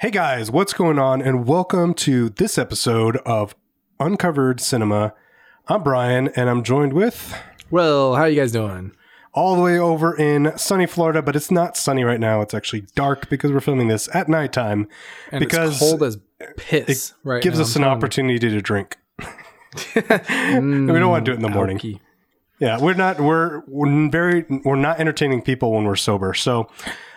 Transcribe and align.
Hey 0.00 0.10
guys, 0.10 0.50
what's 0.50 0.72
going 0.72 0.98
on? 0.98 1.20
And 1.20 1.46
welcome 1.46 1.92
to 1.94 2.28
this 2.28 2.56
episode 2.56 3.16
of 3.18 3.56
Uncovered 3.98 4.60
Cinema. 4.60 5.12
I'm 5.66 5.82
Brian, 5.82 6.28
and 6.36 6.48
I'm 6.48 6.62
joined 6.62 6.92
with 6.92 7.34
Will, 7.70 8.14
how 8.14 8.24
you 8.24 8.36
guys 8.40 8.52
doing? 8.52 8.92
all 9.34 9.56
the 9.56 9.62
way 9.62 9.78
over 9.78 10.16
in 10.16 10.56
sunny 10.56 10.86
Florida, 10.86 11.20
but 11.20 11.34
it's 11.36 11.50
not 11.50 11.76
sunny 11.76 12.02
right 12.04 12.18
now. 12.20 12.40
It's 12.40 12.54
actually 12.54 12.82
dark 12.94 13.28
because 13.28 13.52
we're 13.52 13.60
filming 13.60 13.88
this 13.88 14.08
at 14.14 14.28
nighttime. 14.28 14.88
And 15.30 15.40
Because 15.40 15.70
it's 15.70 15.78
cold 15.80 16.02
as 16.02 16.18
piss. 16.56 17.14
right, 17.24 17.42
Gives 17.42 17.58
now. 17.58 17.62
us 17.62 17.76
I'm 17.76 17.82
an 17.82 17.86
telling 17.86 17.98
opportunity 17.98 18.38
to 18.38 18.62
drink. 18.62 18.96
we 19.94 20.00
don't 20.02 21.08
want 21.08 21.24
to 21.24 21.30
do 21.30 21.32
it 21.32 21.36
in 21.36 21.42
the 21.42 21.48
mm, 21.48 21.54
morning. 21.54 21.78
Alky. 21.78 22.00
Yeah, 22.60 22.80
we're 22.80 22.94
not. 22.94 23.20
We're 23.20 23.62
we're 23.68 24.08
very. 24.10 24.44
We're 24.64 24.74
not 24.76 24.98
entertaining 24.98 25.42
people 25.42 25.72
when 25.72 25.84
we're 25.84 25.94
sober. 25.94 26.34
So 26.34 26.68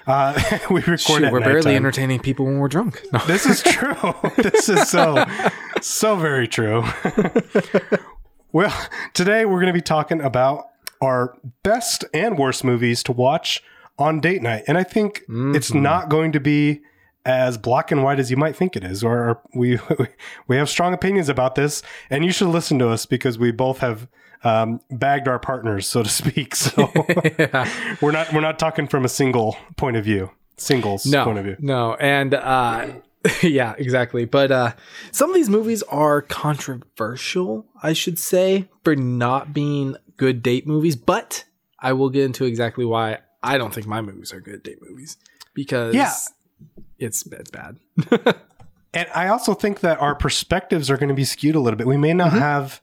uh, 0.08 0.60
we 0.70 0.82
record 0.82 1.00
Shoot, 1.00 1.32
we're 1.32 1.40
barely 1.40 1.76
entertaining 1.76 2.20
people 2.20 2.46
when 2.46 2.60
we're 2.60 2.68
drunk. 2.68 3.02
No. 3.14 3.20
This 3.28 3.46
is 3.46 3.62
true. 3.62 4.14
this 4.38 4.70
is 4.70 4.90
so 4.90 5.24
so 5.82 6.16
very 6.16 6.48
true. 6.48 6.84
well, 8.52 8.88
today 9.14 9.46
we're 9.46 9.60
going 9.60 9.68
to 9.68 9.74
be 9.74 9.82
talking 9.82 10.22
about 10.22 10.66
our 11.02 11.38
best 11.64 12.06
and 12.14 12.38
worst 12.38 12.64
movies 12.64 13.04
to 13.04 13.12
watch 13.12 13.64
on 13.98 14.20
date 14.20 14.42
night, 14.42 14.64
and 14.68 14.78
I 14.78 14.84
think 14.84 15.24
it's 15.30 15.74
not 15.74 16.10
going 16.10 16.32
to 16.34 16.40
be 16.40 16.82
as 17.26 17.58
black 17.58 17.92
and 17.92 18.04
white 18.04 18.20
as 18.20 18.32
you 18.32 18.38
might 18.38 18.56
think 18.56 18.76
it 18.76 18.84
is. 18.84 19.04
Or 19.04 19.42
we 19.54 19.80
we 20.48 20.58
have 20.58 20.70
strong 20.70 20.94
opinions 20.94 21.30
about 21.30 21.56
this, 21.56 21.84
and 22.10 22.26
you 22.26 22.32
should 22.32 22.48
listen 22.50 22.80
to 22.80 22.90
us 22.90 23.06
because 23.06 23.38
we 23.38 23.52
both 23.52 23.80
have. 23.80 24.08
Um, 24.44 24.82
bagged 24.90 25.28
our 25.28 25.38
partners, 25.38 25.86
so 25.88 26.02
to 26.04 26.10
speak. 26.10 26.56
So 26.62 26.92
we're 28.02 28.12
not 28.12 28.34
we're 28.34 28.42
not 28.42 28.58
talking 28.58 28.88
from 28.88 29.06
a 29.06 29.10
single 29.10 29.56
point 29.78 29.98
of 29.98 30.04
view, 30.04 30.32
singles 30.58 31.06
no, 31.06 31.24
point 31.26 31.38
of 31.38 31.46
view. 31.46 31.58
no, 31.60 31.94
and 31.96 32.34
uh, 32.34 32.88
yeah, 33.44 33.76
exactly. 33.78 34.26
But 34.26 34.52
uh, 34.52 34.74
some 35.12 35.30
of 35.30 35.36
these 35.36 35.50
movies 35.50 35.84
are 35.84 36.22
controversial, 36.24 37.66
I 37.84 37.94
should 37.94 38.18
say, 38.18 38.68
for 38.84 38.96
not 38.96 39.54
being 39.54 39.96
good 40.18 40.42
date 40.42 40.66
movies. 40.66 40.96
But 40.96 41.46
I 41.80 41.94
will 41.94 42.10
get 42.10 42.24
into 42.26 42.46
exactly 42.46 42.86
why 42.86 43.20
I 43.44 43.58
don't 43.60 43.74
think 43.74 43.86
my 43.88 44.02
movies 44.02 44.34
are 44.34 44.40
good 44.42 44.64
date 44.64 44.80
movies 44.82 45.18
because 45.54 45.94
Yeah. 45.94 46.12
it's 47.00 47.24
it's 47.24 47.50
bad. 47.52 47.78
And 48.94 49.08
I 49.16 49.28
also 49.30 49.54
think 49.54 49.80
that 49.82 50.02
our 50.02 50.16
perspectives 50.16 50.90
are 50.90 50.98
going 50.98 51.10
to 51.10 51.16
be 51.16 51.24
skewed 51.24 51.56
a 51.56 51.60
little 51.60 51.78
bit. 51.78 51.88
We 51.88 51.96
may 51.98 52.14
not 52.14 52.34
have 52.34 52.82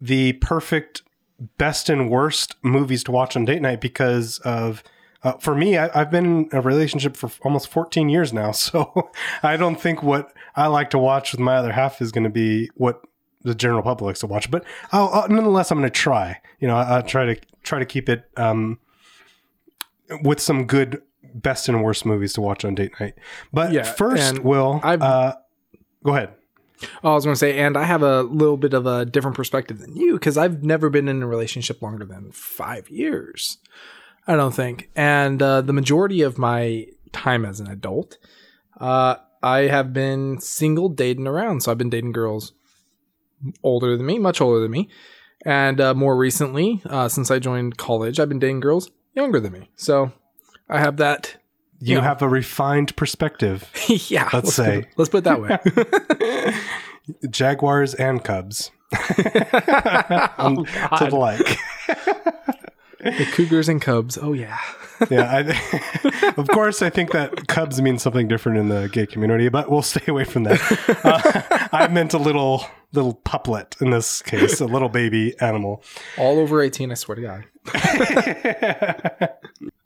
the 0.00 0.34
perfect 0.34 1.02
best 1.58 1.88
and 1.88 2.10
worst 2.10 2.56
movies 2.62 3.04
to 3.04 3.12
watch 3.12 3.36
on 3.36 3.44
date 3.44 3.60
night 3.62 3.80
because 3.80 4.38
of, 4.40 4.82
uh, 5.22 5.32
for 5.34 5.54
me, 5.54 5.76
I, 5.76 5.90
I've 6.00 6.10
been 6.10 6.24
in 6.24 6.48
a 6.52 6.60
relationship 6.60 7.16
for 7.16 7.30
almost 7.42 7.68
14 7.68 8.08
years 8.08 8.32
now. 8.32 8.50
So 8.52 9.10
I 9.42 9.56
don't 9.56 9.80
think 9.80 10.02
what 10.02 10.32
I 10.54 10.66
like 10.68 10.90
to 10.90 10.98
watch 10.98 11.32
with 11.32 11.40
my 11.40 11.56
other 11.56 11.72
half 11.72 12.00
is 12.00 12.12
going 12.12 12.24
to 12.24 12.30
be 12.30 12.70
what 12.74 13.02
the 13.42 13.54
general 13.54 13.82
public 13.82 14.06
likes 14.06 14.20
to 14.20 14.26
watch. 14.26 14.50
But 14.50 14.64
I'll, 14.92 15.08
I'll- 15.08 15.28
nonetheless, 15.28 15.70
I'm 15.70 15.78
going 15.78 15.90
to 15.90 15.94
try. 15.98 16.40
You 16.58 16.68
know, 16.68 16.76
I, 16.76 16.96
I'll 16.96 17.02
try 17.02 17.26
to 17.26 17.40
try 17.62 17.78
to 17.78 17.86
keep 17.86 18.08
it 18.08 18.24
um, 18.36 18.78
with 20.22 20.40
some 20.40 20.66
good 20.66 21.02
best 21.34 21.68
and 21.68 21.82
worst 21.82 22.06
movies 22.06 22.32
to 22.34 22.40
watch 22.40 22.64
on 22.64 22.74
date 22.74 22.92
night. 23.00 23.14
But 23.52 23.72
Yeah, 23.72 23.82
first, 23.82 24.38
Will, 24.40 24.80
I've- 24.82 25.02
uh, 25.02 25.34
go 26.04 26.14
ahead. 26.14 26.30
Oh, 27.02 27.12
I 27.12 27.14
was 27.14 27.24
going 27.24 27.34
to 27.34 27.38
say, 27.38 27.58
and 27.58 27.76
I 27.76 27.84
have 27.84 28.02
a 28.02 28.22
little 28.22 28.56
bit 28.56 28.74
of 28.74 28.86
a 28.86 29.04
different 29.06 29.36
perspective 29.36 29.78
than 29.78 29.96
you 29.96 30.14
because 30.14 30.36
I've 30.36 30.62
never 30.62 30.90
been 30.90 31.08
in 31.08 31.22
a 31.22 31.26
relationship 31.26 31.80
longer 31.80 32.04
than 32.04 32.32
five 32.32 32.88
years. 32.90 33.58
I 34.26 34.36
don't 34.36 34.54
think. 34.54 34.90
And 34.96 35.40
uh, 35.42 35.60
the 35.62 35.72
majority 35.72 36.20
of 36.22 36.36
my 36.38 36.86
time 37.12 37.44
as 37.46 37.60
an 37.60 37.68
adult, 37.68 38.18
uh, 38.80 39.16
I 39.42 39.60
have 39.60 39.92
been 39.92 40.38
single 40.40 40.88
dating 40.88 41.26
around. 41.26 41.62
So 41.62 41.70
I've 41.70 41.78
been 41.78 41.90
dating 41.90 42.12
girls 42.12 42.52
older 43.62 43.96
than 43.96 44.04
me, 44.06 44.18
much 44.18 44.40
older 44.40 44.60
than 44.60 44.70
me. 44.70 44.88
And 45.44 45.80
uh, 45.80 45.94
more 45.94 46.16
recently, 46.16 46.82
uh, 46.86 47.08
since 47.08 47.30
I 47.30 47.38
joined 47.38 47.76
college, 47.78 48.18
I've 48.18 48.28
been 48.28 48.38
dating 48.40 48.60
girls 48.60 48.90
younger 49.14 49.38
than 49.38 49.52
me. 49.52 49.70
So 49.76 50.12
I 50.68 50.80
have 50.80 50.96
that. 50.98 51.36
You 51.78 51.96
Yeah. 51.98 52.02
have 52.04 52.22
a 52.22 52.28
refined 52.28 52.96
perspective. 52.96 53.70
yeah. 53.88 54.28
Let's 54.32 54.46
put 54.46 54.54
say. 54.54 54.78
it- 54.80 54.88
let's 54.96 55.10
put 55.10 55.18
it 55.18 55.24
that 55.24 55.40
way. 55.40 55.58
Jaguars 57.28 57.94
and 57.94 58.22
Cubs. 58.24 58.70
oh, 58.92 60.64
to 60.98 61.06
the 61.10 61.16
like. 61.16 61.58
the 63.02 63.26
Cougars 63.32 63.68
and 63.68 63.80
Cubs. 63.82 64.18
Oh, 64.20 64.32
yeah. 64.32 64.58
Yeah. 65.10 65.44
I, 65.46 66.32
of 66.38 66.48
course, 66.48 66.80
I 66.80 66.88
think 66.88 67.10
that 67.12 67.48
Cubs 67.48 67.82
means 67.82 68.00
something 68.02 68.28
different 68.28 68.56
in 68.56 68.70
the 68.70 68.88
gay 68.88 69.04
community, 69.04 69.50
but 69.50 69.70
we'll 69.70 69.82
stay 69.82 70.00
away 70.08 70.24
from 70.24 70.44
that. 70.44 70.58
Uh, 71.04 71.68
I 71.70 71.86
meant 71.88 72.14
a 72.14 72.18
little 72.18 72.64
little 72.94 73.12
puplet 73.26 73.78
in 73.82 73.90
this 73.90 74.22
case, 74.22 74.58
a 74.58 74.64
little 74.64 74.88
baby 74.88 75.38
animal. 75.38 75.82
All 76.16 76.38
over 76.38 76.62
18, 76.62 76.92
I 76.92 76.94
swear 76.94 77.16
to 77.16 77.20
God. 77.20 77.44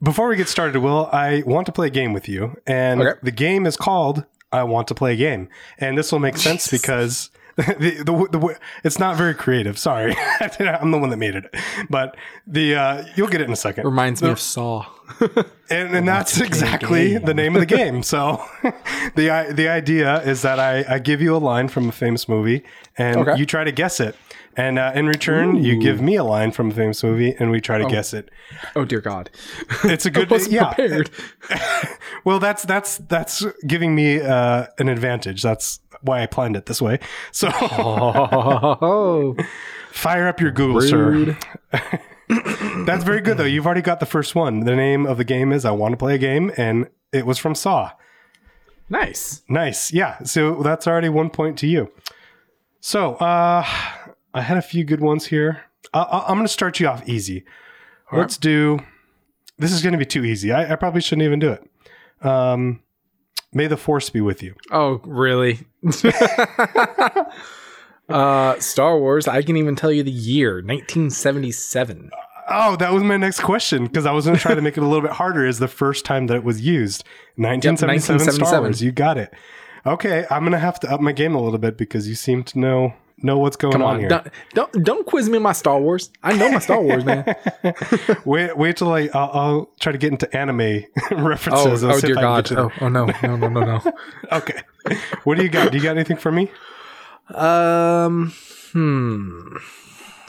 Before 0.01 0.29
we 0.29 0.37
get 0.37 0.47
started, 0.47 0.79
Will, 0.79 1.09
I 1.11 1.43
want 1.45 1.65
to 1.65 1.73
play 1.73 1.87
a 1.87 1.91
game 1.91 2.13
with 2.13 2.29
you. 2.29 2.55
And 2.65 3.01
Okay. 3.01 3.19
the 3.21 3.31
game 3.31 3.65
is 3.65 3.75
called 3.75 4.23
I 4.51 4.63
Want 4.63 4.87
to 4.89 4.95
Play 4.95 5.13
a 5.13 5.15
Game. 5.15 5.49
And 5.77 5.97
this 5.97 6.11
will 6.11 6.19
make 6.19 6.37
sense 6.37 6.67
because 6.69 7.29
the, 7.55 7.63
the, 8.05 8.37
the, 8.39 8.59
it's 8.83 8.97
not 8.99 9.17
very 9.17 9.33
creative. 9.33 9.77
Sorry. 9.77 10.15
I'm 10.59 10.91
the 10.91 10.97
one 10.97 11.09
that 11.09 11.17
made 11.17 11.35
it. 11.35 11.53
But 11.89 12.15
the 12.47 12.75
uh, 12.75 13.05
you'll 13.15 13.27
get 13.27 13.41
it 13.41 13.45
in 13.45 13.53
a 13.53 13.57
second. 13.57 13.85
Reminds 13.85 14.21
me 14.21 14.29
of 14.29 14.39
Saw. 14.39 14.85
And, 15.69 15.95
and 15.95 16.05
that's 16.05 16.41
exactly 16.41 17.17
the 17.17 17.33
name 17.33 17.55
of 17.55 17.61
the 17.61 17.65
game. 17.65 18.03
So 18.03 18.43
the 19.15 19.53
the 19.55 19.69
idea 19.69 20.21
is 20.23 20.41
that 20.41 20.59
I, 20.59 20.83
I 20.95 20.99
give 20.99 21.21
you 21.21 21.33
a 21.33 21.39
line 21.39 21.69
from 21.69 21.87
a 21.87 21.93
famous 21.93 22.27
movie 22.27 22.63
and 22.97 23.15
Okay. 23.17 23.37
you 23.39 23.45
try 23.45 23.63
to 23.63 23.71
guess 23.71 24.01
it. 24.01 24.17
And 24.57 24.77
uh, 24.77 24.91
in 24.93 25.07
return, 25.07 25.63
you 25.63 25.77
give 25.79 26.01
me 26.01 26.15
a 26.15 26.23
line 26.23 26.51
from 26.51 26.71
a 26.71 26.73
famous 26.73 27.03
movie 27.03 27.35
and 27.39 27.51
we 27.51 27.61
try 27.61 27.77
to 27.77 27.85
guess 27.85 28.13
it. 28.13 28.29
Oh, 28.75 28.83
dear 28.85 28.99
God. 29.01 29.29
It's 29.85 30.05
a 30.05 30.11
good 30.17 30.29
Wasn't 30.29 30.51
yeah. 30.51 30.73
prepared. 30.73 31.09
Well, 32.23 32.37
that's 32.39 32.61
that's 32.63 32.97
that's 32.99 33.43
giving 33.65 33.95
me 33.95 34.19
uh, 34.21 34.67
an 34.77 34.89
advantage. 34.89 35.41
That's 35.41 35.79
why 36.01 36.21
I 36.21 36.27
planned 36.27 36.55
it 36.55 36.67
this 36.67 36.79
way. 36.79 36.99
So 37.31 37.49
Oh, 37.51 39.35
fire 39.91 40.27
up 40.27 40.39
your 40.39 40.51
Google, 40.51 40.81
rude. 40.81 41.35
sir. 41.71 41.99
That's 42.85 43.03
very 43.03 43.21
good 43.21 43.37
though. 43.37 43.45
You've 43.45 43.65
already 43.65 43.81
got 43.81 43.99
the 43.99 44.05
first 44.05 44.35
one. 44.35 44.61
The 44.61 44.75
name 44.75 45.07
of 45.07 45.17
the 45.17 45.23
game 45.23 45.51
is 45.51 45.65
I 45.65 45.71
Want 45.71 45.93
to 45.93 45.97
Play 45.97 46.13
a 46.13 46.17
Game, 46.19 46.51
and 46.57 46.87
it 47.11 47.25
was 47.25 47.39
from 47.39 47.55
Saw. 47.55 47.91
Nice. 48.89 49.41
Nice, 49.49 49.91
yeah. 49.91 50.21
So 50.23 50.61
that's 50.61 50.85
already 50.85 51.09
one 51.09 51.29
point 51.31 51.57
to 51.59 51.67
you. 51.67 51.91
So 52.81 53.15
uh, 53.15 53.65
I 54.33 54.41
had 54.41 54.57
a 54.57 54.61
few 54.61 54.83
good 54.83 55.01
ones 55.01 55.25
here. 55.27 55.61
I- 55.93 55.99
I- 56.01 56.21
I'm 56.27 56.35
going 56.35 56.45
to 56.47 56.51
start 56.53 56.79
you 56.79 56.87
off 56.87 57.07
easy. 57.07 57.43
Let's 58.11 58.37
do. 58.37 58.79
This 59.57 59.71
is 59.71 59.81
going 59.81 59.93
to 59.93 59.97
be 59.99 60.05
too 60.05 60.25
easy. 60.25 60.51
I, 60.51 60.73
I 60.73 60.75
probably 60.75 61.01
shouldn't 61.01 61.25
even 61.25 61.39
do 61.39 61.51
it. 61.51 62.25
Um, 62.25 62.81
May 63.53 63.67
the 63.67 63.77
force 63.77 64.09
be 64.09 64.21
with 64.21 64.41
you. 64.43 64.55
Oh, 64.71 65.01
really? 65.05 65.59
uh, 68.09 68.59
Star 68.59 68.97
Wars. 68.97 69.27
I 69.27 69.41
can 69.41 69.57
even 69.57 69.75
tell 69.75 69.91
you 69.91 70.03
the 70.03 70.11
year 70.11 70.55
1977. 70.55 72.11
Oh, 72.49 72.75
that 72.77 72.91
was 72.91 73.03
my 73.03 73.17
next 73.17 73.41
question 73.41 73.85
because 73.85 74.05
I 74.05 74.11
was 74.11 74.25
going 74.25 74.35
to 74.35 74.41
try 74.41 74.55
to 74.55 74.61
make 74.61 74.77
it 74.77 74.83
a 74.83 74.87
little 74.87 75.01
bit 75.01 75.11
harder. 75.11 75.45
Is 75.45 75.59
the 75.59 75.67
first 75.67 76.05
time 76.05 76.27
that 76.27 76.35
it 76.37 76.43
was 76.43 76.61
used 76.61 77.03
1977, 77.35 78.19
Star 78.19 78.61
1977. 78.61 78.63
Wars? 78.63 78.81
You 78.83 78.91
got 78.91 79.17
it. 79.17 79.33
Okay, 79.85 80.25
I'm 80.29 80.41
going 80.43 80.51
to 80.51 80.59
have 80.59 80.79
to 80.81 80.91
up 80.91 81.01
my 81.01 81.11
game 81.11 81.33
a 81.33 81.41
little 81.41 81.59
bit 81.59 81.77
because 81.77 82.07
you 82.07 82.15
seem 82.15 82.43
to 82.45 82.59
know 82.59 82.93
know 83.17 83.37
what's 83.37 83.55
going 83.55 83.73
Come 83.73 83.81
on, 83.83 83.95
on, 83.95 83.99
here. 83.99 84.09
don't, 84.09 84.27
don't 84.53 84.83
don't 84.83 85.05
quiz 85.05 85.29
me 85.29 85.37
on 85.37 85.43
my 85.43 85.53
Star 85.53 85.79
Wars. 85.79 86.09
I 86.23 86.33
know 86.37 86.51
my 86.51 86.59
Star 86.59 86.81
Wars, 86.81 87.05
man. 87.05 87.35
Wait, 88.25 88.57
wait 88.57 88.77
till 88.77 88.91
I 88.91 89.09
I'll, 89.13 89.31
I'll 89.33 89.69
try 89.79 89.91
to 89.91 89.97
get 89.97 90.11
into 90.11 90.35
anime 90.35 90.85
Oh, 91.11 91.15
references. 91.23 91.83
I'll 91.83 91.95
oh 91.95 91.99
dear 91.99 92.11
if 92.11 92.17
I 92.17 92.21
can 92.21 92.29
God. 92.29 92.35
get 92.43 92.45
to 92.47 92.55
them. 92.55 92.71
Oh, 92.81 92.85
oh 92.85 92.89
no, 92.89 93.05
no, 93.05 93.35
no, 93.35 93.49
no, 93.49 93.59
no. 93.61 93.93
Okay, 94.31 94.61
what 95.23 95.37
do 95.37 95.43
you 95.43 95.49
got? 95.49 95.71
Do 95.71 95.77
you 95.77 95.83
got 95.83 95.91
anything 95.91 96.17
for 96.17 96.31
me? 96.31 96.51
Um, 97.33 98.33
hmm. 98.71 99.57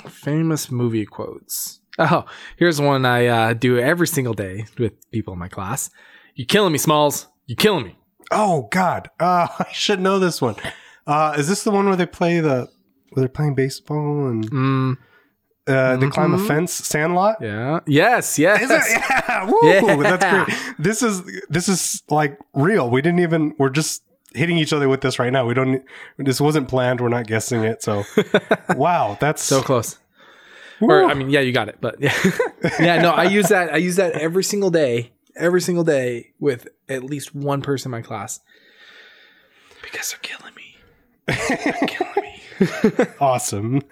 Famous 0.09 0.71
movie 0.71 1.07
quotes. 1.07 1.81
Oh, 1.99 2.25
here's 2.57 2.81
one 2.81 3.05
I 3.05 3.27
uh, 3.27 3.53
do 3.55 3.79
every 3.79 4.07
single 4.07 4.35
day 4.35 4.67
with 4.79 5.11
people 5.11 5.33
in 5.35 5.39
my 5.39 5.49
class. 5.49 5.91
You 6.35 6.47
killing 6.47 6.73
me, 6.73 6.79
Smalls. 6.79 7.29
You 7.47 7.57
killing 7.57 7.85
me. 7.85 7.97
Oh 8.31 8.69
God, 8.71 9.11
uh, 9.21 9.49
I 9.59 9.67
should 9.73 10.01
know 10.01 10.19
this 10.19 10.41
one. 10.41 10.57
Uh, 11.07 11.35
is 11.39 11.49
this 11.49 11.65
the 11.65 11.71
one 11.71 11.87
where 11.87 11.97
they 11.97 12.07
play 12.07 12.41
the 12.41 12.69
where 13.11 13.23
they're 13.23 13.29
playing 13.29 13.55
baseball 13.55 14.29
and 14.29 14.51
Mm, 14.51 14.99
uh, 15.67 15.97
they 15.97 16.09
climb 16.09 16.33
a 16.35 16.39
fence? 16.39 16.73
Sandlot. 16.73 17.37
yeah. 17.41 17.81
Yes. 17.87 18.39
Yes. 18.39 18.63
Is 18.63 18.71
it? 18.71 18.83
Yeah. 18.89 19.45
Woo, 19.51 19.59
Yeah. 19.65 20.17
That's 20.17 20.47
great. 20.53 20.75
This 20.79 21.03
is 21.03 21.23
this 21.49 21.69
is 21.69 22.03
like 22.09 22.39
real. 22.55 22.89
We 22.91 23.03
didn't 23.03 23.21
even. 23.21 23.55
We're 23.59 23.71
just 23.71 24.03
hitting 24.35 24.57
each 24.57 24.73
other 24.73 24.89
with 24.89 25.01
this 25.03 25.19
right 25.19 25.33
now. 25.33 25.45
We 25.47 25.55
don't. 25.55 25.83
This 26.19 26.41
wasn't 26.41 26.69
planned. 26.69 27.01
We're 27.01 27.09
not 27.09 27.27
guessing 27.27 27.65
it. 27.65 27.83
So, 27.83 28.05
wow, 28.77 29.19
that's 29.21 29.43
So 29.43 29.61
close. 29.63 29.99
Woo. 30.81 30.89
Or 30.91 31.05
I 31.05 31.15
mean, 31.15 31.31
yeah, 31.31 31.41
you 31.41 31.53
got 31.53 31.69
it. 31.69 31.77
But 31.81 32.01
yeah, 32.01 32.15
yeah. 32.81 33.01
No, 33.03 33.11
I 33.11 33.25
use 33.25 33.49
that. 33.49 33.73
I 33.73 33.77
use 33.77 33.97
that 33.97 34.13
every 34.13 34.43
single 34.45 34.71
day. 34.71 35.13
Every 35.37 35.61
single 35.61 35.85
day 35.85 36.33
with 36.41 36.69
at 36.89 37.05
least 37.05 37.35
one 37.35 37.63
person 37.63 37.89
in 37.89 37.93
my 37.93 38.03
class. 38.03 38.41
Because 39.83 40.11
they're 40.11 40.19
killing 40.21 40.55
me. 40.55 40.57
They're 40.57 40.57
killing 40.57 40.57
me. 40.57 40.71
Awesome. 43.21 43.83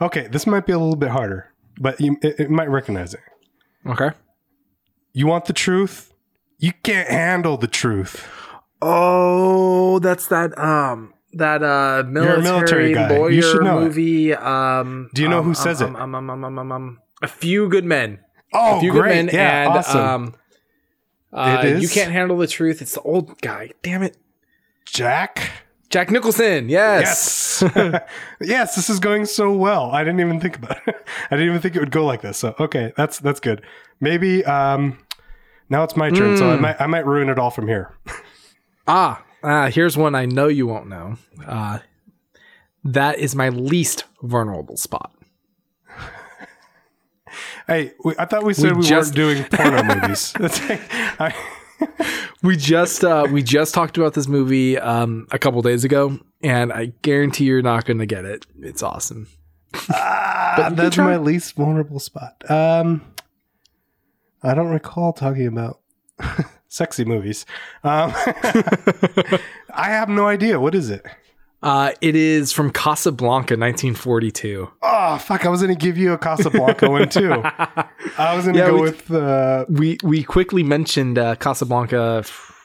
okay, 0.00 0.28
this 0.28 0.46
might 0.46 0.66
be 0.66 0.72
a 0.72 0.78
little 0.78 0.96
bit 0.96 1.10
harder, 1.10 1.52
but 1.78 2.00
you 2.00 2.16
it, 2.22 2.40
it 2.40 2.50
might 2.50 2.68
recognize 2.70 3.12
it. 3.14 3.20
Okay. 3.86 4.10
You 5.12 5.26
want 5.26 5.44
the 5.46 5.52
truth? 5.52 6.12
You 6.58 6.72
can't 6.82 7.08
handle 7.08 7.56
the 7.56 7.66
truth. 7.66 8.26
Oh, 8.82 9.98
that's 9.98 10.26
that 10.28 10.56
um 10.58 11.12
that 11.34 11.62
uh 11.62 12.04
military, 12.06 12.42
military 12.42 12.94
guy. 12.94 13.16
lawyer 13.16 13.30
You 13.30 13.42
should 13.42 13.62
know 13.62 13.78
it. 13.78 13.84
movie. 13.84 14.34
Um, 14.34 15.10
Do 15.14 15.22
you 15.22 15.28
know 15.28 15.38
um, 15.38 15.44
who 15.44 15.50
um, 15.50 15.54
says 15.54 15.82
um, 15.82 15.96
it? 15.96 16.00
Um, 16.00 16.14
um, 16.14 16.30
um, 16.30 16.44
um, 16.44 16.58
um, 16.58 16.72
um, 16.72 16.98
a 17.22 17.28
few 17.28 17.68
good 17.68 17.84
men. 17.84 18.20
Oh, 18.54 18.78
a 18.78 18.80
few 18.80 18.92
great! 18.92 19.02
good 19.02 19.26
men, 19.26 19.30
yeah, 19.34 19.66
and 19.68 19.78
awesome. 19.78 20.00
um, 20.00 20.34
uh, 21.32 21.62
It 21.62 21.72
is? 21.72 21.82
you 21.82 21.88
can't 21.88 22.10
handle 22.12 22.36
the 22.38 22.46
truth. 22.46 22.80
It's 22.82 22.94
the 22.94 23.02
old 23.02 23.40
guy. 23.42 23.70
Damn 23.82 24.02
it, 24.02 24.16
Jack. 24.86 25.50
Jack 25.90 26.10
Nicholson. 26.10 26.68
Yes. 26.68 27.62
Yes. 27.74 28.02
yes, 28.40 28.74
this 28.76 28.88
is 28.88 29.00
going 29.00 29.26
so 29.26 29.52
well. 29.52 29.90
I 29.90 30.04
didn't 30.04 30.20
even 30.20 30.40
think 30.40 30.56
about 30.56 30.78
it. 30.86 30.94
I 31.30 31.36
didn't 31.36 31.48
even 31.48 31.60
think 31.60 31.74
it 31.76 31.80
would 31.80 31.90
go 31.90 32.06
like 32.06 32.22
this. 32.22 32.38
So 32.38 32.54
okay, 32.60 32.92
that's 32.96 33.18
that's 33.18 33.40
good. 33.40 33.62
Maybe 34.00 34.44
um 34.44 34.98
now 35.68 35.82
it's 35.84 35.96
my 35.96 36.10
turn, 36.10 36.36
so 36.38 36.50
I 36.50 36.56
Mm. 36.56 36.60
might 36.60 36.80
I 36.80 36.86
might 36.86 37.06
ruin 37.06 37.28
it 37.28 37.38
all 37.38 37.50
from 37.50 37.66
here. 37.66 37.92
Ah, 38.86 39.22
ah, 39.42 39.66
here's 39.68 39.96
one 39.96 40.14
I 40.14 40.26
know 40.26 40.46
you 40.48 40.66
won't 40.66 40.88
know. 40.88 41.16
Uh, 41.46 41.80
that 42.84 43.18
is 43.18 43.34
my 43.36 43.48
least 43.50 44.04
vulnerable 44.22 44.76
spot. 44.76 45.12
Hey, 47.66 47.92
we, 48.04 48.14
I 48.18 48.24
thought 48.24 48.42
we 48.42 48.52
said 48.54 48.76
we, 48.76 48.82
just- 48.82 49.14
weren't 49.16 49.38
doing 49.38 49.44
porno 49.44 49.82
movies. 49.84 50.32
That's 50.32 50.68
like, 50.68 50.80
I, 51.20 51.32
We 52.42 52.56
just 52.56 53.04
uh, 53.04 53.26
we 53.30 53.42
just 53.42 53.74
talked 53.74 53.98
about 53.98 54.14
this 54.14 54.26
movie 54.26 54.78
um, 54.78 55.26
a 55.30 55.38
couple 55.38 55.60
days 55.60 55.84
ago, 55.84 56.18
and 56.42 56.72
I 56.72 56.92
guarantee 57.02 57.44
you're 57.44 57.60
not 57.60 57.84
going 57.84 57.98
to 57.98 58.06
get 58.06 58.24
it. 58.24 58.46
It's 58.60 58.82
awesome. 58.82 59.28
ah, 59.90 60.70
that's 60.72 60.96
my 60.96 61.18
least 61.18 61.54
vulnerable 61.54 61.98
spot. 61.98 62.50
Um, 62.50 63.02
I 64.42 64.54
don't 64.54 64.70
recall 64.70 65.12
talking 65.12 65.46
about 65.46 65.80
sexy 66.68 67.04
movies. 67.04 67.44
Um, 67.84 68.12
I 69.74 69.90
have 69.90 70.08
no 70.08 70.26
idea. 70.26 70.58
What 70.58 70.74
is 70.74 70.88
it? 70.88 71.04
Uh, 71.62 71.92
it 72.00 72.16
is 72.16 72.52
from 72.52 72.70
Casablanca, 72.70 73.54
1942. 73.54 74.70
Oh 74.82 75.18
fuck! 75.18 75.44
I 75.44 75.50
was 75.50 75.60
gonna 75.60 75.74
give 75.74 75.98
you 75.98 76.12
a 76.14 76.18
Casablanca 76.18 76.88
one 76.88 77.08
too. 77.10 77.32
I 78.18 78.34
was 78.34 78.46
gonna 78.46 78.58
Yeah, 78.58 78.66
go 78.68 78.74
we- 78.76 78.80
with 78.82 79.10
uh, 79.10 79.66
we 79.68 79.98
we 80.02 80.22
quickly 80.24 80.62
mentioned 80.62 81.18
uh, 81.18 81.34
Casablanca. 81.36 82.24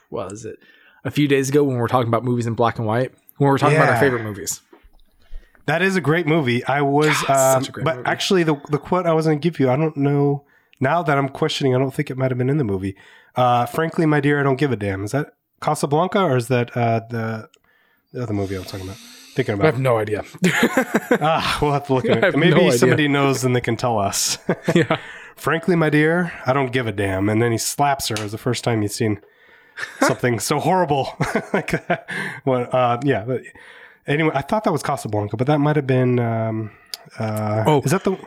What 0.10 0.32
was 0.32 0.46
it? 0.46 0.58
A 1.04 1.12
few 1.12 1.28
days 1.28 1.50
ago 1.50 1.64
when 1.64 1.76
we 1.76 1.82
were 1.82 1.88
talking 1.90 2.08
about 2.08 2.24
movies 2.24 2.48
in 2.48 2.54
black 2.54 2.78
and 2.78 2.88
white. 2.88 3.12
When 3.38 3.48
we 3.48 3.52
were 3.52 3.58
talking 3.58 3.76
about 3.76 3.90
our 3.90 4.00
favorite 4.00 4.24
movies. 4.24 4.62
that 5.66 5.82
is 5.82 5.98
a 5.98 6.02
great 6.02 6.26
movie. 6.26 6.64
I 6.66 6.82
was, 6.82 7.22
God, 7.24 7.58
um, 7.58 7.64
such 7.64 7.70
a 7.70 7.72
great 7.74 7.84
but 7.84 7.98
movie. 7.98 8.08
actually, 8.08 8.44
the 8.44 8.56
the 8.70 8.78
quote 8.78 9.06
I 9.06 9.14
was 9.14 9.26
gonna 9.26 9.38
give 9.38 9.60
you, 9.60 9.70
I 9.70 9.76
don't 9.76 9.98
know. 9.98 10.46
Now 10.80 11.04
that 11.04 11.18
I'm 11.18 11.28
questioning, 11.30 11.76
I 11.76 11.80
don't 11.80 11.94
think 11.94 12.10
it 12.10 12.18
might 12.18 12.32
have 12.32 12.38
been 12.38 12.50
in 12.50 12.58
the 12.58 12.64
movie. 12.64 12.96
Uh, 13.36 13.66
Frankly, 13.66 14.06
my 14.06 14.22
dear, 14.22 14.40
I 14.40 14.44
don't 14.44 14.56
give 14.56 14.72
a 14.72 14.78
damn. 14.78 15.04
Is 15.04 15.12
that 15.12 15.34
Casablanca 15.62 16.20
or 16.22 16.38
is 16.38 16.48
that 16.48 16.76
uh, 16.78 17.02
the 17.10 17.50
the 18.16 18.24
other 18.24 18.34
movie 18.34 18.56
I 18.56 18.60
was 18.60 18.68
talking 18.70 18.88
about? 18.88 18.98
Thinking 18.98 19.56
about. 19.56 19.64
I 19.66 19.72
have 19.72 19.80
no 19.80 19.98
idea. 19.98 20.24
ah, 21.22 21.60
we'll 21.62 21.74
have 21.74 21.86
to 21.88 21.94
look 21.94 22.06
at 22.10 22.24
it. 22.24 22.38
Maybe 22.38 22.56
no 22.56 22.72
somebody 22.72 23.08
knows 23.08 23.44
and 23.44 23.56
they 23.56 23.62
can 23.62 23.76
tell 23.76 24.00
us. 24.00 24.38
yeah. 24.76 24.98
Frankly, 25.36 25.76
my 25.76 25.90
dear, 25.90 26.32
I 26.46 26.54
don't 26.54 26.72
give 26.72 26.88
a 26.88 26.94
damn. 26.94 27.28
And 27.28 27.42
then 27.42 27.52
he 27.52 27.58
slaps 27.58 28.08
her. 28.08 28.16
It 28.16 28.24
was 28.24 28.32
the 28.32 28.38
first 28.38 28.64
time 28.64 28.82
he's 28.82 28.96
seen 28.96 29.20
something 30.00 30.40
so 30.40 30.60
horrible 30.60 31.10
like 31.54 31.72
that. 31.88 32.10
Well, 32.46 32.70
uh, 32.72 33.00
yeah. 33.04 33.26
But 33.26 33.42
anyway, 34.08 34.32
I 34.34 34.42
thought 34.42 34.64
that 34.64 34.72
was 34.72 34.82
Casablanca, 34.82 35.36
but 35.36 35.48
that 35.48 35.60
might 35.60 35.76
have 35.76 35.88
been. 35.88 36.18
Um, 36.20 36.72
uh, 37.20 37.66
Oh. 37.68 37.82
is 37.82 37.92
that 37.92 38.06
the? 38.06 38.18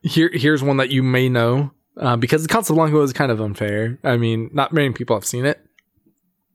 Here, 0.00 0.30
here's 0.32 0.62
one 0.62 0.78
that 0.78 0.88
you 0.90 1.02
may 1.02 1.28
know 1.28 1.70
uh, 1.98 2.16
because 2.16 2.46
Casablanca 2.46 2.96
was 2.96 3.12
kind 3.12 3.30
of 3.30 3.40
unfair. 3.42 3.98
I 4.02 4.16
mean, 4.16 4.48
not 4.54 4.72
many 4.72 4.90
people 4.94 5.14
have 5.16 5.26
seen 5.26 5.44
it 5.44 5.60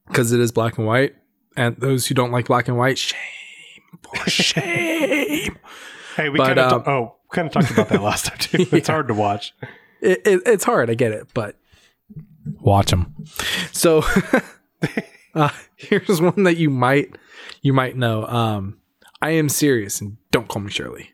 because 0.08 0.32
it 0.32 0.40
is 0.40 0.52
black 0.52 0.80
and 0.80 0.88
white, 0.88 1.16
and 1.56 1.76
those 1.78 2.08
who 2.08 2.16
don't 2.16 2.32
like 2.32 2.46
black 2.48 2.68
and 2.68 2.78
white, 2.78 2.98
shame, 2.98 3.20
for 4.04 4.30
shame. 4.30 5.58
Hey, 6.16 6.30
we 6.30 6.38
kind 6.40 6.60
of. 6.60 6.74
um, 6.74 6.84
oh, 6.94 7.16
kind 7.32 7.48
of 7.48 7.54
talked 7.54 7.72
about 7.72 7.90
that 7.90 8.02
last 8.02 8.26
time 8.26 8.38
too. 8.38 8.66
It's 8.72 8.88
Yeah. 8.88 8.94
hard 8.94 9.08
to 9.08 9.14
watch. 9.14 9.54
it, 10.02 10.22
it, 10.26 10.42
it's 10.46 10.64
hard, 10.64 10.90
I 10.90 10.94
get 10.96 11.12
it, 11.12 11.28
but 11.34 11.56
watch 12.60 12.92
them. 12.92 13.16
So 13.72 14.04
uh, 15.36 15.50
here's 15.76 16.22
one 16.22 16.44
that 16.44 16.58
you 16.58 16.70
might 16.70 17.16
you 17.62 17.74
might 17.74 17.96
know. 17.96 18.26
Um, 18.26 18.78
I 19.22 19.32
am 19.32 19.50
serious, 19.50 20.00
and 20.02 20.18
don't 20.32 20.48
call 20.48 20.62
me 20.62 20.72
Shirley. 20.72 21.12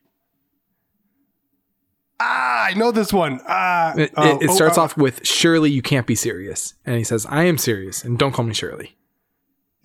Ah, 2.19 2.65
I 2.67 2.73
know 2.75 2.91
this 2.91 3.11
one. 3.11 3.41
Ah, 3.47 3.93
It, 3.97 4.13
oh, 4.15 4.37
it, 4.37 4.43
it 4.43 4.49
oh, 4.49 4.55
starts 4.55 4.77
oh. 4.77 4.83
off 4.83 4.95
with 4.95 5.25
Shirley, 5.27 5.69
you 5.71 5.81
can't 5.81 6.07
be 6.07 6.15
serious, 6.15 6.73
and 6.85 6.95
he 6.97 7.03
says, 7.03 7.25
"I 7.29 7.43
am 7.43 7.57
serious, 7.57 8.03
and 8.03 8.17
don't 8.17 8.31
call 8.31 8.45
me 8.45 8.53
Shirley." 8.53 8.95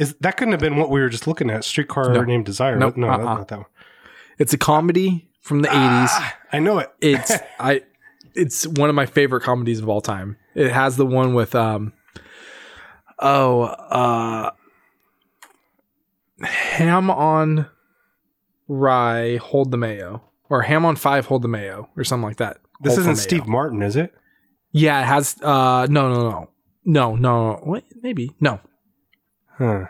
Is 0.00 0.14
that 0.20 0.38
couldn't 0.38 0.52
have 0.52 0.60
been 0.60 0.76
what 0.76 0.88
we 0.90 1.00
were 1.00 1.10
just 1.10 1.26
looking 1.26 1.50
at? 1.50 1.62
Streetcar 1.62 2.12
No. 2.12 2.22
named 2.22 2.46
Desire. 2.46 2.76
Nope, 2.76 2.96
no, 2.96 3.06
that's 3.06 3.20
uh-uh. 3.20 3.34
not 3.34 3.48
that 3.48 3.58
one. 3.58 3.66
It's 4.38 4.54
a 4.54 4.58
comedy 4.58 5.28
from 5.42 5.60
the 5.60 5.68
'80s. 5.68 5.74
Ah, 6.10 6.36
I 6.52 6.58
know 6.58 6.78
it. 6.78 6.90
It's 7.02 7.32
I. 7.60 7.82
It's 8.34 8.66
one 8.66 8.88
of 8.88 8.94
my 8.94 9.04
favorite 9.06 9.42
comedies 9.42 9.80
of 9.80 9.88
all 9.90 10.00
time. 10.00 10.38
It 10.54 10.70
has 10.72 10.96
the 10.96 11.04
one 11.04 11.34
with 11.34 11.54
um. 11.54 11.92
Oh, 13.18 13.64
uh, 13.64 14.52
ham 16.42 17.10
on 17.10 17.66
rye, 18.68 19.36
hold 19.36 19.70
the 19.70 19.76
mayo, 19.76 20.22
or 20.48 20.62
ham 20.62 20.86
on 20.86 20.96
five, 20.96 21.26
hold 21.26 21.42
the 21.42 21.48
mayo, 21.48 21.90
or 21.96 22.04
something 22.04 22.24
like 22.26 22.38
that. 22.38 22.56
This 22.80 22.94
Hold 22.94 23.00
isn't. 23.00 23.16
Steve 23.16 23.46
Martin, 23.46 23.82
is 23.82 23.96
it? 23.96 24.14
Yeah, 24.72 25.02
it 25.02 25.04
has. 25.04 25.36
Uh, 25.42 25.86
no, 25.90 26.10
no, 26.10 26.14
no, 26.14 26.30
no, 26.30 26.50
no, 26.84 27.16
no. 27.16 27.60
What? 27.64 27.84
Maybe 28.02 28.30
no. 28.40 28.60
Huh. 29.60 29.86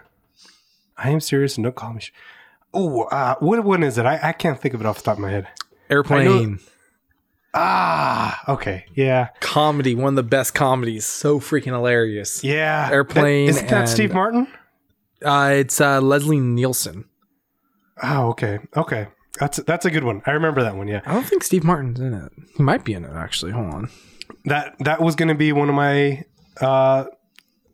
I 0.99 1.11
am 1.11 1.21
serious 1.21 1.57
and 1.57 1.65
don't 1.65 1.75
call 1.77 1.93
me. 1.95 2.01
Sh- 2.01 2.13
oh, 2.75 3.05
uh, 3.05 3.37
what 3.39 3.65
one 3.65 3.83
is 3.83 3.97
it? 3.99 4.05
I, 4.05 4.19
I 4.23 4.33
can't 4.33 4.61
think 4.61 4.75
of 4.75 4.81
it 4.81 4.87
off 4.87 4.99
the 4.99 5.05
top 5.05 5.15
of 5.17 5.21
my 5.21 5.31
head. 5.31 5.49
Airplane 5.89 6.59
Ah, 7.53 8.41
okay. 8.53 8.85
Yeah. 8.95 9.29
comedy, 9.41 9.95
one 9.95 10.13
of 10.13 10.17
the 10.17 10.23
best 10.23 10.55
comedies. 10.55 11.05
So 11.07 11.41
freaking 11.41 11.73
hilarious. 11.73 12.45
Yeah. 12.45 12.89
Airplane 12.93 13.47
That, 13.47 13.51
isn't 13.51 13.69
that 13.69 13.81
and- 13.81 13.89
Steve 13.89 14.13
Martin? 14.13 14.47
Uh, 15.25 15.53
it's 15.57 15.81
uh, 15.81 16.01
Leslie 16.01 16.41
Nielsen. 16.41 17.05
Oh, 18.03 18.29
okay. 18.31 18.59
Okay. 18.77 19.09
That's 19.39 19.59
that's 19.59 19.85
a 19.85 19.91
good 19.91 20.05
one. 20.05 20.23
I 20.27 20.33
remember 20.33 20.63
that 20.63 20.77
one. 20.77 20.87
Yeah. 20.89 21.01
I 21.07 21.13
don't 21.15 21.25
think 21.27 21.43
Steve 21.43 21.65
Martin's 21.65 22.01
in 22.01 22.15
it. 22.15 22.33
He 22.57 22.63
might 22.63 22.85
be 22.85 22.93
in 22.95 23.05
it 23.05 23.13
actually. 23.15 23.53
Hold 23.53 23.73
on. 23.75 23.91
That 24.45 24.77
that 24.81 25.01
was 25.03 25.15
going 25.17 25.29
to 25.29 25.35
be 25.35 25.53
one 25.53 25.69
of 25.69 25.75
my 25.75 26.25
uh, 26.61 27.05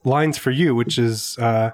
lines 0.05 0.39
for 0.39 0.51
you, 0.51 0.75
which 0.75 0.99
is 0.99 1.37
uh, 1.39 1.71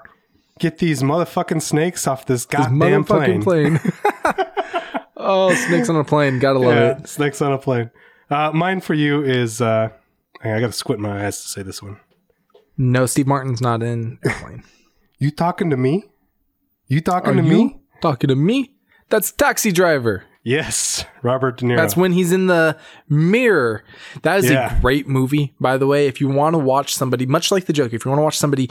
get 0.63 0.77
these 0.77 1.03
motherfucking 1.03 1.61
snakes 1.61 2.07
off 2.07 2.25
this 2.25 2.45
This 2.45 2.61
goddamn 2.61 3.03
plane. 3.03 3.41
plane. 3.43 3.79
oh, 5.17 5.53
snakes 5.53 5.89
on 5.89 5.97
a 5.97 6.03
plane. 6.03 6.39
Gotta 6.39 6.59
love 6.59 6.75
Yeah, 6.75 6.97
it. 6.99 7.07
snakes 7.09 7.41
on 7.41 7.51
a 7.51 7.57
plane. 7.57 7.91
Uh, 8.29 8.51
mine 8.53 8.79
for 8.81 8.93
you 8.93 9.21
is 9.23 9.61
uh, 9.61 9.89
I 10.43 10.59
got 10.59 10.67
to 10.67 10.71
squint 10.71 11.01
my 11.01 11.25
eyes 11.25 11.41
to 11.41 11.47
say 11.47 11.61
this 11.63 11.83
one. 11.83 11.99
No, 12.77 13.05
Steve 13.05 13.27
Martin's 13.27 13.61
not 13.61 13.83
in 13.83 14.19
Airplane. 14.25 14.63
You 15.19 15.31
talking 15.31 15.69
to 15.69 15.77
me? 15.77 16.03
You 16.87 16.99
talking 16.99 17.29
Are 17.31 17.41
to 17.41 17.47
you 17.47 17.65
me? 17.65 17.79
talking 18.01 18.27
to 18.27 18.35
me? 18.35 18.75
That's 19.09 19.31
Taxi 19.31 19.71
Driver. 19.71 20.25
Yes, 20.45 21.05
Robert 21.21 21.57
De 21.57 21.65
Niro. 21.65 21.77
That's 21.77 21.95
when 21.95 22.11
he's 22.11 22.33
in 22.33 22.47
the 22.47 22.77
mirror. 23.07 23.83
That 24.23 24.39
is 24.39 24.49
Yeah. 24.51 24.77
a 24.77 24.81
great 24.81 25.07
movie, 25.07 25.53
by 25.59 25.77
the 25.77 25.87
way. 25.87 26.07
If 26.07 26.19
you 26.19 26.27
want 26.27 26.53
to 26.53 26.57
watch 26.57 26.93
somebody, 26.93 27.25
much 27.25 27.49
like 27.49 27.65
the 27.65 27.71
Joker, 27.73 27.95
if 27.95 28.03
you 28.03 28.09
want 28.11 28.19
to 28.19 28.23
watch 28.23 28.37
somebody 28.37 28.69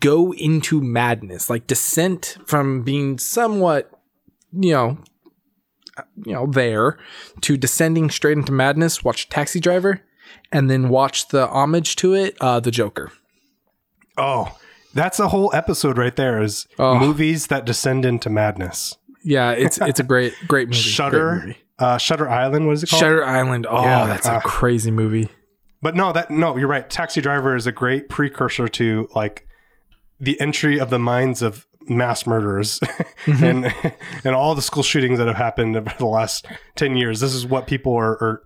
go 0.00 0.32
into 0.34 0.80
madness, 0.80 1.48
like 1.48 1.68
descent 1.68 2.36
from 2.46 2.82
being 2.82 3.18
somewhat, 3.18 3.90
you 4.52 4.72
know, 4.72 4.98
you 6.24 6.32
know, 6.32 6.46
there 6.46 6.98
to 7.42 7.56
descending 7.56 8.10
straight 8.10 8.36
into 8.36 8.50
madness, 8.50 9.04
watch 9.04 9.28
Taxi 9.28 9.60
Driver, 9.60 10.00
and 10.50 10.68
then 10.68 10.88
watch 10.88 11.28
the 11.28 11.46
homage 11.46 11.94
to 11.96 12.14
it, 12.14 12.36
uh, 12.40 12.58
The 12.58 12.72
Joker. 12.72 13.12
oh, 14.18 14.56
that's 14.92 15.18
a 15.20 15.28
whole 15.28 15.50
episode 15.54 15.96
right 15.98 16.14
there. 16.16 16.42
Is 16.42 16.66
Oh. 16.78 16.98
movies 16.98 17.46
that 17.48 17.64
descend 17.64 18.04
into 18.04 18.30
madness. 18.30 18.96
Yeah, 19.24 19.52
it's 19.52 19.78
it's 19.80 19.98
a 20.00 20.04
great 20.04 20.34
great 20.46 20.68
movie. 20.68 20.78
Shutter, 20.80 21.30
Great 21.36 21.46
movie. 21.46 21.58
uh, 21.78 21.98
Shutter 21.98 22.28
Island. 22.28 22.66
What 22.66 22.72
is 22.74 22.82
it 22.82 22.90
called? 22.90 23.00
Shutter 23.00 23.24
Island. 23.24 23.66
Oh, 23.68 23.82
Yeah, 23.82 24.06
that's 24.06 24.26
uh, 24.28 24.40
a 24.44 24.46
crazy 24.46 24.90
movie. 24.90 25.28
But 25.82 25.96
no, 25.96 26.12
that 26.12 26.30
no, 26.30 26.56
you're 26.56 26.68
right. 26.68 26.88
Taxi 26.88 27.20
Driver 27.20 27.56
is 27.56 27.66
a 27.66 27.72
great 27.72 28.08
precursor 28.08 28.68
to 28.68 29.08
like 29.14 29.46
the 30.20 30.40
entry 30.40 30.78
of 30.78 30.90
the 30.90 30.98
minds 30.98 31.42
of 31.42 31.66
mass 31.86 32.26
murderers 32.26 32.78
Mm-hmm. 33.26 33.44
and 33.44 33.94
and 34.24 34.34
all 34.34 34.54
the 34.54 34.62
school 34.62 34.82
shootings 34.82 35.18
that 35.18 35.26
have 35.26 35.36
happened 35.36 35.76
over 35.76 35.92
the 35.98 36.06
last 36.06 36.46
ten 36.76 36.96
years. 36.96 37.20
This 37.20 37.34
is 37.34 37.46
what 37.46 37.66
people 37.66 37.94
are, 37.94 38.12
are 38.22 38.42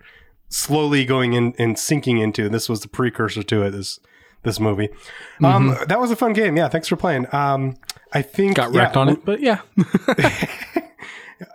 slowly 0.48 1.04
going 1.04 1.32
in 1.34 1.54
and 1.58 1.78
sinking 1.78 2.18
into. 2.18 2.48
This 2.48 2.68
was 2.68 2.80
the 2.80 2.88
precursor 2.88 3.42
to 3.42 3.62
it. 3.62 3.70
This 3.72 3.98
this 4.44 4.58
movie. 4.60 4.88
Um, 5.42 5.70
Mm-hmm. 5.72 5.84
that 5.88 5.98
was 6.00 6.10
a 6.12 6.16
fun 6.16 6.32
game. 6.32 6.56
Yeah, 6.56 6.68
thanks 6.68 6.86
for 6.88 6.96
playing. 6.96 7.26
Um, 7.34 7.76
I 8.12 8.22
think 8.22 8.56
Got 8.56 8.72
yeah, 8.72 8.82
wrecked 8.82 8.96
on 8.96 9.08
it, 9.08 9.24
but 9.24 9.40
yeah. 9.40 9.60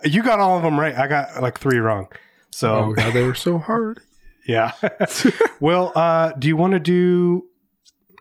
You 0.04 0.22
got 0.22 0.40
all 0.40 0.56
of 0.56 0.62
them 0.62 0.78
right. 0.80 0.96
I 0.96 1.06
got 1.06 1.42
like 1.42 1.58
three 1.58 1.78
wrong. 1.78 2.08
So 2.50 2.74
Oh 2.74 2.92
god, 2.92 3.12
they 3.12 3.22
were 3.22 3.34
so 3.34 3.58
hard. 3.58 4.00
yeah. 4.46 4.72
well, 5.60 5.92
uh, 5.94 6.32
do 6.38 6.48
you 6.48 6.56
want 6.56 6.72
to 6.72 6.80
do? 6.80 7.44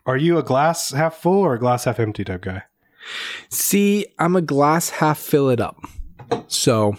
Are 0.05 0.17
you 0.17 0.37
a 0.37 0.43
glass 0.43 0.91
half 0.91 1.15
full 1.15 1.39
or 1.39 1.53
a 1.53 1.59
glass 1.59 1.85
half 1.85 1.99
empty 1.99 2.23
type 2.23 2.41
guy? 2.41 2.63
See, 3.49 4.07
I'm 4.19 4.35
a 4.35 4.41
glass 4.41 4.89
half 4.89 5.19
fill 5.19 5.49
it 5.49 5.61
up. 5.61 5.77
So 6.47 6.95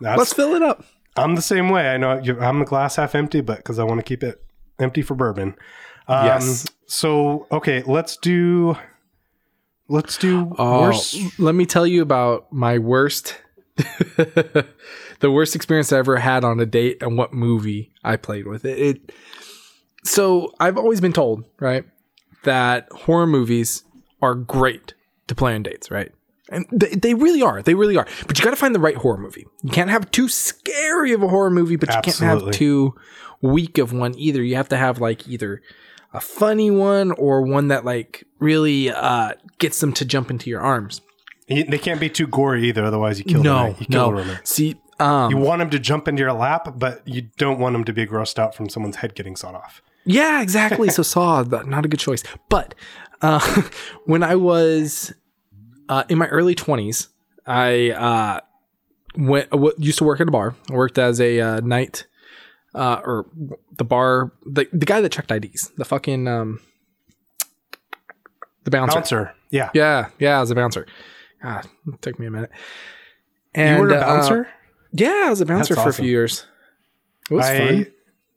let's 0.00 0.32
fill 0.32 0.54
it 0.54 0.62
up. 0.62 0.84
I'm 1.16 1.34
the 1.34 1.42
same 1.42 1.68
way. 1.68 1.88
I 1.88 1.96
know 1.96 2.22
I'm 2.40 2.62
a 2.62 2.64
glass 2.64 2.96
half 2.96 3.14
empty, 3.14 3.40
but 3.40 3.58
because 3.58 3.78
I 3.78 3.84
want 3.84 3.98
to 4.00 4.04
keep 4.04 4.22
it 4.22 4.42
empty 4.78 5.02
for 5.02 5.14
bourbon. 5.14 5.56
Um, 6.08 6.26
Yes. 6.26 6.66
So 6.86 7.46
okay, 7.50 7.82
let's 7.86 8.16
do. 8.16 8.76
Let's 9.88 10.16
do 10.16 10.54
Oh, 10.58 10.82
worst. 10.82 11.38
let 11.38 11.54
me 11.54 11.66
tell 11.66 11.86
you 11.86 12.00
about 12.02 12.52
my 12.52 12.78
worst, 12.78 13.36
the 13.76 14.66
worst 15.30 15.54
experience 15.54 15.92
I 15.92 15.98
ever 15.98 16.16
had 16.16 16.44
on 16.44 16.58
a 16.60 16.66
date 16.66 16.98
and 17.02 17.16
what 17.18 17.32
movie 17.32 17.92
I 18.02 18.16
played 18.16 18.46
with 18.46 18.64
it. 18.64 18.78
it. 18.78 19.12
So 20.04 20.52
I've 20.60 20.76
always 20.78 21.00
been 21.00 21.12
told, 21.12 21.44
right, 21.60 21.84
that 22.44 22.88
horror 22.92 23.26
movies 23.26 23.84
are 24.22 24.34
great 24.34 24.94
to 25.28 25.34
play 25.34 25.54
on 25.54 25.62
dates, 25.62 25.90
right? 25.90 26.12
And 26.50 26.66
they, 26.70 26.90
they 26.90 27.14
really 27.14 27.42
are. 27.42 27.62
They 27.62 27.74
really 27.74 27.96
are. 27.96 28.06
But 28.26 28.38
you 28.38 28.44
got 28.44 28.50
to 28.50 28.56
find 28.56 28.74
the 28.74 28.80
right 28.80 28.96
horror 28.96 29.16
movie. 29.18 29.46
You 29.62 29.70
can't 29.70 29.88
have 29.90 30.10
too 30.10 30.28
scary 30.28 31.12
of 31.12 31.22
a 31.22 31.28
horror 31.28 31.50
movie, 31.50 31.76
but 31.76 31.88
you 31.94 32.00
can't 32.02 32.18
have 32.18 32.50
too 32.52 32.94
weak 33.40 33.78
of 33.78 33.92
one 33.92 34.14
either. 34.18 34.42
You 34.42 34.56
have 34.56 34.68
to 34.68 34.76
have 34.76 35.00
like 35.00 35.26
either 35.26 35.62
a 36.14 36.20
funny 36.20 36.70
one 36.70 37.10
or 37.12 37.42
one 37.42 37.68
that 37.68 37.84
like 37.84 38.24
really 38.38 38.88
uh, 38.90 39.32
gets 39.58 39.80
them 39.80 39.92
to 39.94 40.04
jump 40.04 40.30
into 40.30 40.48
your 40.48 40.60
arms. 40.60 41.00
They 41.48 41.76
can't 41.78 42.00
be 42.00 42.08
too 42.08 42.26
gory 42.26 42.66
either, 42.68 42.84
otherwise 42.84 43.18
you 43.18 43.24
kill 43.26 43.42
No, 43.42 43.66
night. 43.66 43.80
You 43.80 43.86
kill 43.86 44.12
no. 44.12 44.36
See, 44.44 44.76
um, 44.98 45.30
You 45.30 45.36
want 45.36 45.58
them 45.58 45.68
to 45.70 45.78
jump 45.78 46.08
into 46.08 46.20
your 46.20 46.32
lap, 46.32 46.74
but 46.78 47.06
you 47.06 47.28
don't 47.36 47.58
want 47.58 47.74
them 47.74 47.84
to 47.84 47.92
be 47.92 48.06
grossed 48.06 48.38
out 48.38 48.54
from 48.54 48.70
someone's 48.70 48.96
head 48.96 49.14
getting 49.14 49.36
sawed 49.36 49.54
off. 49.54 49.82
yeah, 50.06 50.40
exactly. 50.40 50.88
so 50.88 51.02
Saw, 51.12 51.42
not 51.42 51.84
a 51.84 51.88
good 51.88 52.00
choice. 52.00 52.22
But 52.48 52.74
uh, 53.20 53.62
when 54.06 54.22
I 54.22 54.36
was 54.36 55.12
uh, 55.88 56.04
in 56.08 56.16
my 56.16 56.28
early 56.28 56.54
twenties, 56.54 57.08
I 57.46 57.90
uh, 57.90 58.40
went 59.16 59.48
used 59.78 59.98
to 59.98 60.04
work 60.04 60.20
at 60.20 60.28
a 60.28 60.30
bar. 60.30 60.54
I 60.70 60.74
worked 60.74 60.96
as 60.98 61.20
a 61.20 61.40
uh, 61.40 61.60
night 61.60 62.06
uh, 62.74 63.00
or 63.04 63.26
the 63.76 63.84
bar, 63.84 64.32
the 64.44 64.66
the 64.72 64.86
guy 64.86 65.00
that 65.00 65.12
checked 65.12 65.30
IDs, 65.30 65.70
the 65.76 65.84
fucking 65.84 66.26
um, 66.28 66.60
the 68.64 68.70
bouncer. 68.70 68.96
Bouncer. 68.96 69.34
Yeah. 69.50 69.70
Yeah, 69.74 70.08
yeah, 70.18 70.38
I 70.38 70.40
was 70.40 70.50
a 70.50 70.54
bouncer. 70.54 70.86
God, 71.42 71.66
it 71.86 72.02
took 72.02 72.18
me 72.18 72.26
a 72.26 72.30
minute. 72.30 72.50
And 73.54 73.76
you 73.76 73.82
were 73.82 73.90
a 73.90 73.98
uh, 73.98 74.00
bouncer? 74.00 74.48
yeah, 74.92 75.24
I 75.26 75.30
was 75.30 75.40
a 75.40 75.46
bouncer 75.46 75.74
That's 75.74 75.84
for 75.84 75.90
a 75.90 75.92
few 75.92 76.10
years. 76.10 76.46
It 77.30 77.34
was 77.34 77.46
I, 77.46 77.58
fun. 77.58 77.86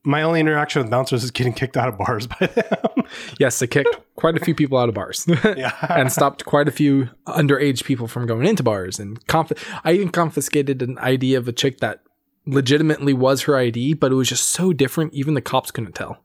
My 0.03 0.21
only 0.21 0.39
interaction 0.39 0.81
with 0.81 0.91
bouncers 0.91 1.23
is 1.23 1.31
getting 1.31 1.53
kicked 1.53 1.75
out 1.75 1.89
of 1.89 1.97
bars 1.97 2.27
by 2.27 2.45
them. 2.45 3.05
Yes, 3.39 3.61
I 3.61 3.67
kicked 3.67 3.97
quite 4.17 4.35
a 4.35 4.39
few 4.43 4.53
people 4.53 4.77
out 4.77 4.89
of 4.89 4.95
bars. 4.95 5.25
yeah. 5.55 5.73
and 5.89 6.11
stopped 6.11 6.43
quite 6.43 6.67
a 6.67 6.71
few 6.71 7.09
underage 7.25 7.85
people 7.85 8.07
from 8.07 8.25
going 8.25 8.45
into 8.45 8.63
bars. 8.63 8.99
And 8.99 9.25
conf- 9.27 9.53
I 9.85 9.93
even 9.93 10.09
confiscated 10.09 10.81
an 10.81 10.97
ID 10.97 11.35
of 11.35 11.47
a 11.47 11.53
chick 11.53 11.79
that 11.79 12.01
legitimately 12.47 13.13
was 13.13 13.43
her 13.43 13.55
ID, 13.57 13.93
but 13.95 14.11
it 14.11 14.15
was 14.15 14.29
just 14.29 14.49
so 14.49 14.73
different, 14.73 15.13
even 15.13 15.33
the 15.33 15.41
cops 15.41 15.69
couldn't 15.71 15.93
tell. 15.95 16.23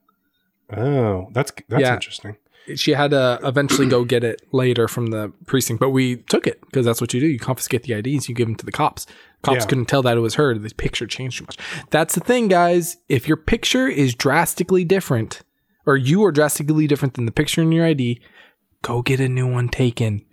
Oh, 0.74 1.28
that's 1.32 1.52
that's 1.68 1.82
Yeah. 1.82 1.94
interesting. 1.94 2.36
She 2.76 2.92
had 2.92 3.10
to 3.10 3.40
eventually 3.42 3.88
go 3.88 4.04
get 4.04 4.22
it 4.22 4.40
later 4.52 4.86
from 4.86 5.06
the 5.08 5.32
precinct, 5.46 5.80
but 5.80 5.90
we 5.90 6.16
took 6.28 6.46
it 6.46 6.60
because 6.60 6.86
that's 6.86 7.00
what 7.00 7.12
you 7.12 7.18
do. 7.18 7.26
You 7.26 7.38
confiscate 7.40 7.82
the 7.82 7.92
IDs, 7.94 8.28
you 8.28 8.34
give 8.36 8.46
them 8.46 8.54
to 8.54 8.64
the 8.64 8.70
cops. 8.70 9.04
Cops 9.42 9.64
Yeah. 9.64 9.66
couldn't 9.66 9.86
tell 9.86 10.00
that 10.02 10.16
it 10.16 10.20
was 10.20 10.36
her. 10.36 10.56
The 10.56 10.70
picture 10.76 11.06
changed 11.08 11.38
too 11.38 11.44
much. 11.44 11.56
That's 11.90 12.14
the 12.14 12.20
thing, 12.20 12.46
guys. 12.46 12.98
If 13.08 13.26
your 13.26 13.36
picture 13.36 13.88
is 13.88 14.14
drastically 14.14 14.84
different, 14.84 15.42
or 15.86 15.96
you 15.96 16.24
are 16.24 16.30
drastically 16.30 16.86
different 16.86 17.14
than 17.14 17.26
the 17.26 17.32
picture 17.32 17.60
in 17.62 17.72
your 17.72 17.84
ID, 17.84 18.20
go 18.82 19.02
get 19.02 19.18
a 19.18 19.28
new 19.28 19.48
one 19.48 19.68
taken. 19.68 20.24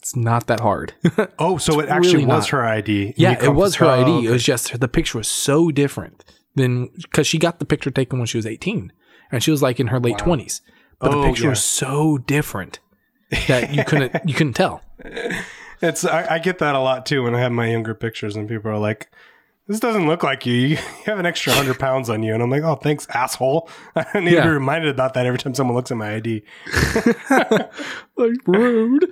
It's 0.00 0.16
not 0.16 0.46
that 0.46 0.60
hard. 0.60 0.94
Oh, 1.38 1.58
so 1.58 1.78
it 1.80 1.88
actually 1.90 2.14
really 2.14 2.26
was 2.26 2.44
not. 2.44 2.48
her 2.50 2.64
ID. 2.64 3.14
Yeah, 3.16 3.42
it 3.42 3.54
was 3.54 3.74
her 3.76 3.86
ID. 3.86 4.10
Oh, 4.10 4.22
It 4.22 4.30
was 4.30 4.42
just 4.42 4.70
her, 4.70 4.78
the 4.78 4.88
picture 4.88 5.18
was 5.18 5.28
so 5.28 5.70
different 5.70 6.24
than 6.54 6.88
because 6.96 7.26
she 7.26 7.38
got 7.38 7.58
the 7.58 7.64
picture 7.66 7.90
taken 7.90 8.18
when 8.18 8.26
she 8.26 8.38
was 8.38 8.46
18 8.46 8.92
and 9.30 9.42
she 9.42 9.50
was 9.50 9.62
like 9.62 9.78
in 9.78 9.88
her 9.88 10.00
late 10.00 10.16
20s. 10.16 10.62
But 10.98 11.12
Oh, 11.12 11.20
the 11.22 11.28
picture 11.28 11.44
yeah. 11.44 11.50
was 11.50 11.62
so 11.62 12.18
different 12.18 12.80
that 13.46 13.74
you 13.74 13.84
couldn't 13.84 14.12
you 14.26 14.34
couldn't 14.34 14.54
tell. 14.54 14.82
It's 15.82 16.04
I, 16.04 16.34
I 16.34 16.38
get 16.40 16.58
that 16.58 16.74
a 16.74 16.78
lot 16.78 17.06
too 17.06 17.22
when 17.22 17.34
I 17.34 17.40
have 17.40 17.52
my 17.52 17.70
younger 17.70 17.94
pictures 17.94 18.36
and 18.36 18.46
people 18.46 18.70
are 18.70 18.76
like, 18.78 19.10
"This 19.70 19.78
doesn't 19.78 20.08
look 20.08 20.24
like 20.24 20.44
you. 20.46 20.52
You 20.52 20.76
have 21.04 21.20
an 21.20 21.26
extra 21.26 21.52
hundred 21.52 21.78
pounds 21.78 22.10
on 22.10 22.24
you," 22.24 22.34
and 22.34 22.42
I'm 22.42 22.50
like, 22.50 22.64
"Oh, 22.64 22.74
thanks, 22.74 23.06
asshole." 23.14 23.70
I 23.94 24.18
need 24.18 24.32
to 24.32 24.42
be 24.42 24.48
reminded 24.48 24.90
about 24.90 25.14
that 25.14 25.26
every 25.26 25.38
time 25.38 25.54
someone 25.54 25.76
looks 25.76 25.92
at 25.92 25.96
my 25.96 26.14
ID. 26.16 26.42
Like 28.16 28.46
rude. 28.46 29.10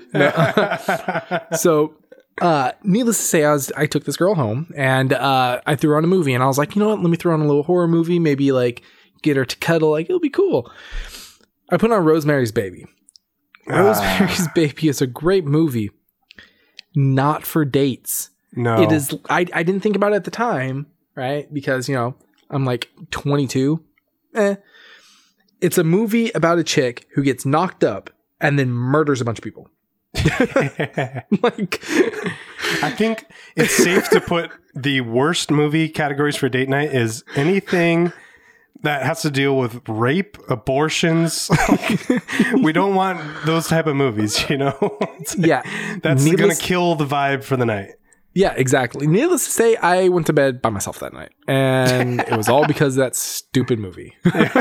so 1.56 1.94
uh 2.42 2.72
needless 2.82 3.16
to 3.18 3.22
say 3.22 3.44
I 3.44 3.52
was 3.52 3.72
I 3.76 3.86
took 3.86 4.04
this 4.04 4.16
girl 4.18 4.34
home 4.34 4.70
and 4.76 5.12
uh 5.14 5.60
I 5.64 5.76
threw 5.76 5.96
on 5.96 6.04
a 6.04 6.08
movie 6.08 6.34
and 6.34 6.42
I 6.42 6.46
was 6.46 6.58
like, 6.58 6.74
"You 6.74 6.82
know 6.82 6.88
what? 6.88 7.00
Let 7.00 7.08
me 7.08 7.16
throw 7.16 7.32
on 7.32 7.40
a 7.40 7.46
little 7.46 7.62
horror 7.62 7.88
movie, 7.88 8.18
maybe 8.18 8.52
like 8.52 8.82
get 9.22 9.36
her 9.36 9.44
to 9.44 9.56
cuddle, 9.58 9.92
like 9.92 10.06
it'll 10.06 10.20
be 10.20 10.28
cool." 10.28 10.70
I 11.70 11.76
put 11.76 11.92
on 11.92 12.04
Rosemary's 12.04 12.52
Baby. 12.52 12.84
Rosemary's 13.66 14.48
Baby 14.48 14.88
is 14.88 15.00
a 15.00 15.06
great 15.06 15.44
movie. 15.44 15.90
Not 16.94 17.46
for 17.46 17.64
dates. 17.64 18.30
No, 18.54 18.82
It 18.82 18.92
is 18.92 19.14
I 19.28 19.46
I 19.52 19.62
didn't 19.62 19.80
think 19.80 19.96
about 19.96 20.12
it 20.12 20.16
at 20.16 20.24
the 20.24 20.30
time, 20.30 20.86
right? 21.14 21.52
Because, 21.52 21.88
you 21.88 21.94
know, 21.94 22.14
I'm 22.50 22.64
like 22.64 22.90
22. 23.10 23.82
Eh. 24.34 24.56
It's 25.60 25.78
a 25.78 25.84
movie 25.84 26.30
about 26.30 26.58
a 26.58 26.64
chick 26.64 27.06
who 27.14 27.22
gets 27.22 27.44
knocked 27.44 27.82
up 27.84 28.10
and 28.40 28.58
then 28.58 28.70
murders 28.70 29.20
a 29.20 29.24
bunch 29.24 29.38
of 29.38 29.44
people. 29.44 29.68
like 31.42 31.82
I 32.82 32.90
think 32.90 33.26
it's 33.56 33.76
safe 33.76 34.08
to 34.10 34.20
put 34.20 34.50
the 34.74 35.00
worst 35.00 35.50
movie 35.50 35.88
categories 35.88 36.36
for 36.36 36.48
date 36.48 36.68
night 36.68 36.94
is 36.94 37.24
anything 37.34 38.12
that 38.82 39.02
has 39.02 39.22
to 39.22 39.30
deal 39.30 39.56
with 39.56 39.80
rape, 39.88 40.38
abortions. 40.48 41.50
we 42.62 42.72
don't 42.72 42.94
want 42.94 43.20
those 43.44 43.66
type 43.66 43.86
of 43.86 43.96
movies, 43.96 44.48
you 44.48 44.56
know. 44.56 44.98
Yeah. 45.36 45.62
that's 46.00 46.24
gonna 46.32 46.54
kill 46.54 46.94
the 46.94 47.06
vibe 47.06 47.42
for 47.42 47.56
the 47.56 47.66
night. 47.66 47.97
Yeah, 48.38 48.54
exactly. 48.56 49.06
Needless 49.08 49.46
to 49.46 49.50
say, 49.50 49.74
I 49.76 50.08
went 50.10 50.26
to 50.26 50.32
bed 50.32 50.62
by 50.62 50.70
myself 50.70 51.00
that 51.00 51.12
night. 51.12 51.30
And 51.48 52.20
it 52.20 52.36
was 52.36 52.48
all 52.48 52.66
because 52.68 52.94
of 52.96 53.00
that 53.00 53.16
stupid 53.16 53.80
movie. 53.80 54.14
if 54.24 54.56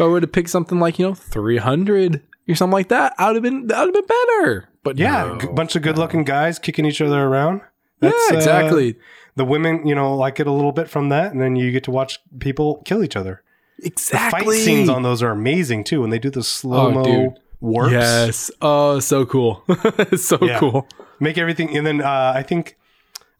I 0.00 0.04
were 0.04 0.20
to 0.20 0.26
pick 0.26 0.48
something 0.48 0.80
like, 0.80 0.98
you 0.98 1.06
know, 1.06 1.14
300 1.14 2.22
or 2.48 2.54
something 2.56 2.72
like 2.72 2.88
that, 2.88 3.14
I 3.18 3.26
would 3.28 3.36
have 3.36 3.42
been 3.42 3.66
that 3.68 3.84
would 3.86 3.94
have 3.94 4.06
been 4.06 4.16
better. 4.26 4.68
But 4.82 4.98
Yeah, 4.98 5.38
no. 5.40 5.48
a 5.48 5.52
bunch 5.52 5.76
of 5.76 5.82
good-looking 5.82 6.24
guys 6.24 6.58
kicking 6.58 6.84
each 6.86 7.00
other 7.00 7.22
around. 7.22 7.60
yeah, 8.00 8.10
That's, 8.10 8.32
uh, 8.32 8.36
exactly. 8.36 8.96
the 9.36 9.44
women, 9.44 9.86
you 9.86 9.94
know, 9.94 10.16
like 10.16 10.40
it 10.40 10.46
a 10.46 10.52
little 10.52 10.72
bit 10.72 10.88
from 10.88 11.08
that, 11.10 11.32
and 11.32 11.40
then 11.40 11.54
you 11.56 11.70
get 11.70 11.84
to 11.84 11.90
watch 11.92 12.18
people 12.40 12.82
kill 12.84 13.04
each 13.04 13.16
other. 13.16 13.42
Exactly. 13.82 14.40
The 14.40 14.44
fight 14.50 14.64
scenes 14.64 14.88
on 14.88 15.02
those 15.02 15.22
are 15.22 15.30
amazing 15.30 15.84
too. 15.84 16.00
When 16.00 16.10
they 16.10 16.18
do 16.18 16.30
the 16.30 16.42
slow 16.42 16.90
mo 16.90 17.04
dude. 17.04 17.38
warps, 17.60 17.92
Yes. 17.92 18.50
Oh, 18.60 18.98
so 19.00 19.24
cool. 19.26 19.62
so 20.16 20.38
Yeah. 20.42 20.58
cool. 20.58 20.88
Make 21.20 21.38
everything. 21.38 21.76
And 21.76 21.86
then 21.86 22.00
uh, 22.02 22.32
I 22.34 22.42
think 22.42 22.76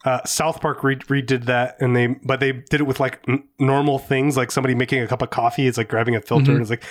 uh, 0.05 0.23
South 0.25 0.61
Park 0.61 0.85
re- 0.85 0.97
redid 0.97 1.45
that, 1.47 1.77
and 1.81 1.97
they 1.97 2.07
but 2.07 2.41
they 2.41 2.53
did 2.53 2.81
it 2.81 2.85
with 2.85 3.01
like 3.01 3.21
n- 3.29 3.43
normal 3.59 3.99
things, 3.99 4.37
like 4.37 4.51
somebody 4.53 4.75
making 4.75 5.01
a 5.03 5.07
cup 5.07 5.23
of 5.23 5.31
coffee 5.31 5.67
It's 5.67 5.79
like 5.79 5.89
grabbing 5.89 6.15
a 6.15 6.21
filter 6.21 6.53
and 6.53 6.61
it's 6.61 6.71
like 6.71 6.85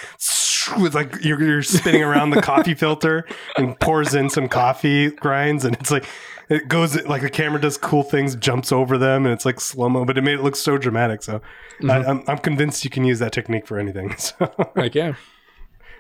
with 0.82 0.96
like 0.96 1.24
you're, 1.24 1.42
you're 1.42 1.64
spinning 1.64 2.04
around 2.04 2.32
the 2.32 2.42
coffee 2.42 2.74
filter 2.84 3.26
and 3.58 3.80
pours 3.80 4.14
in 4.16 4.30
some 4.30 4.48
coffee 4.50 5.12
grinds, 5.12 5.66
and 5.66 5.76
it's 5.78 5.92
like. 5.92 6.06
It 6.48 6.68
goes 6.68 6.96
like 7.08 7.24
the 7.24 7.30
camera 7.32 7.60
does 7.60 7.76
cool 7.76 8.04
things, 8.04 8.36
jumps 8.36 8.72
over 8.72 9.00
them, 9.00 9.26
and 9.26 9.34
it's 9.34 9.46
like 9.46 9.60
slow 9.60 9.90
mo. 9.90 10.06
But 10.06 10.16
it 10.20 10.22
made 10.22 10.36
it 10.36 10.44
look 10.44 10.56
so 10.56 10.78
dramatic. 10.78 11.24
So 11.24 11.42
I, 11.90 12.04
I'm, 12.04 12.24
I'm 12.28 12.38
convinced 12.38 12.84
you 12.84 12.92
can 12.92 13.04
use 13.04 13.18
that 13.18 13.32
technique 13.32 13.66
for 13.66 13.80
anything. 13.80 14.14
So 14.20 14.54
Like, 14.76 14.94
yeah. 14.94 15.16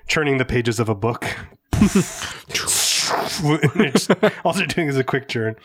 churning 0.06 0.38
the 0.38 0.46
pages 0.46 0.80
of 0.80 0.88
a 0.88 0.94
book. 0.94 1.26
All 4.46 4.54
they're 4.54 4.66
doing 4.68 4.88
is 4.88 4.98
a 4.98 5.04
quick 5.04 5.28
churn. 5.28 5.56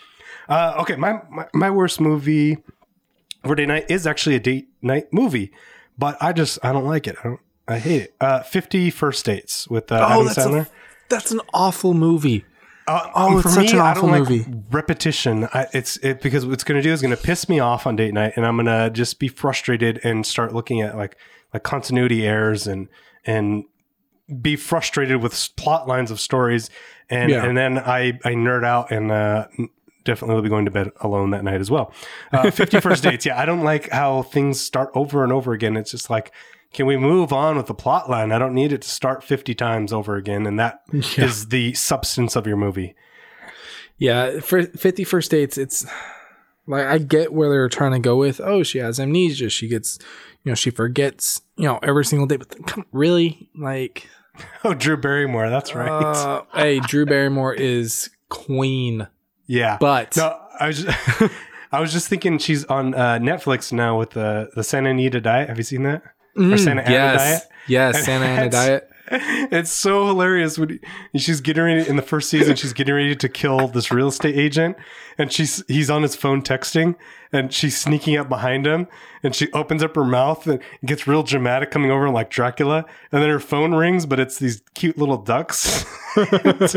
Uh, 0.49 0.75
okay, 0.81 0.97
my, 0.97 1.21
my 1.31 1.47
my 1.55 1.71
worst 1.71 2.01
movie 2.01 2.59
for 3.45 3.55
date 3.55 3.69
night 3.69 3.87
is 3.89 4.07
actually 4.07 4.35
a 4.37 4.41
date 4.41 4.69
night 4.83 5.13
movie, 5.13 5.53
but 5.99 6.17
I 6.21 6.33
just 6.33 6.59
I 6.65 6.73
don't 6.73 6.87
like 6.87 7.07
it. 7.07 7.17
I 7.21 7.29
don't. 7.29 7.41
I 7.69 7.79
hate 7.79 8.03
it. 8.03 8.15
Uh, 8.21 8.43
Fifty 8.43 8.91
First 8.91 9.25
Dates 9.25 9.69
with 9.69 9.93
uh, 9.93 9.97
Adam 9.97 10.27
that's, 10.27 10.39
Sandler. 10.39 10.67
a, 10.67 10.71
that's 11.09 11.31
an 11.31 11.41
awful 11.55 11.95
movie. 11.95 12.45
Uh, 12.89 13.11
Oh, 13.15 13.39
it's 13.39 13.55
such 13.55 13.73
an 13.73 13.79
I 13.79 13.91
awful 13.93 14.09
don't 14.09 14.19
movie. 14.21 14.39
like 14.45 14.65
repetition. 14.73 15.49
I, 15.55 15.67
it's 15.73 15.97
it 15.99 16.21
because 16.21 16.45
what 16.45 16.55
it's 16.55 16.65
going 16.65 16.83
to 16.83 16.83
do 16.83 16.93
is 16.93 17.01
going 17.01 17.15
to 17.15 17.23
piss 17.23 17.49
me 17.49 17.61
off 17.61 17.87
on 17.87 17.95
date 17.95 18.13
night, 18.13 18.33
and 18.35 18.45
I'm 18.45 18.57
going 18.57 18.67
to 18.67 18.91
just 18.91 19.21
be 19.21 19.29
frustrated 19.29 20.01
and 20.03 20.27
start 20.27 20.53
looking 20.53 20.81
at 20.81 20.97
like 20.97 21.17
like 21.55 21.63
continuity 21.63 22.27
errors 22.27 22.67
and 22.67 22.89
and 23.25 23.65
be 24.41 24.57
frustrated 24.57 25.23
with 25.23 25.57
plot 25.57 25.87
lines 25.87 26.11
of 26.11 26.19
stories, 26.21 26.71
and 27.11 27.31
Yeah. 27.31 27.45
and 27.45 27.57
then 27.57 27.79
I 27.79 28.19
I 28.25 28.33
nerd 28.35 28.65
out 28.65 28.91
and 28.91 29.11
uh, 29.13 29.47
definitely 30.05 30.37
will 30.37 30.43
be 30.43 30.49
going 30.49 30.65
to 30.65 30.71
bed 30.71 30.91
alone 31.01 31.31
that 31.31 31.45
night 31.45 31.61
as 31.61 31.71
well. 31.71 31.93
Uh, 32.33 32.51
Fifty 32.53 32.81
First 32.81 33.03
Dates, 33.03 33.27
yeah, 33.27 33.39
I 33.39 33.45
don't 33.45 33.63
like 33.65 33.91
how 33.91 34.23
things 34.23 34.61
start 34.61 34.91
over 34.95 35.23
and 35.25 35.33
over 35.33 35.53
again. 35.53 35.77
It's 35.77 35.91
just 35.91 36.09
like. 36.11 36.33
Can 36.73 36.87
we 36.87 36.97
move 36.97 37.33
on 37.33 37.57
with 37.57 37.67
the 37.67 37.75
plot 37.75 38.09
line? 38.09 38.31
I 38.31 38.39
don't 38.39 38.55
need 38.55 38.73
it 38.73 38.83
to 38.83 38.89
start 38.89 39.25
50 39.25 39.57
times 39.57 39.93
over 39.93 40.15
again. 40.15 40.47
And 40.47 40.57
that 40.61 40.83
is 40.93 41.17
Yeah. 41.19 41.33
the 41.49 41.75
substance 41.75 42.37
of 42.37 42.47
your 42.47 42.57
movie. 42.57 42.95
Yeah, 43.99 44.39
for 44.39 44.63
50 44.63 45.03
First 45.03 45.33
Dates, 45.33 45.59
it's 45.59 45.85
like 46.69 46.87
I 46.87 46.99
get 46.99 47.33
where 47.33 47.49
they're 47.51 47.69
trying 47.69 47.91
to 47.93 47.99
go 47.99 48.17
with. 48.17 48.41
Oh, 48.41 48.63
she 48.63 48.79
has 48.79 49.01
amnesia. 49.01 49.51
She 49.51 49.67
gets, 49.67 49.99
you 50.45 50.53
know, 50.53 50.55
she 50.55 50.71
forgets, 50.71 51.43
you 51.57 51.65
know, 51.65 51.81
every 51.83 52.05
single 52.05 52.29
day. 52.29 52.37
But 52.37 52.67
come, 52.69 52.87
really, 52.93 53.51
like, 53.57 54.07
Oh, 54.65 54.75
Drew 54.75 54.97
Barrymore. 54.97 55.49
That's 55.49 55.75
right. 55.75 55.89
uh, 55.89 56.43
hey, 56.55 56.81
Drew 56.81 57.07
Barrymore 57.07 57.55
is 57.55 58.11
queen, 58.29 59.09
yeah. 59.47 59.79
but 59.81 60.17
No, 60.17 60.39
I 60.59 60.67
was 60.67 60.83
just, 60.83 60.99
I 61.73 61.81
was 61.81 61.93
just 61.93 62.09
thinking 62.09 62.39
she's 62.39 62.65
on 62.67 62.95
uh, 62.95 63.19
Netflix 63.19 63.73
now 63.73 63.99
with 63.99 64.11
the 64.11 64.51
the 64.55 64.63
Santa 64.63 64.91
Anita 64.91 65.21
diet. 65.21 65.49
Have 65.49 65.57
you 65.57 65.65
seen 65.65 65.85
that? 65.85 66.03
Mm, 66.37 66.59
Santa 66.59 66.83
Ana 66.83 66.91
yes, 66.91 67.19
diet? 67.19 67.43
yes, 67.69 68.05
Santa 68.05 68.27
Ana 68.27 68.51
diet. 68.51 68.90
It's 69.53 69.73
so 69.73 70.07
hilarious 70.07 70.59
when 70.59 70.79
he- 71.13 71.19
she's 71.19 71.41
getting 71.41 71.65
ready 71.65 71.89
in 71.89 71.97
the 71.97 72.03
first 72.03 72.31
season. 72.31 72.55
She's 72.57 72.73
getting 72.73 72.95
ready 72.95 73.17
to 73.17 73.29
kill 73.29 73.67
this 73.69 73.91
real 73.91 74.09
estate 74.09 74.37
agent, 74.37 74.77
and 75.19 75.33
she's 75.33 75.65
he's 75.67 75.91
on 75.91 76.03
his 76.03 76.15
phone 76.15 76.43
texting, 76.43 76.95
and 77.33 77.53
she's 77.53 77.77
sneaking 77.77 78.17
up 78.17 78.29
behind 78.29 78.67
him, 78.67 78.87
and 79.25 79.35
she 79.35 79.51
opens 79.53 79.83
up 79.83 79.97
her 79.97 80.05
mouth 80.05 80.47
and 80.47 80.61
gets 80.85 81.07
real 81.09 81.25
dramatic, 81.25 81.71
coming 81.73 81.91
over 81.91 82.09
like 82.09 82.31
Dracula, 82.31 82.85
and 83.11 83.21
then 83.23 83.29
her 83.31 83.41
phone 83.41 83.75
rings, 83.75 84.07
but 84.07 84.21
it's 84.21 84.39
these 84.39 84.63
cute 84.75 84.97
little 84.97 85.17
ducks. 85.19 85.85
it's 86.17 86.73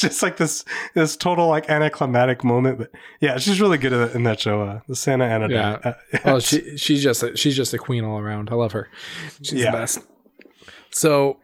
just 0.00 0.22
like 0.22 0.36
this 0.36 0.64
this 0.94 1.16
total 1.16 1.48
like 1.48 1.68
anticlimactic 1.70 2.44
moment, 2.44 2.78
but 2.78 2.90
yeah, 3.20 3.38
she's 3.38 3.60
really 3.60 3.78
good 3.78 3.92
in 4.14 4.22
that 4.24 4.40
show, 4.40 4.62
uh, 4.62 4.80
the 4.88 4.96
Santa 4.96 5.24
Ana. 5.24 5.48
Yeah. 5.48 5.94
Oh, 6.24 6.38
she 6.38 6.76
she's 6.76 7.02
just 7.02 7.22
a, 7.22 7.36
she's 7.36 7.56
just 7.56 7.72
a 7.74 7.78
queen 7.78 8.04
all 8.04 8.18
around. 8.18 8.50
I 8.50 8.54
love 8.54 8.72
her. 8.72 8.88
She's 9.42 9.54
Yeah. 9.54 9.70
the 9.72 9.78
best. 9.78 9.98
So, 10.90 11.38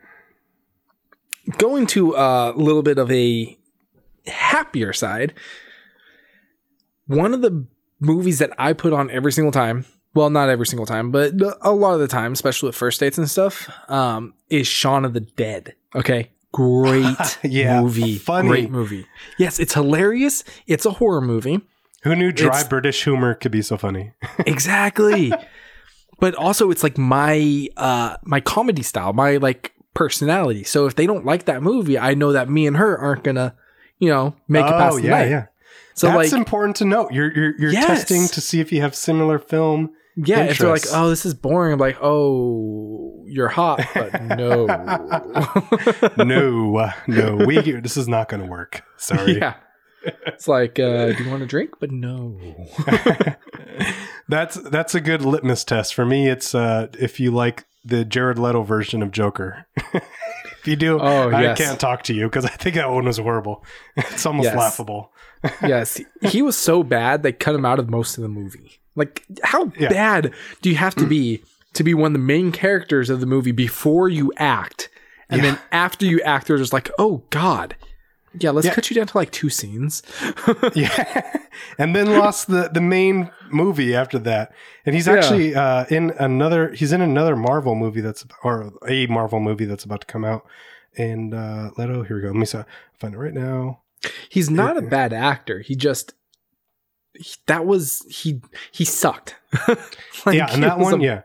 going 1.58 1.86
to 1.88 2.14
a 2.14 2.52
little 2.56 2.82
bit 2.82 2.98
of 2.98 3.10
a 3.10 3.56
happier 4.26 4.92
side, 4.92 5.34
one 7.06 7.34
of 7.34 7.42
the 7.42 7.66
movies 8.00 8.38
that 8.38 8.50
I 8.58 8.72
put 8.72 8.92
on 8.92 9.10
every 9.10 9.32
single 9.32 9.52
time. 9.52 9.84
Well, 10.14 10.30
not 10.30 10.48
every 10.48 10.66
single 10.66 10.86
time, 10.86 11.10
but 11.10 11.32
a 11.62 11.72
lot 11.72 11.94
of 11.94 12.00
the 12.00 12.06
time, 12.06 12.32
especially 12.32 12.68
with 12.68 12.76
first 12.76 13.00
dates 13.00 13.18
and 13.18 13.28
stuff, 13.28 13.68
um, 13.90 14.34
is 14.48 14.66
Shaun 14.68 15.04
of 15.04 15.12
the 15.12 15.20
Dead. 15.20 15.74
Okay, 15.94 16.30
great 16.52 17.16
Yeah, 17.42 17.80
movie, 17.82 18.16
funny. 18.18 18.48
great 18.48 18.70
movie. 18.70 19.06
Yes, 19.38 19.58
it's 19.58 19.74
hilarious. 19.74 20.44
It's 20.68 20.86
a 20.86 20.92
horror 20.92 21.20
movie. 21.20 21.60
Who 22.04 22.14
knew 22.14 22.30
dry 22.30 22.48
It's- 22.48 22.68
British 22.68 23.02
humor 23.02 23.34
could 23.34 23.50
be 23.50 23.60
so 23.62 23.76
funny? 23.76 24.12
exactly 24.46 25.32
but 26.24 26.34
also 26.36 26.70
it's 26.70 26.82
like 26.82 26.96
my 26.96 27.68
uh 27.76 28.16
my 28.22 28.40
comedy 28.40 28.82
style 28.82 29.12
my 29.12 29.36
like 29.36 29.72
personality 29.92 30.64
so 30.64 30.86
if 30.86 30.94
they 30.96 31.06
don't 31.06 31.26
like 31.26 31.44
that 31.44 31.62
movie 31.62 31.98
i 31.98 32.14
know 32.14 32.32
that 32.32 32.48
me 32.48 32.66
and 32.66 32.76
her 32.78 32.96
aren't 32.98 33.22
gonna 33.24 33.54
you 33.98 34.08
know 34.08 34.34
make 34.48 34.64
it 34.64 34.70
past 34.70 34.96
the 34.96 35.02
Oh, 35.02 35.04
yeah, 35.04 35.10
night 35.18 35.28
yeah. 35.30 35.46
so 35.94 36.06
That's 36.06 36.32
like 36.32 36.38
important 36.40 36.76
to 36.76 36.84
note. 36.86 37.12
You're 37.12 37.30
you're 37.36 37.54
you're 37.60 37.72
Yes. 37.72 37.86
testing 37.86 38.26
to 38.28 38.40
see 38.40 38.58
if 38.60 38.72
you 38.72 38.80
have 38.80 38.94
similar 38.94 39.38
film. 39.38 39.90
yeah 40.16 40.44
if 40.44 40.56
they're 40.58 40.70
like 40.78 40.86
oh 40.92 41.10
this 41.10 41.26
is 41.26 41.34
boring 41.34 41.72
i'm 41.74 41.78
like 41.88 41.98
oh 42.00 43.22
you're 43.26 43.48
hot 43.60 43.80
but 43.94 44.10
no 44.42 44.66
no, 46.16 46.90
no, 47.06 47.36
we 47.46 47.60
this 47.86 47.96
is 47.96 48.08
not 48.08 48.28
going 48.30 48.42
to 48.42 48.48
work. 48.48 48.82
Sorry. 48.96 49.38
yeah 49.40 49.54
it's 50.26 50.46
like 50.48 50.78
uh 50.78 51.12
do 51.12 51.24
you 51.24 51.30
want 51.34 51.42
a 51.42 51.46
drink 51.46 51.70
but 51.80 51.90
no 51.90 52.38
that's 54.28 54.56
that's 54.56 54.94
a 54.94 55.00
good 55.00 55.22
litmus 55.22 55.64
test 55.64 55.94
for 55.94 56.04
me. 56.04 56.28
It's 56.28 56.54
uh, 56.54 56.88
if 56.98 57.20
you 57.20 57.30
like 57.30 57.64
the 57.84 58.04
Jared 58.04 58.38
Leto 58.38 58.62
version 58.62 59.02
of 59.02 59.10
Joker. 59.10 59.66
if 59.94 60.66
you 60.66 60.76
do, 60.76 60.98
Oh, 60.98 61.30
I 61.30 61.54
can't 61.54 61.78
talk 61.78 62.02
to 62.04 62.14
you 62.14 62.24
because 62.26 62.44
I 62.46 62.50
think 62.50 62.76
that 62.76 62.90
one 62.90 63.04
was 63.04 63.18
horrible. 63.18 63.64
It's 63.96 64.24
almost 64.24 64.46
Yes. 64.46 64.56
laughable. 64.56 65.12
yes 65.62 66.00
he 66.22 66.40
was 66.40 66.56
so 66.56 66.82
bad 66.82 67.22
they 67.22 67.30
cut 67.30 67.54
him 67.54 67.66
out 67.66 67.78
of 67.78 67.90
most 67.90 68.16
of 68.16 68.22
the 68.22 68.28
movie 68.30 68.80
like 68.96 69.22
how 69.42 69.70
Yeah. 69.78 69.90
bad 69.90 70.32
do 70.62 70.70
you 70.70 70.76
have 70.76 70.94
to 70.94 71.06
be 71.06 71.42
to 71.74 71.84
be 71.84 71.92
one 71.92 72.06
of 72.08 72.12
the 72.14 72.18
main 72.26 72.50
characters 72.50 73.10
of 73.10 73.20
the 73.20 73.26
movie 73.26 73.52
before 73.52 74.08
you 74.08 74.32
act 74.38 74.88
and 75.28 75.44
then 75.44 75.58
after 75.70 76.06
you 76.06 76.22
act 76.22 76.46
they're 76.46 76.56
just 76.56 76.72
like 76.72 76.90
oh 76.98 77.24
god 77.28 77.76
yeah 78.38 78.50
let's 78.50 78.66
Yeah. 78.66 78.74
cut 78.74 78.90
you 78.90 78.96
down 78.96 79.06
to 79.06 79.16
like 79.16 79.30
two 79.30 79.48
scenes 79.50 80.02
Yeah, 80.74 81.32
and 81.78 81.94
then 81.94 82.18
lost 82.18 82.48
the 82.48 82.68
the 82.72 82.80
main 82.80 83.30
movie 83.50 83.94
after 83.94 84.18
that. 84.20 84.52
And 84.86 84.94
he's 84.94 85.06
Yeah. 85.06 85.14
actually 85.14 85.54
uh, 85.54 85.84
in 85.90 86.10
another. 86.18 86.72
He's 86.72 86.92
in 86.92 87.00
another 87.00 87.36
Marvel 87.36 87.74
movie 87.74 88.00
that's 88.00 88.24
or 88.42 88.72
a 88.88 89.06
Marvel 89.06 89.40
movie 89.40 89.64
that's 89.64 89.84
about 89.84 90.00
to 90.02 90.06
come 90.06 90.24
out. 90.24 90.46
And 90.96 91.34
uh, 91.34 91.70
Leto, 91.76 92.02
here 92.04 92.16
we 92.16 92.22
go. 92.22 92.28
Let 92.28 92.36
me 92.36 92.64
find 92.98 93.14
it 93.14 93.18
right 93.18 93.34
now. 93.34 93.82
he's 94.28 94.50
not 94.50 94.76
a 94.76 94.82
bad 94.82 95.12
actor 95.12 95.60
he 95.60 95.74
just 95.74 96.12
he- 97.14 97.36
that 97.46 97.64
was 97.64 98.04
he 98.10 98.40
he 98.72 98.84
sucked 98.84 99.36
Like, 100.26 100.36
yeah, 100.36 100.48
and 100.52 100.62
that 100.62 100.78
one, 100.78 101.00
a- 101.00 101.04
yeah, 101.04 101.22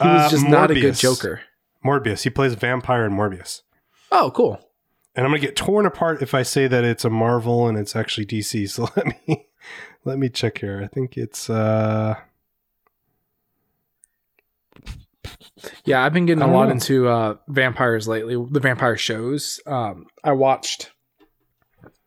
he 0.00 0.06
was 0.08 0.22
Uh, 0.26 0.28
just 0.30 0.46
not 0.46 0.70
a 0.70 0.74
good 0.74 0.94
joker 0.94 1.40
Morbius. 1.84 2.22
He 2.24 2.30
plays 2.30 2.54
vampire 2.54 3.06
in 3.06 3.12
Morbius. 3.12 3.62
oh 4.10 4.30
cool 4.34 4.60
And 5.14 5.26
I'm 5.26 5.30
gonna 5.32 5.40
get 5.40 5.56
torn 5.56 5.84
apart 5.86 6.22
if 6.22 6.32
I 6.34 6.42
say 6.42 6.66
that 6.68 6.84
it's 6.84 7.04
a 7.04 7.10
Marvel 7.10 7.68
and 7.68 7.76
it's 7.78 7.94
actually 7.96 8.26
DC. 8.26 8.68
So 8.70 8.88
let 8.96 9.06
me 9.28 9.46
let 10.04 10.18
me 10.18 10.28
check 10.28 10.58
here. 10.58 10.80
I 10.82 10.86
think 10.88 11.16
it's 11.16 11.48
uh 11.50 12.16
Yeah, 15.84 16.04
I've 16.04 16.12
been 16.12 16.26
getting 16.26 16.42
a 16.42 16.50
lot 16.52 16.66
know. 16.66 16.72
into 16.72 17.08
uh, 17.08 17.36
vampires 17.48 18.08
lately. 18.08 18.34
The 18.50 18.60
vampire 18.60 18.96
shows. 18.96 19.60
Um, 19.66 20.06
I 20.24 20.32
watched 20.32 20.90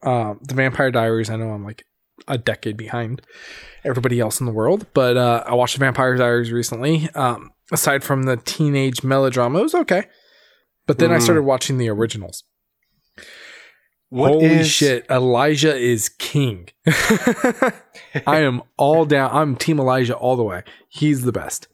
um, 0.04 0.40
the 0.42 0.56
Vampire 0.56 0.92
Diaries. 0.92 1.30
I 1.30 1.36
know 1.36 1.52
I'm 1.52 1.64
like 1.64 1.86
a 2.28 2.38
decade 2.38 2.76
behind 2.78 3.22
everybody 3.84 4.20
else 4.20 4.40
in 4.40 4.46
the 4.46 4.52
world, 4.52 4.88
but 4.94 5.16
uh, 5.16 5.44
I 5.46 5.54
watched 5.54 5.76
the 5.76 5.80
Vampire 5.86 6.16
Diaries 6.16 6.52
recently. 6.52 7.10
Um, 7.16 7.52
aside 7.72 8.04
from 8.04 8.24
the 8.24 8.38
teenage 8.38 9.04
melodrama, 9.04 9.60
it 9.60 9.64
was 9.64 9.76
okay. 9.76 10.08
But 10.88 10.98
then 11.00 11.12
I 11.12 11.18
Mm. 11.18 11.22
started 11.22 11.44
watching 11.44 11.78
the 11.78 11.90
originals. 11.90 12.44
What 14.16 14.32
Holy 14.32 14.46
is- 14.46 14.70
shit, 14.70 15.06
Elijah 15.10 15.76
is 15.76 16.08
king. 16.08 16.70
I 18.26 18.40
am 18.40 18.62
all 18.78 19.06
down. 19.06 19.30
I'm 19.34 19.56
Team 19.58 19.78
Elijah 19.78 20.16
all 20.16 20.38
the 20.38 20.44
way. 20.44 20.64
He's 20.88 21.24
the 21.24 21.34
best. 21.34 21.68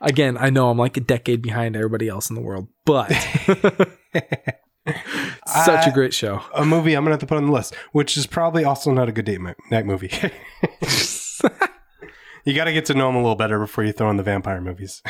Again, 0.00 0.38
I 0.38 0.50
know 0.50 0.70
I'm 0.70 0.78
like 0.78 0.96
a 0.96 1.00
decade 1.00 1.42
behind 1.42 1.74
everybody 1.74 2.08
else 2.08 2.30
in 2.30 2.36
the 2.36 2.42
world, 2.42 2.68
but 2.86 3.10
such 5.46 5.86
a 5.86 5.90
great 5.92 6.14
show. 6.14 6.42
a 6.54 6.64
movie 6.64 6.94
I'm 6.94 7.02
gonna 7.02 7.14
have 7.14 7.20
to 7.20 7.26
put 7.26 7.36
on 7.36 7.46
the 7.46 7.52
list, 7.52 7.74
which 7.90 8.16
is 8.16 8.26
probably 8.26 8.64
also 8.64 8.92
not 8.92 9.08
a 9.08 9.12
good 9.12 9.24
date 9.24 9.40
night 9.70 9.84
movie. 9.84 10.12
you 12.44 12.54
got 12.54 12.66
to 12.66 12.72
get 12.72 12.84
to 12.86 12.94
know 12.94 13.08
them 13.08 13.16
a 13.16 13.20
little 13.20 13.34
better 13.34 13.58
before 13.58 13.82
you 13.82 13.92
throw 13.92 14.10
in 14.10 14.16
the 14.16 14.22
vampire 14.22 14.60
movies. 14.60 15.02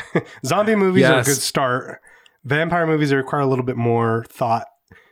Zombie 0.43 0.75
movies 0.75 1.05
are 1.05 1.19
a 1.19 1.23
good 1.23 1.35
start. 1.35 2.01
Vampire 2.43 2.87
movies 2.87 3.13
require 3.13 3.41
a 3.41 3.47
little 3.47 3.65
bit 3.65 3.77
more 3.77 4.25
thought, 4.29 4.65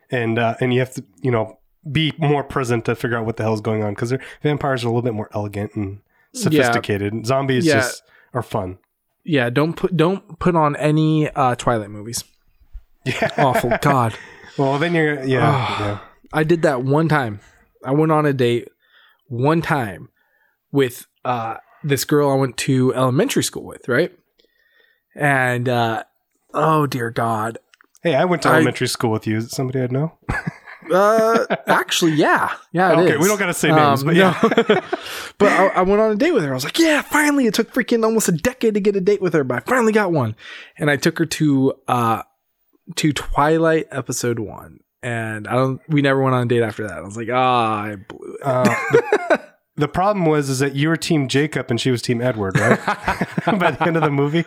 and 0.09 0.39
uh, 0.39 0.55
and 0.59 0.73
you 0.73 0.79
have 0.79 0.95
to 0.95 1.05
you 1.21 1.29
know 1.29 1.58
be 1.89 2.13
more 2.17 2.43
present 2.43 2.85
to 2.85 2.95
figure 2.95 3.17
out 3.17 3.25
what 3.25 3.37
the 3.37 3.43
hell's 3.43 3.61
going 3.61 3.83
on 3.83 3.93
because 3.93 4.13
vampires 4.43 4.83
are 4.83 4.87
a 4.87 4.89
little 4.89 5.01
bit 5.01 5.13
more 5.13 5.29
elegant 5.33 5.75
and 5.75 5.99
sophisticated. 6.33 7.25
Zombies 7.25 7.65
Yeah. 7.65 7.75
just 7.75 8.03
are 8.33 8.43
fun. 8.43 8.77
Yeah, 9.23 9.49
don't 9.49 9.73
put 9.73 9.95
don't 9.95 10.39
put 10.39 10.55
on 10.55 10.75
any 10.77 11.29
uh, 11.29 11.55
Twilight 11.55 11.89
movies. 11.91 12.23
Yeah. 13.05 13.29
Awful. 13.37 13.71
God, 13.81 14.13
Well, 14.57 14.77
then 14.79 14.93
you're 14.93 15.23
yeah. 15.23 15.41
Ah. 15.43 15.79
yeah. 15.79 15.99
I 16.33 16.43
did 16.43 16.61
that 16.63 16.83
one 16.83 17.07
time. 17.07 17.39
I 17.83 17.91
went 17.91 18.11
on 18.11 18.25
a 18.25 18.33
date 18.33 18.67
one 19.27 19.61
time 19.61 20.09
with 20.71 21.07
uh, 21.25 21.57
this 21.83 22.05
girl 22.05 22.29
I 22.29 22.35
went 22.35 22.57
to 22.57 22.93
elementary 22.93 23.43
school 23.43 23.63
with, 23.63 23.87
right? 23.87 24.11
And 25.15 25.67
uh, 25.69 26.03
oh 26.53 26.87
dear 26.87 27.09
God, 27.09 27.57
Hey, 28.03 28.15
I 28.15 28.25
went 28.25 28.41
to 28.43 28.49
I- 28.49 28.55
elementary 28.55 28.87
school 28.87 29.11
with 29.11 29.27
you. 29.27 29.37
Is 29.37 29.45
it 29.45 29.51
somebody 29.51 29.81
I 29.81 29.87
know? 29.87 30.17
Uh, 30.91 31.45
actually, 31.67 32.13
yeah, 32.13 32.53
yeah. 32.71 32.91
it 32.93 32.97
Okay, 33.03 33.13
is. 33.15 33.19
we 33.19 33.27
don't 33.27 33.39
gotta 33.39 33.53
say 33.53 33.71
names, 33.71 34.03
but 34.03 34.15
yeah. 34.15 34.37
no. 34.43 34.49
but 35.37 35.47
I, 35.51 35.67
I 35.67 35.81
went 35.83 36.01
on 36.01 36.11
a 36.11 36.15
date 36.15 36.31
with 36.33 36.43
her. 36.43 36.51
I 36.51 36.53
was 36.53 36.63
like, 36.63 36.79
yeah, 36.79 37.01
finally. 37.01 37.45
It 37.47 37.53
took 37.53 37.71
freaking 37.73 38.03
almost 38.03 38.27
a 38.29 38.31
decade 38.33 38.73
to 38.75 38.79
get 38.79 38.95
a 38.95 39.01
date 39.01 39.21
with 39.21 39.33
her, 39.33 39.43
but 39.43 39.57
I 39.57 39.59
finally 39.69 39.93
got 39.93 40.11
one. 40.11 40.35
And 40.77 40.89
I 40.89 40.95
took 40.97 41.17
her 41.19 41.25
to 41.25 41.73
uh 41.87 42.23
to 42.95 43.13
Twilight 43.13 43.87
episode 43.91 44.39
one, 44.39 44.79
and 45.03 45.47
I 45.47 45.53
don't. 45.53 45.81
We 45.87 46.01
never 46.01 46.21
went 46.21 46.35
on 46.35 46.43
a 46.43 46.45
date 46.47 46.63
after 46.63 46.87
that. 46.87 46.97
I 46.97 47.01
was 47.01 47.17
like, 47.17 47.29
ah, 47.31 47.83
I 47.83 47.95
blew 47.97 48.33
it. 48.35 48.39
Uh, 48.43 48.63
the, 48.63 49.41
the 49.77 49.87
problem 49.87 50.25
was 50.25 50.49
is 50.49 50.59
that 50.59 50.75
you 50.75 50.89
were 50.89 50.97
team 50.97 51.27
Jacob 51.27 51.69
and 51.69 51.79
she 51.79 51.91
was 51.91 52.01
team 52.01 52.21
Edward, 52.21 52.59
right? 52.59 52.79
By 53.45 53.71
the 53.71 53.83
end 53.87 53.95
of 53.97 54.03
the 54.03 54.11
movie. 54.11 54.45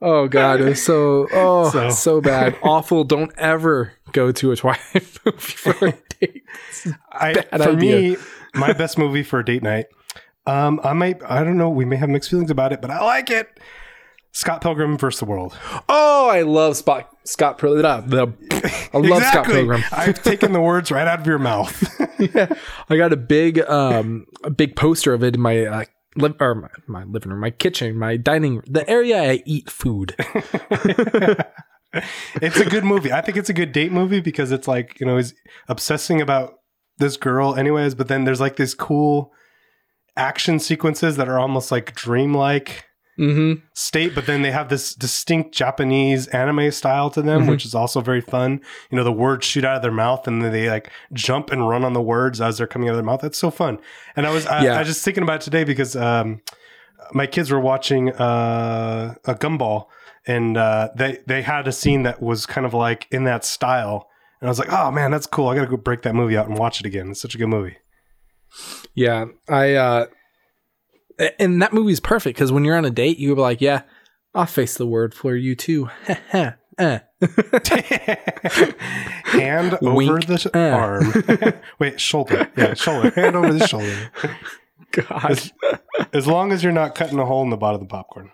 oh 0.00 0.28
god, 0.28 0.60
it 0.62 0.64
was 0.64 0.82
so 0.82 1.28
oh 1.32 1.68
So- 1.70 1.90
so, 1.90 2.20
bad, 2.22 2.56
awful. 2.62 3.04
Don't 3.04 3.30
ever 3.36 3.92
go 4.12 4.32
to 4.32 4.52
a 4.52 4.56
Twilight 4.56 4.80
movie 5.24 5.38
for 5.38 5.86
a 5.86 5.92
date. 6.20 6.42
I, 7.12 7.34
for 7.34 7.70
idea. 7.70 7.76
me, 7.76 8.16
my 8.54 8.72
best 8.72 8.98
movie 8.98 9.22
for 9.22 9.40
a 9.40 9.44
date 9.44 9.62
night. 9.62 9.86
Um, 10.46 10.80
I 10.82 10.92
might, 10.92 11.22
I 11.24 11.44
don't 11.44 11.56
know, 11.56 11.70
we 11.70 11.84
may 11.84 11.96
have 11.96 12.08
mixed 12.08 12.30
feelings 12.30 12.50
about 12.50 12.72
it, 12.72 12.80
but 12.80 12.90
I 12.90 13.00
like 13.02 13.30
it. 13.30 13.48
Scott 14.32 14.62
Pilgrim 14.62 14.96
versus 14.96 15.20
the 15.20 15.26
World. 15.26 15.56
Oh, 15.88 16.28
I 16.28 16.42
love 16.42 16.76
Spot 16.76 17.08
Scott 17.24 17.58
Pilgrim. 17.58 17.84
I 17.84 18.96
love 18.98 19.22
Scott 19.24 19.44
Pilgrim. 19.44 19.82
I've 19.92 20.22
taken 20.22 20.52
the 20.52 20.60
words 20.60 20.90
right 20.90 21.06
out 21.06 21.20
of 21.20 21.26
your 21.26 21.38
mouth. 21.38 22.00
yeah, 22.18 22.52
I 22.88 22.96
got 22.96 23.12
a 23.12 23.16
big 23.16 23.60
um 23.60 24.26
a 24.42 24.50
big 24.50 24.74
poster 24.74 25.12
of 25.12 25.22
it 25.22 25.34
in 25.34 25.40
my 25.40 25.66
uh, 25.66 25.84
live 26.16 26.34
or 26.40 26.54
my, 26.54 26.68
my 26.86 27.04
living 27.04 27.30
room, 27.30 27.40
my 27.40 27.50
kitchen, 27.50 27.98
my 27.98 28.16
dining, 28.16 28.62
the 28.66 28.88
area 28.88 29.22
I 29.22 29.42
eat 29.44 29.70
food. 29.70 30.16
It's 32.40 32.58
a 32.58 32.64
good 32.64 32.84
movie. 32.84 33.12
I 33.12 33.20
think 33.20 33.36
it's 33.36 33.50
a 33.50 33.54
good 33.54 33.72
date 33.72 33.92
movie 33.92 34.20
because 34.20 34.52
it's 34.52 34.68
like, 34.68 34.98
you 35.00 35.06
know, 35.06 35.16
he's 35.16 35.34
obsessing 35.68 36.20
about 36.20 36.54
this 36.98 37.16
girl 37.16 37.54
anyways, 37.54 37.94
but 37.94 38.08
then 38.08 38.24
there's 38.24 38.40
like 38.40 38.56
these 38.56 38.74
cool 38.74 39.32
action 40.16 40.58
sequences 40.58 41.16
that 41.16 41.28
are 41.28 41.38
almost 41.38 41.72
like 41.72 41.94
dreamlike 41.94 42.84
mm-hmm. 43.18 43.60
state, 43.74 44.14
but 44.14 44.26
then 44.26 44.42
they 44.42 44.50
have 44.50 44.68
this 44.68 44.94
distinct 44.94 45.54
Japanese 45.54 46.26
anime 46.28 46.70
style 46.70 47.08
to 47.10 47.22
them, 47.22 47.44
Mhm. 47.44 47.48
which 47.50 47.64
is 47.64 47.74
also 47.74 48.00
very 48.00 48.20
fun. 48.20 48.60
You 48.90 48.96
know, 48.96 49.04
the 49.04 49.12
words 49.12 49.46
shoot 49.46 49.64
out 49.64 49.76
of 49.76 49.82
their 49.82 49.90
mouth 49.90 50.26
and 50.28 50.42
then 50.42 50.52
they 50.52 50.68
like 50.68 50.90
jump 51.12 51.50
and 51.50 51.68
run 51.68 51.84
on 51.84 51.94
the 51.94 52.02
words 52.02 52.40
as 52.40 52.58
they're 52.58 52.66
coming 52.66 52.88
out 52.88 52.92
of 52.92 52.96
their 52.96 53.04
mouth. 53.04 53.20
That's 53.22 53.38
so 53.38 53.50
fun. 53.50 53.78
And 54.16 54.26
I 54.26 54.30
was, 54.30 54.46
I, 54.46 54.64
Yeah. 54.64 54.76
I 54.76 54.78
was 54.80 54.88
just 54.88 55.04
thinking 55.04 55.22
about 55.22 55.36
it 55.36 55.42
today 55.42 55.64
because 55.64 55.96
um, 55.96 56.42
my 57.12 57.26
kids 57.26 57.50
were 57.50 57.60
watching 57.60 58.10
uh, 58.12 59.14
a 59.24 59.34
Gumball 59.34 59.86
and 60.26 60.56
uh, 60.56 60.90
they, 60.96 61.18
they 61.26 61.42
had 61.42 61.66
a 61.68 61.72
scene 61.72 62.02
that 62.04 62.22
was 62.22 62.46
kind 62.46 62.66
of 62.66 62.74
like 62.74 63.06
in 63.10 63.24
that 63.24 63.44
style. 63.44 64.08
And 64.40 64.48
I 64.48 64.50
was 64.50 64.58
like, 64.58 64.72
oh 64.72 64.90
man, 64.90 65.10
that's 65.10 65.26
cool. 65.26 65.48
I 65.48 65.54
got 65.54 65.62
to 65.62 65.70
go 65.70 65.76
break 65.76 66.02
that 66.02 66.14
movie 66.14 66.36
out 66.36 66.48
and 66.48 66.58
watch 66.58 66.80
it 66.80 66.86
again. 66.86 67.10
It's 67.10 67.20
such 67.20 67.34
a 67.34 67.38
good 67.38 67.48
movie. 67.48 67.76
Yeah, 68.94 69.26
I 69.48 69.74
uh 69.74 70.06
and 71.38 71.62
that 71.62 71.72
movie 71.72 71.92
is 71.92 72.00
perfect 72.00 72.36
because 72.36 72.52
when 72.52 72.64
you're 72.64 72.76
on 72.76 72.84
a 72.84 72.90
date, 72.90 73.18
you 73.18 73.34
be 73.34 73.40
like, 73.40 73.60
"Yeah, 73.60 73.82
I'll 74.34 74.46
face 74.46 74.76
the 74.76 74.86
word 74.86 75.14
for 75.14 75.34
you 75.36 75.54
too." 75.54 75.88
Eh. 76.78 77.00
Hand 79.24 79.74
over 79.82 80.18
the 80.20 80.50
Uh. 80.54 80.58
arm. 80.58 81.54
Wait, 81.78 82.00
shoulder. 82.00 82.50
Yeah, 82.56 82.72
shoulder. 82.72 83.10
Hand 83.10 83.36
over 83.36 83.52
the 83.52 83.66
shoulder. 83.66 84.10
God. 84.90 85.38
As 86.14 86.26
long 86.26 86.50
as 86.50 86.64
you're 86.64 86.72
not 86.72 86.94
cutting 86.94 87.18
a 87.18 87.26
hole 87.26 87.42
in 87.42 87.50
the 87.50 87.58
bottom 87.58 87.82
of 87.82 87.88
the 87.88 87.92
popcorn. 87.92 88.30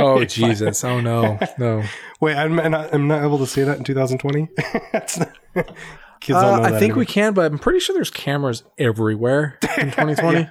Oh 0.00 0.24
Jesus. 0.24 0.82
Oh 0.84 1.00
no. 1.00 1.38
No. 1.58 1.82
Wait, 2.20 2.36
I'm 2.36 2.54
not, 2.56 2.92
I'm 2.94 3.08
not 3.08 3.22
able 3.24 3.38
to 3.38 3.46
say 3.46 3.64
that 3.64 3.78
in 3.78 3.84
2020. 3.84 4.48
That's 4.92 5.18
not, 5.18 5.32
kids 6.20 6.36
Uh, 6.36 6.60
I 6.62 6.78
think 6.78 6.96
we 6.96 7.06
can, 7.06 7.32
but 7.34 7.50
I'm 7.50 7.58
pretty 7.58 7.80
sure 7.80 7.94
there's 7.94 8.10
cameras 8.10 8.62
everywhere 8.78 9.58
in 9.78 9.86
2020. 9.90 10.48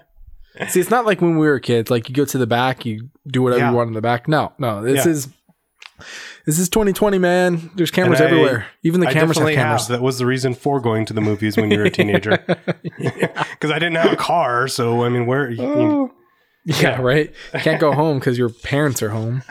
See, 0.69 0.79
it's 0.79 0.89
not 0.89 1.05
like 1.05 1.21
when 1.21 1.37
we 1.37 1.47
were 1.47 1.59
kids. 1.59 1.89
Like 1.91 2.09
you 2.09 2.15
go 2.15 2.25
to 2.25 2.37
the 2.37 2.47
back, 2.47 2.85
you 2.85 3.09
do 3.27 3.41
whatever 3.43 3.61
Yeah. 3.61 3.69
you 3.71 3.75
want 3.77 3.87
in 3.89 3.93
the 3.93 4.01
back. 4.01 4.27
No, 4.27 4.51
no. 4.57 4.81
This 4.81 5.05
Yeah. 5.05 5.11
is 5.11 5.27
this 6.45 6.57
is 6.57 6.69
2020, 6.69 7.19
man. 7.19 7.69
There's 7.75 7.91
cameras 7.91 8.19
I- 8.19 8.25
everywhere. 8.25 8.65
Even 8.83 9.01
the 9.01 9.07
I 9.07 9.13
cameras 9.13 9.37
have 9.37 9.47
cameras. 9.49 9.87
have. 9.87 9.97
That 9.99 10.01
was 10.03 10.17
the 10.17 10.25
reason 10.25 10.53
for 10.55 10.79
going 10.79 11.05
to 11.05 11.13
the 11.13 11.21
movies 11.21 11.55
when 11.55 11.69
you 11.69 11.77
were 11.77 11.83
a 11.85 11.89
teenager. 11.91 12.37
Because 12.97 13.69
I 13.71 13.77
didn't 13.79 13.95
have 13.95 14.11
a 14.13 14.15
car, 14.15 14.67
so 14.67 15.03
I 15.03 15.09
mean, 15.09 15.25
where? 15.27 15.49
You, 15.51 15.61
you- 15.63 16.11
Yeah, 16.81 17.01
right. 17.01 17.33
You 17.53 17.59
can't 17.61 17.79
go 17.81 17.93
home 17.93 18.19
because 18.19 18.37
your 18.37 18.49
parents 18.49 19.01
are 19.01 19.09
home. 19.09 19.43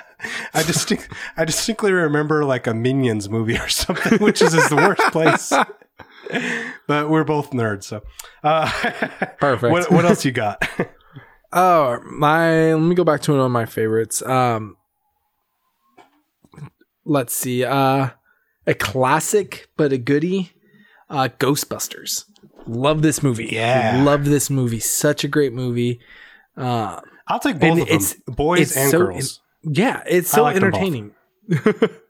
I 0.54 0.62
distinct, 0.62 1.08
I 1.36 1.44
distinctly 1.44 1.92
remember 1.92 2.44
like 2.44 2.66
a 2.66 2.74
Minions 2.74 3.28
movie 3.28 3.56
or 3.58 3.68
something, 3.68 4.18
which 4.20 4.40
is, 4.42 4.54
is 4.54 4.68
the 4.68 4.76
worst 4.76 5.02
place. 5.12 5.52
But 6.86 7.08
we're 7.08 7.24
both 7.24 7.50
nerds, 7.50 7.84
so 7.84 8.02
uh, 8.44 8.68
Perfect. 9.40 9.72
What, 9.72 9.90
what 9.90 10.04
else 10.04 10.24
you 10.24 10.32
got? 10.32 10.62
Oh, 11.50 11.98
my. 12.04 12.74
Let 12.74 12.82
me 12.82 12.94
go 12.94 13.04
back 13.04 13.22
to 13.22 13.32
one 13.32 13.40
of 13.40 13.50
my 13.50 13.64
favorites. 13.64 14.20
Um, 14.20 14.76
let's 17.06 17.34
see. 17.34 17.64
Uh, 17.64 18.10
a 18.66 18.74
classic 18.74 19.68
but 19.78 19.90
a 19.90 19.96
goodie. 19.96 20.52
Uh, 21.08 21.28
Ghostbusters. 21.38 22.26
Love 22.66 23.00
this 23.00 23.22
movie. 23.22 23.48
Yeah. 23.50 24.02
love 24.04 24.26
this 24.26 24.50
movie. 24.50 24.78
Such 24.78 25.24
a 25.24 25.28
great 25.28 25.54
movie. 25.54 26.00
Uh, 26.54 27.00
I'll 27.28 27.38
take 27.40 27.58
both 27.58 27.78
And 27.78 27.80
of 27.80 27.88
them, 27.88 28.34
boys 28.34 28.60
it's 28.60 28.76
and 28.76 28.90
so 28.90 28.98
girls. 28.98 29.40
yeah, 29.62 30.02
it's 30.06 30.30
so 30.30 30.42
like 30.42 30.56
entertaining. 30.56 31.12
It- 31.48 32.02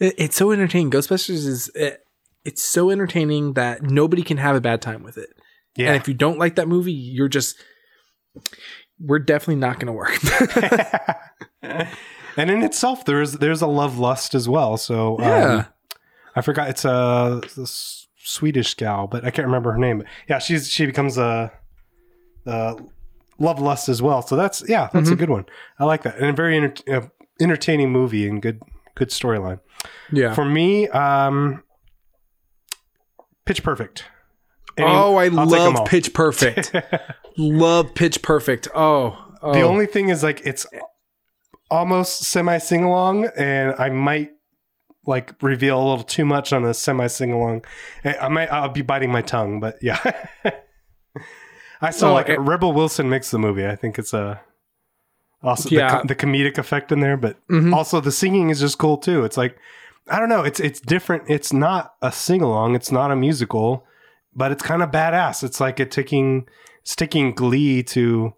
it's 0.18 0.36
so 0.36 0.50
entertaining. 0.50 0.90
Ghostbusters 0.90 1.46
is 1.46 1.70
it, 1.74 2.04
it's 2.44 2.62
so 2.62 2.90
entertaining 2.90 3.52
that 3.54 3.82
nobody 3.82 4.22
can 4.22 4.36
have 4.38 4.56
a 4.56 4.60
bad 4.60 4.82
time 4.82 5.02
with 5.02 5.16
it. 5.18 5.30
yeah, 5.76 5.88
And 5.88 5.96
if 5.96 6.08
you 6.08 6.14
don't 6.14 6.38
like 6.38 6.56
that 6.56 6.68
movie, 6.68 6.92
you're 6.92 7.28
just 7.28 7.56
we're 9.00 9.18
definitely 9.20 9.56
not 9.56 9.78
going 9.78 9.86
to 9.86 9.92
work. 9.92 10.18
and 12.36 12.50
in 12.50 12.62
itself, 12.62 13.04
there's 13.04 13.32
there's 13.34 13.62
a 13.62 13.66
love 13.66 13.98
lust 13.98 14.34
as 14.34 14.48
well. 14.48 14.76
So 14.76 15.16
um, 15.18 15.24
Yeah. 15.24 15.64
I 16.36 16.40
forgot 16.40 16.68
it's 16.68 16.84
a, 16.84 17.40
this 17.56 18.08
Swedish 18.18 18.74
gal, 18.74 19.06
but 19.06 19.24
I 19.24 19.30
can't 19.30 19.46
remember 19.46 19.72
her 19.72 19.78
name. 19.78 19.98
But 19.98 20.06
yeah, 20.28 20.38
she's 20.38 20.68
she 20.68 20.86
becomes 20.86 21.16
a, 21.18 21.52
a 22.46 22.76
love 23.38 23.60
lust 23.60 23.88
as 23.88 24.00
well. 24.02 24.22
So 24.22 24.36
that's 24.36 24.62
yeah, 24.68 24.88
that's 24.92 25.06
Mm-hmm. 25.06 25.12
a 25.12 25.16
good 25.16 25.30
one. 25.30 25.46
I 25.78 25.84
like 25.84 26.02
that, 26.02 26.16
and 26.16 26.26
a 26.26 26.32
very 26.32 26.56
enter- 26.56 26.96
uh, 26.96 27.06
entertaining 27.40 27.90
movie 27.90 28.28
and 28.28 28.40
good 28.42 28.60
good 28.94 29.08
storyline. 29.10 29.60
yeah. 30.12 30.34
For 30.34 30.44
me, 30.44 30.88
um, 30.88 31.62
Pitch 33.46 33.62
Perfect. 33.62 34.04
Any- 34.76 34.86
oh, 34.88 35.16
I 35.16 35.24
I'll 35.26 35.46
take 35.46 35.60
'em 35.60 35.76
all. 35.76 35.82
love 35.82 35.88
Pitch 35.88 36.12
Perfect. 36.14 36.74
love 37.36 37.94
Pitch 37.94 38.22
Perfect. 38.22 38.68
Oh, 38.74 39.16
oh. 39.42 39.52
The 39.52 39.62
only 39.62 39.86
thing 39.86 40.08
is 40.08 40.22
like 40.22 40.42
it's 40.44 40.66
almost 41.70 42.22
semi 42.24 42.58
sing 42.58 42.84
along, 42.84 43.26
and 43.36 43.74
I 43.78 43.88
might 43.90 44.30
like 45.06 45.34
reveal 45.42 45.78
a 45.78 45.84
little 45.86 46.02
too 46.04 46.24
much 46.24 46.52
on 46.52 46.64
a 46.64 46.72
semi 46.72 47.06
sing 47.08 47.30
along. 47.32 47.64
I 48.04 48.28
might 48.28 48.50
I'll 48.50 48.68
be 48.70 48.82
biting 48.82 49.10
my 49.12 49.22
tongue, 49.22 49.60
but 49.60 49.76
yeah. 49.82 49.98
I 51.80 51.90
still 51.90 52.08
Oh, 52.08 52.14
like 52.14 52.28
it. 52.28 52.38
Rebel 52.40 52.72
Wilson 52.72 53.08
makes 53.10 53.30
the 53.30 53.38
movie. 53.38 53.66
I 53.66 53.76
think 53.76 53.98
it's 53.98 54.12
a 54.14 54.40
also 55.42 55.68
Yeah. 55.68 56.00
the, 56.02 56.08
the 56.08 56.14
comedic 56.14 56.56
effect 56.58 56.90
in 56.92 57.00
there, 57.00 57.16
but 57.16 57.36
Mhm. 57.48 57.74
also 57.74 58.00
the 58.00 58.12
singing 58.12 58.50
is 58.50 58.60
just 58.60 58.78
cool 58.78 58.96
too. 58.96 59.24
It's 59.24 59.36
like 59.36 59.56
I 60.08 60.18
don't 60.18 60.28
know. 60.28 60.42
It's 60.42 60.60
it's 60.60 60.80
different. 60.80 61.24
It's 61.28 61.52
not 61.52 61.94
a 62.02 62.12
sing 62.12 62.42
along. 62.42 62.74
It's 62.74 62.92
not 62.92 63.10
a 63.10 63.16
musical, 63.16 63.86
but 64.34 64.52
it's 64.52 64.62
kind 64.62 64.82
of 64.82 64.90
badass. 64.90 65.42
It's 65.42 65.60
like 65.60 65.80
a 65.80 65.86
taking 65.86 66.46
sticking 66.82 67.32
Glee 67.32 67.82
to 67.84 68.34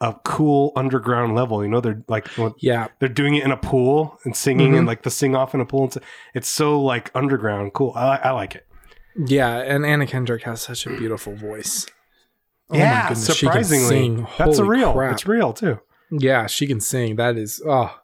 a 0.00 0.14
cool 0.24 0.72
underground 0.76 1.34
level. 1.36 1.62
You 1.62 1.68
know, 1.70 1.80
they're 1.80 2.02
like 2.08 2.26
yeah. 2.58 2.88
they're 2.98 3.08
doing 3.08 3.34
it 3.36 3.44
in 3.44 3.50
a 3.52 3.56
pool 3.56 4.18
and 4.24 4.34
singing 4.36 4.72
Mhm. 4.72 4.78
and 4.78 4.86
like 4.88 5.02
the 5.02 5.10
sing 5.10 5.34
off 5.36 5.54
in 5.54 5.60
a 5.60 5.64
pool. 5.64 5.84
It's, 5.86 5.98
it's 6.34 6.48
so 6.48 6.80
like 6.80 7.10
underground, 7.14 7.72
cool. 7.74 7.92
I, 7.96 8.16
I 8.16 8.30
like 8.32 8.54
it. 8.56 8.66
Yeah, 9.16 9.56
and 9.56 9.84
Anna 9.86 10.06
Kendrick 10.06 10.42
has 10.44 10.60
such 10.62 10.86
a 10.86 10.90
beautiful 10.90 11.34
voice. 11.34 11.86
Oh 12.70 12.76
yeah, 12.76 13.08
goodness, 13.08 13.26
she 13.34 13.46
can 13.46 13.64
surprisingly, 13.64 13.88
sing. 13.88 14.26
that's 14.38 14.58
a 14.58 14.64
real. 14.64 14.92
crap. 14.92 15.12
It's 15.14 15.26
real 15.26 15.52
too. 15.52 15.80
Yeah, 16.10 16.46
she 16.46 16.66
can 16.66 16.80
sing. 16.80 17.16
That 17.16 17.36
is 17.36 17.62
oh 17.66 17.98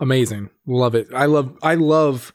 amazing. 0.00 0.50
Love 0.66 0.94
it. 0.94 1.08
I 1.14 1.26
love 1.26 1.56
I 1.62 1.74
love 1.74 2.32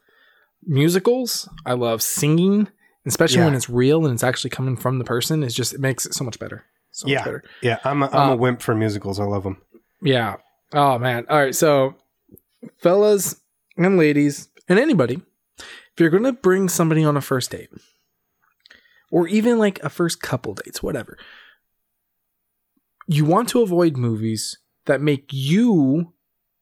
musicals. 0.65 1.47
I 1.65 1.73
love 1.73 2.01
singing, 2.01 2.67
especially 3.05 3.39
Yeah. 3.39 3.45
when 3.45 3.55
it's 3.55 3.69
real 3.69 4.05
and 4.05 4.13
it's 4.13 4.23
actually 4.23 4.49
coming 4.49 4.75
from 4.77 4.99
the 4.99 5.05
person. 5.05 5.43
It's 5.43 5.53
just 5.55 5.73
it 5.73 5.79
makes 5.79 6.05
it 6.05 6.13
so 6.13 6.23
much 6.23 6.39
better. 6.39 6.65
So 6.91 7.07
Yeah. 7.07 7.17
much 7.19 7.25
better. 7.25 7.43
Yeah, 7.61 7.79
I'm 7.83 8.03
a, 8.03 8.07
I'm 8.07 8.29
a 8.29 8.33
Uh, 8.33 8.35
wimp 8.35 8.61
for 8.61 8.75
musicals. 8.75 9.19
I 9.19 9.23
love 9.25 9.43
them. 9.43 9.61
Yeah. 10.01 10.35
Oh 10.73 10.97
man. 10.99 11.25
All 11.29 11.37
right. 11.37 11.55
So, 11.55 11.95
fellas 12.77 13.35
and 13.77 13.97
ladies 13.97 14.49
and 14.67 14.79
anybody, 14.79 15.21
if 15.59 15.99
you're 15.99 16.09
gonna 16.09 16.33
bring 16.33 16.67
somebody 16.69 17.03
on 17.03 17.15
a 17.17 17.21
first 17.21 17.51
date, 17.51 17.69
or 19.11 19.27
even 19.27 19.57
like 19.59 19.81
a 19.83 19.89
first 19.89 20.21
couple 20.21 20.53
dates, 20.53 20.81
whatever, 20.83 21.17
you 23.07 23.25
want 23.25 23.49
to 23.49 23.61
avoid 23.61 23.97
movies 23.97 24.57
that 24.85 25.01
make 25.01 25.29
you, 25.31 26.13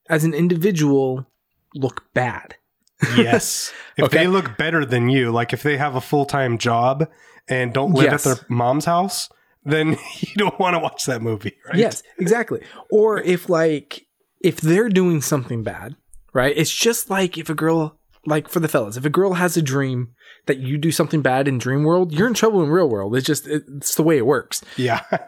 as 0.10 0.24
an 0.24 0.34
individual, 0.34 1.28
look 1.74 2.06
bad. 2.14 2.56
Yes. 3.18 3.74
if 3.98 4.06
Okay. 4.06 4.20
they 4.20 4.28
look 4.28 4.58
better 4.58 4.86
than 4.86 5.10
you, 5.10 5.32
like 5.32 5.54
if 5.54 5.64
they 5.64 5.78
have 5.78 5.96
a 5.96 6.02
full 6.02 6.26
time 6.26 6.58
job 6.58 7.08
and 7.48 7.74
don't 7.74 7.94
live 7.94 8.06
Yes. 8.12 8.26
at 8.26 8.38
their 8.38 8.46
mom's 8.50 8.86
house, 8.86 9.30
then 9.64 9.90
you 10.20 10.34
don't 10.38 10.58
want 10.60 10.76
to 10.76 10.80
watch 10.80 11.06
that 11.06 11.22
movie, 11.22 11.56
right? 11.68 11.76
Yes, 11.78 12.04
exactly. 12.18 12.62
Or 12.90 13.20
if 13.20 13.50
like 13.50 14.08
if 14.40 14.62
they're 14.62 14.90
doing 14.90 15.22
something 15.22 15.62
bad, 15.64 15.96
right? 16.34 16.56
It's 16.56 16.74
just 16.74 17.10
like 17.10 17.38
if 17.38 17.50
a 17.50 17.54
girl 17.56 18.00
like 18.26 18.50
for 18.50 18.60
the 18.60 18.68
fellas, 18.68 18.98
if 18.98 19.06
a 19.06 19.10
girl 19.10 19.34
has 19.34 19.56
a 19.58 19.62
dream 19.62 20.10
that 20.48 20.58
you 20.60 20.78
do 20.78 20.92
something 20.92 21.22
bad 21.22 21.48
in 21.48 21.58
dream 21.58 21.84
world, 21.84 22.12
you're 22.14 22.28
in 22.28 22.34
trouble 22.34 22.64
in 22.64 22.70
real 22.70 22.90
world. 22.90 23.16
It's 23.16 23.26
just 23.26 23.48
it's 23.48 23.96
the 23.96 24.04
way 24.04 24.18
it 24.18 24.26
works. 24.26 24.62
Yeah. 24.78 25.02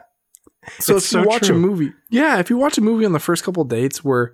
So 0.80 0.98
It's 0.98 1.06
if 1.14 1.18
you 1.20 1.24
so 1.24 1.28
watch 1.30 1.44
true. 1.48 1.56
a 1.56 1.60
movie, 1.60 1.94
yeah, 2.10 2.40
if 2.40 2.50
you 2.50 2.58
watch 2.58 2.78
a 2.78 2.82
movie 2.82 3.06
on 3.06 3.14
the 3.14 3.20
first 3.22 3.46
couple 3.46 3.64
of 3.64 3.70
dates 3.70 4.04
where 4.04 4.34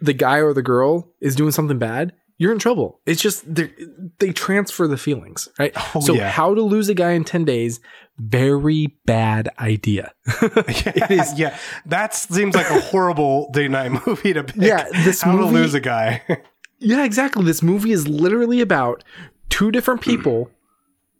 the 0.00 0.12
guy 0.12 0.38
or 0.38 0.52
the 0.52 0.60
girl 0.62 1.12
is 1.20 1.36
doing 1.36 1.52
something 1.52 1.78
bad, 1.78 2.12
you're 2.36 2.50
in 2.50 2.58
trouble. 2.58 3.00
It's 3.06 3.22
just 3.22 3.44
they 3.54 3.70
they 4.18 4.32
transfer 4.32 4.88
the 4.88 4.96
feelings, 4.96 5.48
right? 5.60 5.72
Oh, 5.94 6.00
so 6.00 6.14
yeah. 6.14 6.30
how 6.30 6.52
to 6.56 6.62
lose 6.62 6.88
a 6.88 6.94
guy 6.94 7.12
in 7.12 7.22
10 7.22 7.44
days, 7.44 7.78
very 8.18 8.98
bad 9.06 9.50
idea. 9.60 10.12
it 10.42 11.10
is. 11.12 11.38
Yeah, 11.38 11.56
that 11.86 12.12
seems 12.16 12.56
like 12.56 12.68
a 12.68 12.80
horrible 12.80 13.48
date 13.52 13.70
night 13.70 13.92
movie 14.04 14.32
to 14.32 14.42
pick. 14.42 14.56
Yeah, 14.56 14.88
this 15.04 15.22
how 15.22 15.30
movie- 15.30 15.44
to 15.46 15.54
lose 15.60 15.74
a 15.74 15.80
guy. 15.80 16.22
Yeah, 16.82 17.04
exactly. 17.04 17.44
This 17.44 17.62
movie 17.62 17.92
is 17.92 18.08
literally 18.08 18.60
about 18.60 19.04
two 19.48 19.70
different 19.70 20.04
hmm. 20.04 20.10
people 20.10 20.50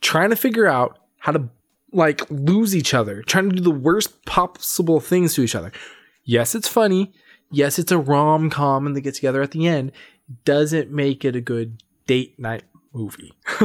trying 0.01 0.31
to 0.31 0.37
figure 0.37 0.67
out 0.67 0.99
how 1.19 1.33
to 1.33 1.49
like 1.93 2.29
lose 2.31 2.75
each 2.75 2.95
other, 2.95 3.23
trying 3.23 3.49
to 3.51 3.57
do 3.57 3.63
the 3.63 3.71
worst 3.71 4.25
possible 4.25 4.99
things 4.99 5.35
to 5.35 5.43
each 5.43 5.55
other. 5.55 5.71
Yes, 6.25 6.55
it's 6.55 6.69
funny. 6.69 7.13
Yes, 7.51 7.79
it's 7.79 7.93
a 7.93 7.99
rom 7.99 8.51
com 8.51 8.87
and 8.87 8.97
they 8.97 9.01
get 9.01 9.15
together 9.15 9.43
at 9.43 9.53
the 9.53 9.69
end. 9.69 9.93
Doesn't 10.45 10.91
make 10.91 11.25
it 11.25 11.37
a 11.37 11.41
good 11.41 11.83
date 12.07 12.39
night 12.39 12.65
movie. 12.93 13.33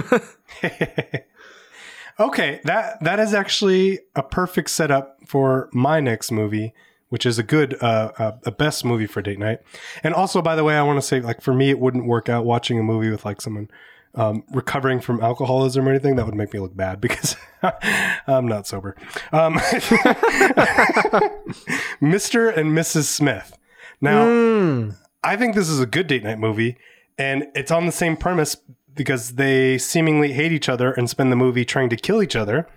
okay, 2.19 2.59
that 2.65 3.03
that 3.03 3.19
is 3.19 3.33
actually 3.33 4.01
a 4.15 4.21
perfect 4.21 4.69
setup 4.69 5.17
for 5.25 5.69
my 5.73 5.99
next 5.99 6.31
movie, 6.31 6.73
which 7.09 7.25
is 7.25 7.39
a 7.39 7.43
good, 7.43 7.75
uh, 7.81 8.11
uh, 8.17 8.37
a 8.45 8.51
best 8.51 8.83
movie 8.85 9.07
for 9.07 9.21
date 9.21 9.39
night. 9.39 9.59
And 10.03 10.13
also, 10.13 10.41
by 10.41 10.55
the 10.55 10.63
way, 10.63 10.75
I 10.77 10.83
want 10.83 10.97
to 10.97 11.01
say, 11.05 11.19
like, 11.21 11.41
for 11.41 11.53
me, 11.53 11.69
it 11.69 11.79
wouldn't 11.79 12.05
work 12.05 12.29
out 12.29 12.45
watching 12.45 12.79
a 12.79 12.83
movie 12.83 13.09
with 13.09 13.23
like 13.25 13.41
someone 13.41 13.69
um, 14.15 14.43
recovering 14.51 14.99
from 14.99 15.21
alcoholism 15.21 15.87
or 15.87 15.91
anything. 15.91 16.15
That 16.15 16.25
would 16.25 16.35
make 16.35 16.53
me 16.53 16.59
look 16.59 16.75
bad 16.75 16.99
because 17.01 17.35
I'm 18.27 18.47
not 18.47 18.67
sober. 18.67 18.95
Um, 19.31 19.53
Mr. 22.01 22.55
and 22.55 22.71
Mrs. 22.77 23.03
Smith. 23.03 23.57
Now, 24.01 24.25
Mm. 24.25 24.95
I 25.23 25.35
think 25.35 25.55
this 25.55 25.67
is 25.69 25.79
a 25.79 25.85
good 25.85 26.07
date 26.07 26.23
night 26.23 26.39
movie, 26.39 26.77
and 27.17 27.47
it's 27.55 27.71
on 27.71 27.85
the 27.85 27.91
same 27.91 28.15
premise 28.15 28.55
because 28.95 29.33
they 29.33 29.77
seemingly 29.77 30.33
hate 30.33 30.51
each 30.51 30.69
other 30.69 30.91
and 30.91 31.09
spend 31.09 31.31
the 31.31 31.35
movie 31.35 31.65
trying 31.65 31.89
to 31.89 31.95
kill 31.95 32.21
each 32.23 32.35
other. 32.35 32.67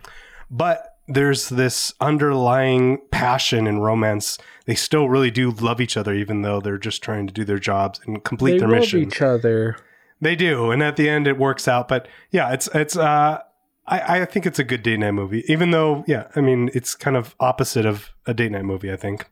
But 0.51 0.90
there's 1.11 1.49
this 1.49 1.93
underlying 2.01 3.01
passion 3.11 3.67
and 3.67 3.83
romance. 3.85 4.39
They 4.67 4.75
still 4.75 5.09
really 5.09 5.31
do 5.31 5.51
love 5.51 5.81
each 5.81 5.97
other, 5.97 6.15
even 6.15 6.43
though 6.43 6.61
they're 6.61 6.79
just 6.79 7.03
trying 7.03 7.27
to 7.27 7.33
do 7.33 7.45
their 7.45 7.59
jobs 7.59 8.01
and 8.07 8.23
complete 8.25 8.53
They 8.53 8.59
their 8.61 8.69
mission. 8.69 9.01
each 9.03 9.21
other. 9.21 9.77
They 10.21 10.37
do, 10.37 10.71
and 10.71 10.83
at 10.83 10.97
the 10.97 11.09
end, 11.09 11.27
it 11.27 11.39
works 11.39 11.67
out. 11.67 11.89
But 11.89 12.07
yeah, 12.31 12.53
it's 12.53 12.69
it's. 12.75 12.97
uh 12.97 13.41
I, 13.87 14.21
I 14.21 14.25
think 14.25 14.47
it's 14.47 14.61
a 14.61 14.65
good 14.65 14.85
date 14.85 15.01
night 15.01 15.11
movie, 15.13 15.43
even 15.49 15.73
though, 15.73 16.05
yeah, 16.07 16.29
I 16.37 16.41
mean, 16.41 16.71
it's 16.75 16.95
kind 16.95 17.17
of 17.17 17.35
opposite 17.41 17.85
of 17.87 18.11
a 18.25 18.33
date 18.33 18.53
night 18.53 18.65
movie. 18.65 18.93
I 18.93 18.97
think. 18.97 19.27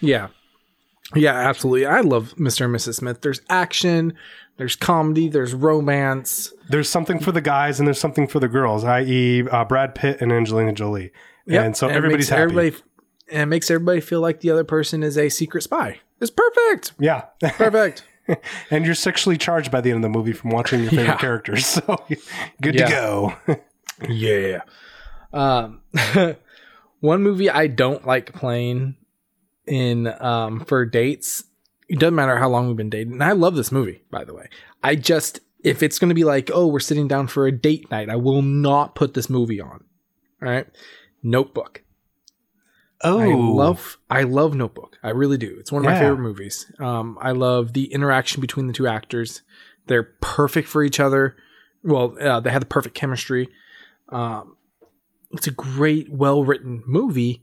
Yeah. 0.00 0.28
Yeah, 1.14 1.34
absolutely. 1.34 1.86
I 1.86 2.00
love 2.00 2.34
Mr. 2.36 2.64
and 2.64 2.74
Mrs. 2.74 2.94
Smith. 2.96 3.20
There's 3.20 3.40
action, 3.48 4.14
there's 4.60 4.76
comedy, 4.76 5.26
there's 5.28 5.54
romance. 5.54 6.52
there's 6.68 6.88
something 6.88 7.18
for 7.18 7.32
the 7.32 7.40
guys 7.40 7.80
and 7.80 7.86
there's 7.86 7.98
something 7.98 8.26
for 8.26 8.40
the 8.40 8.46
girls, 8.48 8.84
i.e., 8.84 9.42
uh, 9.50 9.64
Brad 9.64 9.94
Pitt 9.94 10.20
and 10.20 10.30
Angelina 10.30 10.72
Jolie. 10.74 11.12
Yep, 11.46 11.64
And 11.64 11.76
so 11.76 11.88
it 11.88 11.92
everybody's 11.92 12.28
happy. 12.28 12.42
Everybody, 12.42 12.76
and 13.32 13.42
it 13.42 13.46
makes 13.46 13.70
everybody 13.70 14.00
feel 14.02 14.20
like 14.20 14.40
the 14.40 14.50
other 14.50 14.64
person 14.64 15.02
is 15.02 15.16
a 15.16 15.30
secret 15.30 15.62
spy. 15.62 16.00
It's 16.20 16.30
perfect. 16.30 16.92
yeah. 16.98 17.22
Perfect. 17.42 18.04
and 18.70 18.84
you're 18.84 18.94
sexually 18.94 19.38
charged 19.38 19.70
by 19.72 19.80
the 19.80 19.90
end 19.90 19.96
of 19.96 20.02
the 20.02 20.16
movie 20.16 20.34
from 20.34 20.50
watching 20.50 20.80
your 20.82 20.90
favorite 20.90 21.06
Yeah. 21.06 21.16
characters. 21.16 21.64
So 21.86 22.04
good 22.60 22.74
Yeah. 22.74 22.84
to 22.86 22.90
go. 22.92 23.34
yeah. 24.08 24.60
Um, 25.32 25.80
one 27.00 27.22
movie 27.22 27.48
I 27.48 27.66
don't 27.66 28.06
like 28.06 28.32
playing 28.34 28.96
in 29.66 30.06
um 30.20 30.64
for 30.64 30.84
dates. 30.84 31.44
It 31.90 31.98
doesn't 31.98 32.14
matter 32.14 32.38
how 32.38 32.48
long 32.48 32.68
we've 32.68 32.76
been 32.76 32.88
dating. 32.88 33.14
And 33.14 33.24
I 33.24 33.32
love 33.32 33.56
this 33.56 33.72
movie, 33.72 34.04
by 34.12 34.24
the 34.24 34.32
way. 34.32 34.48
I 34.80 34.94
just 34.94 35.40
if 35.62 35.82
it's 35.82 35.98
going 35.98 36.08
to 36.08 36.14
be 36.14 36.24
like, 36.24 36.48
oh, 36.54 36.68
we're 36.68 36.78
sitting 36.78 37.08
down 37.08 37.26
for 37.26 37.46
a 37.46 37.52
date 37.52 37.90
night, 37.90 38.08
I 38.08 38.16
will 38.16 38.42
not 38.42 38.94
put 38.94 39.14
this 39.14 39.28
movie 39.28 39.60
on. 39.60 39.84
All 40.40 40.48
right. 40.48 40.66
Notebook. 41.22 41.82
Oh, 43.02 43.18
I 43.18 43.34
love 43.34 43.98
I 44.08 44.22
love 44.22 44.54
Notebook. 44.54 44.98
I 45.02 45.10
really 45.10 45.36
do. 45.36 45.56
It's 45.58 45.72
one 45.72 45.84
of 45.84 45.90
my 45.90 45.98
favorite 45.98 46.20
movies. 46.20 46.70
Um, 46.78 47.18
I 47.20 47.32
love 47.32 47.72
the 47.72 47.92
interaction 47.92 48.40
between 48.40 48.68
the 48.68 48.72
two 48.72 48.86
actors. 48.86 49.42
They're 49.86 50.14
perfect 50.20 50.68
for 50.68 50.84
each 50.84 51.00
other. 51.00 51.34
Well, 51.82 52.16
uh, 52.20 52.38
they 52.38 52.50
have 52.50 52.60
the 52.60 52.66
perfect 52.66 52.94
chemistry. 52.94 53.48
Um, 54.10 54.56
it's 55.32 55.46
a 55.46 55.50
great, 55.50 56.10
well 56.10 56.44
written 56.44 56.82
movie, 56.86 57.42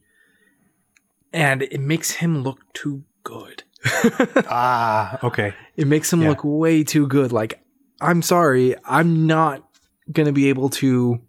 and 1.33 1.63
it 1.63 1.81
makes 1.81 2.11
him 2.11 2.43
look 2.43 2.71
too 2.73 3.03
good. 3.23 3.63
Ah, 4.49 5.19
okay. 5.23 5.53
It 5.75 5.87
makes 5.87 6.11
him 6.11 6.21
Yeah. 6.21 6.29
look 6.29 6.39
way 6.43 6.83
too 6.83 7.07
good. 7.07 7.31
Like, 7.31 7.61
I'm 8.01 8.21
sorry, 8.21 8.75
I'm 8.85 9.27
not 9.27 9.63
gonna 10.11 10.31
be 10.31 10.49
able 10.49 10.69
to, 10.69 11.19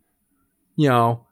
you 0.76 0.88
know, 0.88 1.26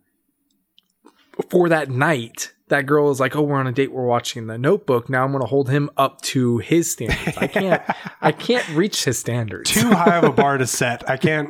for 1.51 1.69
that 1.69 1.91
night. 1.91 2.53
That 2.69 2.85
girl 2.87 3.13
is 3.13 3.21
like, 3.21 3.37
"Oh, 3.37 3.43
we're 3.43 3.55
on 3.61 3.69
a 3.69 3.73
date. 3.73 3.93
We're 3.93 4.07
watching 4.07 4.49
The 4.49 4.59
Notebook. 4.59 5.09
Now 5.09 5.23
I'm 5.23 5.31
going 5.31 5.41
to 5.41 5.47
hold 5.47 5.69
him 5.71 5.89
up 5.97 6.21
to 6.23 6.59
his 6.59 6.91
standards. 6.91 7.37
I 7.39 7.47
can't. 7.47 7.81
I 8.21 8.33
can't 8.47 8.69
reach 8.71 9.05
his 9.05 9.21
standards. 9.21 9.71
Too 9.71 9.89
high 9.89 10.17
of 10.17 10.25
a 10.25 10.33
bar 10.33 10.59
to 10.59 10.67
set. 10.81 11.09
I 11.09 11.17
can't 11.17 11.49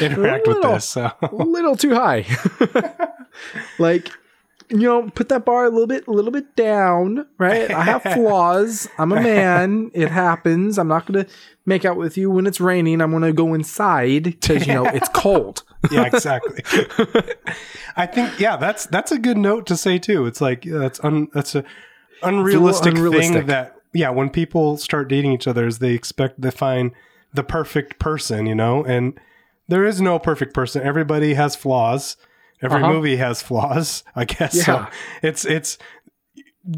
interact 0.00 0.46
with 0.46 0.62
this. 0.62 0.86
So. 0.86 1.12
a 1.20 1.34
little 1.34 1.76
too 1.76 1.94
high. 1.94 2.24
like, 3.78 4.08
you 4.70 4.78
know, 4.78 5.10
put 5.10 5.28
that 5.30 5.44
bar 5.44 5.64
a 5.64 5.70
little 5.70 5.86
bit, 5.86 6.06
a 6.06 6.10
little 6.10 6.30
bit 6.30 6.54
down. 6.54 7.26
Right. 7.38 7.70
I 7.70 7.84
have 7.84 8.02
flaws. 8.14 8.88
I'm 8.98 9.12
a 9.12 9.20
man. 9.20 9.90
It 9.94 10.08
happens. 10.08 10.78
I'm 10.78 10.88
not 10.88 11.06
going 11.06 11.24
to 11.24 11.32
make 11.64 11.84
out 11.84 11.96
with 11.96 12.16
you 12.16 12.30
when 12.30 12.46
it's 12.46 12.60
raining. 12.60 13.00
I'm 13.00 13.10
going 13.10 13.22
to 13.22 13.32
go 13.32 13.54
inside 13.54 14.24
because 14.24 14.66
you 14.66 14.74
know 14.74 14.84
it's 14.94 15.08
cold. 15.10 15.62
yeah, 15.90 16.04
exactly. 16.04 16.62
I 17.96 18.06
think 18.06 18.38
yeah, 18.38 18.56
that's 18.56 18.86
that's 18.86 19.12
a 19.12 19.18
good 19.18 19.38
note 19.38 19.66
to 19.66 19.76
say 19.76 19.98
too. 19.98 20.26
It's 20.26 20.40
like 20.40 20.66
uh, 20.66 20.70
yeah, 20.70 20.78
that's 20.78 21.04
un, 21.04 21.28
that's 21.32 21.54
a 21.54 21.64
unrealistic, 22.22 22.94
unrealistic. 22.94 23.34
thing 23.34 23.46
that 23.46 23.76
yeah, 23.94 24.10
when 24.10 24.28
people 24.30 24.76
start 24.76 25.08
dating 25.08 25.32
each 25.32 25.46
other, 25.46 25.66
is 25.66 25.78
they 25.78 25.94
expect 25.94 26.42
to 26.42 26.50
find 26.50 26.92
the 27.32 27.42
perfect 27.42 27.98
person, 27.98 28.46
you 28.46 28.54
know, 28.54 28.84
and 28.84 29.18
there 29.68 29.84
is 29.84 30.00
no 30.00 30.18
perfect 30.18 30.54
person. 30.54 30.82
Everybody 30.82 31.34
has 31.34 31.56
flaws. 31.56 32.16
Every 32.62 32.82
Uh-huh. 32.82 32.92
movie 32.92 33.16
has 33.16 33.40
flaws, 33.42 34.02
I 34.16 34.24
guess. 34.24 34.64
So 34.64 34.86
it's 35.22 35.44
it's 35.44 35.78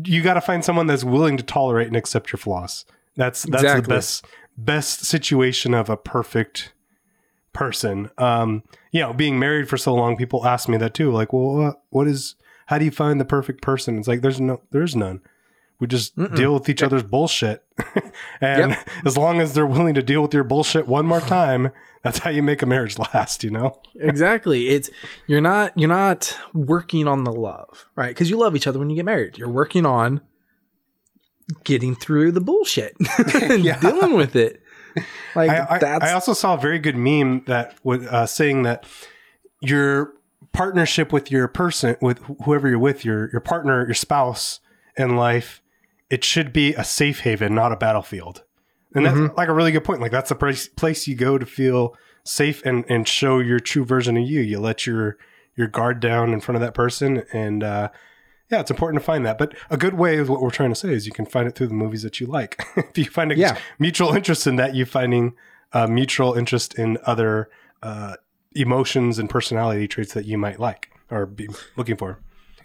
you 0.05 0.23
got 0.23 0.35
to 0.35 0.41
find 0.41 0.65
someone 0.65 0.87
that's 0.87 1.05
willing 1.05 1.37
to 1.37 1.43
tolerate 1.43 1.87
and 1.89 1.97
accept 1.97 2.33
your 2.33 2.39
flaws. 2.39 2.85
That's 3.17 3.43
that's 3.45 3.63
the 3.81 3.89
best 3.89 4.27
best 4.57 5.05
situation 5.05 5.75
of 5.75 5.89
a 5.91 5.97
perfect 5.97 6.73
person. 7.53 8.11
Um, 8.19 8.63
you 8.93 9.01
know, 9.01 9.13
being 9.13 9.39
married 9.39 9.69
for 9.69 9.77
so 9.77 9.95
long, 9.95 10.17
people 10.17 10.47
ask 10.47 10.69
me 10.69 10.77
that 10.79 10.95
too. 10.95 11.11
Like, 11.11 11.33
well, 11.33 11.81
what 11.91 12.07
is? 12.07 12.37
How 12.67 12.79
do 12.79 12.85
you 12.85 12.91
find 12.93 13.21
the 13.21 13.25
perfect 13.25 13.63
person? 13.63 13.99
It's 13.99 14.07
like 14.07 14.21
there's 14.21 14.41
no, 14.41 14.61
there's 14.71 14.95
none. 14.95 15.21
We 15.81 15.87
just 15.87 16.15
deal 16.35 16.55
with 16.55 16.69
each 16.69 16.83
other's 16.83 17.03
bullshit, 17.03 17.65
and 18.41 18.71
Yep. 18.73 18.89
as 19.07 19.17
long 19.17 19.41
as 19.41 19.55
they're 19.55 19.67
willing 19.67 19.95
to 19.95 20.03
deal 20.03 20.23
with 20.23 20.35
your 20.35 20.45
bullshit 20.45 20.87
one 20.87 21.07
more 21.07 21.21
time, 21.21 21.71
that's 22.03 22.19
how 22.19 22.31
you 22.31 22.43
make 22.43 22.61
a 22.63 22.67
marriage 22.67 22.99
last. 22.99 23.43
You 23.43 23.51
know? 23.51 23.81
exactly. 23.97 24.69
It's 24.69 24.91
you're 25.27 25.41
not 25.41 25.73
you're 25.79 25.89
not 25.89 26.37
working 26.55 27.09
on 27.09 27.25
the 27.25 27.33
love, 27.33 27.87
right? 27.97 28.09
Because 28.11 28.29
you 28.31 28.37
love 28.37 28.55
each 28.55 28.67
other 28.67 28.79
when 28.79 28.91
you 28.91 28.97
get 28.97 29.05
married. 29.07 29.39
You're 29.39 29.49
working 29.49 29.87
on 29.87 30.21
getting 31.65 31.95
through 31.97 32.33
the 32.33 32.41
bullshit, 32.41 32.95
and 33.35 33.65
Yeah. 33.65 33.81
dealing 33.81 34.15
with 34.15 34.37
it. 34.37 34.63
Like 35.35 35.51
I, 35.51 35.99
I 36.03 36.13
also 36.13 36.33
saw 36.33 36.55
a 36.55 36.59
very 36.59 36.79
good 36.79 36.97
meme 36.97 37.45
that 37.47 37.77
was 37.85 38.05
uh, 38.07 38.27
saying 38.27 38.65
that 38.65 38.85
your 39.61 40.13
partnership 40.53 41.13
with 41.13 41.31
your 41.31 41.47
person, 41.49 41.97
with 42.03 42.19
whoever 42.45 42.69
you're 42.69 42.79
with, 42.79 43.05
your 43.05 43.31
your 43.31 43.41
partner, 43.41 43.85
your 43.87 43.95
spouse 43.95 44.61
in 44.97 45.15
life, 45.17 45.63
it 46.11 46.25
should 46.25 46.53
be 46.53 46.75
a 46.75 46.85
safe 46.85 47.21
haven, 47.21 47.55
not 47.55 47.73
a 47.73 47.77
battlefield. 47.77 48.43
And 48.95 49.07
that's 49.07 49.17
Mm-hmm. 49.17 49.37
like 49.37 49.49
a 49.49 49.53
really 49.53 49.71
good 49.73 49.85
point. 49.85 50.01
Like 50.01 50.11
that's 50.11 50.29
the 50.31 50.35
place 50.35 50.67
place 50.69 51.07
you 51.07 51.15
go 51.15 51.39
to 51.39 51.47
feel 51.47 51.97
safe 52.25 52.61
and 52.67 52.85
and 52.89 53.07
show 53.07 53.39
your 53.39 53.61
true 53.61 53.85
version 53.85 54.17
of 54.17 54.29
you. 54.29 54.41
You 54.41 54.59
let 54.61 54.87
your 54.87 55.17
your 55.57 55.69
guard 55.69 56.01
down 56.01 56.33
in 56.33 56.41
front 56.41 56.57
of 56.57 56.61
that 56.63 56.75
person, 56.75 57.23
and 57.33 57.63
uh, 57.63 57.91
yeah, 58.51 58.61
it's 58.61 58.71
important 58.71 59.01
to 59.01 59.05
find 59.07 59.25
that. 59.27 59.39
But 59.39 59.55
a 59.71 59.77
good 59.77 59.95
way 59.95 60.17
is 60.17 60.29
what 60.29 60.41
we're 60.43 60.51
trying 60.51 60.71
to 60.71 60.75
say 60.75 60.93
is 60.93 61.07
you 61.07 61.13
can 61.13 61.27
find 61.27 61.47
it 61.47 61.55
through 61.55 61.69
the 61.69 61.75
movies 61.75 62.03
that 62.03 62.19
you 62.19 62.27
like. 62.27 62.61
if 62.77 62.99
you 62.99 63.05
find 63.05 63.31
a 63.31 63.37
Yeah. 63.37 63.57
mutual 63.79 64.13
interest 64.17 64.47
in 64.47 64.57
that, 64.57 64.75
you 64.75 64.85
finding 64.87 65.35
uh, 65.73 65.87
mutual 65.87 66.35
interest 66.35 66.75
in 66.77 66.99
other 67.05 67.49
uh, 67.83 68.17
emotions 68.57 69.19
and 69.21 69.31
personality 69.31 69.87
traits 69.87 70.15
that 70.15 70.25
you 70.25 70.37
might 70.37 70.59
like 70.59 70.91
or 71.11 71.27
be 71.27 71.49
looking 71.77 71.97
for. 71.97 72.19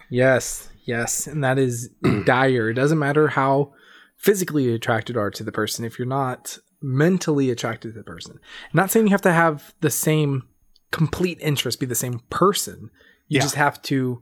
Yes, 0.10 0.69
yes, 0.86 1.28
and 1.28 1.43
that 1.43 1.58
is 1.60 1.89
dire. 2.26 2.69
It 2.69 2.76
doesn't 2.76 3.00
matter 3.00 3.28
how 3.30 3.74
physically 4.17 4.74
attracted 4.74 5.17
are 5.17 5.30
to 5.32 5.43
the 5.43 5.52
person 5.52 5.84
if 5.86 6.00
you're 6.00 6.08
not 6.08 6.58
mentally 6.82 7.50
attracted 7.50 7.93
to 7.93 7.98
the 8.00 8.04
person. 8.04 8.39
not 8.74 8.89
saying 8.91 9.08
you 9.08 9.12
have 9.12 9.21
to 9.21 9.34
have 9.34 9.74
the 9.82 9.89
same 9.89 10.43
complete 10.91 11.38
interest, 11.41 11.80
be 11.80 11.86
the 11.86 11.95
same 11.95 12.19
person. 12.30 12.89
You 13.28 13.38
Yeah. 13.38 13.41
just 13.41 13.56
have 13.56 13.82
to 13.84 14.21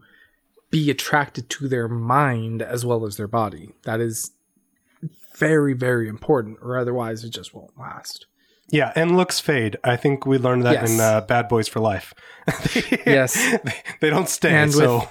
be 0.71 0.89
attracted 0.89 1.49
to 1.52 1.67
their 1.67 1.88
mind 1.88 2.62
as 2.63 2.84
well 2.86 3.06
as 3.06 3.17
their 3.17 3.28
body. 3.28 3.69
That 3.84 3.99
is 3.99 4.32
very, 5.36 5.73
very 5.73 6.08
important, 6.08 6.58
or 6.62 6.78
otherwise 6.78 7.23
it 7.23 7.30
just 7.32 7.54
won't 7.54 7.78
last. 7.78 8.26
Yeah, 8.69 8.91
and 8.95 9.17
looks 9.17 9.39
fade. 9.39 9.78
I 9.84 9.97
think 9.97 10.26
we 10.26 10.38
learned 10.38 10.63
that 10.63 10.73
Yes. 10.73 10.91
in 10.91 10.99
uh, 10.99 11.21
Bad 11.21 11.47
Boys 11.47 11.67
for 11.67 11.80
Life. 11.80 12.13
Yes. 13.06 13.34
they, 13.63 13.84
they 13.99 14.10
don't 14.10 14.30
stay. 14.30 14.52
And 14.52 14.73
so 14.73 14.99
with- 14.99 15.10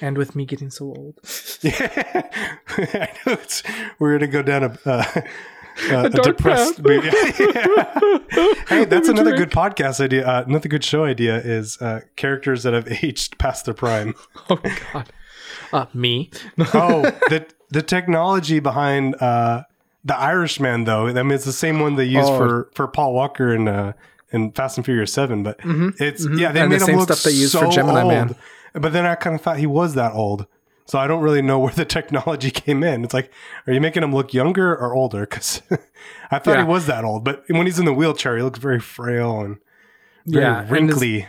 And 0.00 0.16
with 0.16 0.34
me 0.34 0.44
getting 0.46 0.70
so 0.70 0.86
old, 0.86 1.18
yeah, 1.62 1.72
I 2.68 3.10
know 3.26 3.32
it's, 3.34 3.62
we're 3.98 4.16
gonna 4.18 4.30
go 4.30 4.42
down 4.42 4.64
a. 4.64 4.78
Uh, 4.86 5.04
uh, 5.90 6.04
a 6.14 6.22
depressed 6.22 6.80
movie. 6.84 7.08
hey, 8.68 8.84
that's 8.84 9.08
another 9.08 9.36
good 9.36 9.50
podcast 9.50 10.00
idea. 10.00 10.24
Uh, 10.26 10.44
another 10.46 10.68
good 10.68 10.84
show 10.84 11.04
idea 11.04 11.36
is 11.36 11.80
uh, 11.82 12.00
characters 12.14 12.62
that 12.62 12.72
have 12.72 12.86
aged 13.02 13.38
past 13.38 13.64
their 13.64 13.74
prime. 13.74 14.14
oh 14.50 14.60
god, 14.92 15.12
uh, 15.72 15.86
me. 15.92 16.30
oh, 16.74 17.02
the 17.28 17.44
the 17.70 17.82
technology 17.82 18.60
behind 18.60 19.16
uh, 19.16 19.64
the 20.04 20.16
Irishman, 20.16 20.84
though. 20.84 21.08
I 21.08 21.12
mean, 21.24 21.32
it's 21.32 21.44
the 21.44 21.52
same 21.52 21.80
one 21.80 21.96
they 21.96 22.04
used 22.04 22.30
Oh. 22.30 22.38
for 22.38 22.70
for 22.74 22.86
Paul 22.86 23.12
Walker 23.12 23.52
in 23.52 23.66
uh, 23.66 23.94
in 24.30 24.52
Fast 24.52 24.78
and 24.78 24.84
Furious 24.84 25.12
Seven. 25.12 25.42
But 25.42 25.58
it's 25.98 26.24
yeah, 26.24 26.52
they 26.52 26.60
And 26.60 26.70
the 26.70 26.76
made 26.78 26.82
him 26.82 26.86
same 26.86 27.00
stuff 27.00 27.22
they 27.24 27.32
used 27.32 27.50
so 27.52 27.60
for 27.60 27.66
Gemini 27.72 28.02
old. 28.02 28.12
Man. 28.12 28.36
But 28.74 28.92
then 28.92 29.06
I 29.06 29.14
kind 29.14 29.34
of 29.34 29.40
thought 29.40 29.58
he 29.58 29.66
was 29.66 29.94
that 29.94 30.12
old. 30.12 30.46
So 30.86 30.98
I 30.98 31.06
don't 31.06 31.22
really 31.22 31.40
know 31.42 31.58
where 31.60 31.72
the 31.72 31.84
technology 31.84 32.50
came 32.50 32.82
in. 32.84 33.04
It's 33.04 33.14
like, 33.14 33.30
are 33.66 33.72
you 33.72 33.80
making 33.80 34.02
him 34.02 34.14
look 34.14 34.34
younger 34.34 34.72
or 34.76 34.94
older? 34.94 35.20
Because 35.20 35.62
I 36.30 36.38
thought 36.38 36.56
Yeah. 36.56 36.62
he 36.64 36.68
was 36.68 36.86
that 36.86 37.04
old, 37.04 37.24
but 37.24 37.44
when 37.48 37.66
he's 37.66 37.78
in 37.78 37.84
the 37.86 37.94
wheelchair, 37.94 38.36
he 38.36 38.42
looks 38.42 38.58
very 38.58 38.80
frail 38.80 39.40
and 39.40 39.56
very 40.26 40.44
Yeah, 40.44 40.60
and 40.62 40.70
wrinkly. 40.70 41.26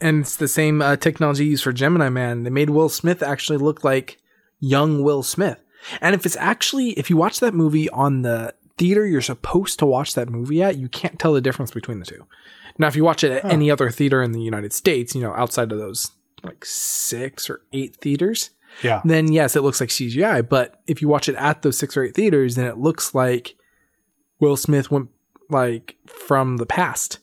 and 0.00 0.20
it's 0.22 0.36
the 0.36 0.48
same 0.48 0.80
uh, 0.80 0.96
technology 0.96 1.44
used 1.44 1.64
for 1.64 1.72
Gemini 1.72 2.08
Man. 2.08 2.44
They 2.44 2.50
made 2.50 2.70
Will 2.70 2.88
Smith 2.88 3.22
actually 3.22 3.58
look 3.58 3.84
like 3.84 4.18
young 4.60 5.02
Will 5.02 5.22
Smith. 5.22 5.58
And 6.00 6.14
if 6.14 6.24
it's 6.24 6.36
actually, 6.36 6.90
if 6.92 7.10
you 7.10 7.16
watch 7.16 7.40
that 7.40 7.54
movie 7.54 7.88
on 7.90 8.22
the 8.22 8.54
theater 8.78 9.06
you're 9.06 9.20
supposed 9.20 9.78
to 9.78 9.86
watch 9.86 10.14
that 10.14 10.28
movie 10.30 10.62
at, 10.62 10.76
you 10.78 10.88
can't 10.88 11.18
tell 11.18 11.34
the 11.34 11.40
difference 11.42 11.70
between 11.70 11.98
the 12.00 12.06
two. 12.06 12.26
Now, 12.78 12.86
if 12.88 12.96
you 12.96 13.04
watch 13.04 13.24
it 13.24 13.32
at 13.32 13.44
any 13.44 13.70
other 13.70 13.90
theater 13.90 14.22
in 14.22 14.32
the 14.32 14.40
United 14.40 14.72
States, 14.72 15.14
you 15.14 15.20
know, 15.20 15.34
outside 15.34 15.70
of 15.72 15.78
those 15.78 16.12
like 16.44 16.64
six 16.64 17.48
or 17.50 17.62
eight 17.72 17.96
theaters, 17.96 18.50
yeah, 18.82 19.00
then 19.04 19.30
yes, 19.32 19.56
it 19.56 19.62
looks 19.62 19.80
like 19.80 19.90
CGI. 19.90 20.48
But 20.48 20.80
if 20.86 21.00
you 21.02 21.08
watch 21.08 21.28
it 21.28 21.36
at 21.36 21.62
those 21.62 21.78
six 21.78 21.96
or 21.96 22.04
eight 22.04 22.14
theaters, 22.14 22.54
then 22.56 22.66
it 22.66 22.78
looks 22.78 23.14
like 23.14 23.56
Will 24.40 24.56
Smith 24.56 24.90
went 24.90 25.08
like 25.48 25.96
from 26.06 26.56
the 26.58 26.66
past. 26.66 27.18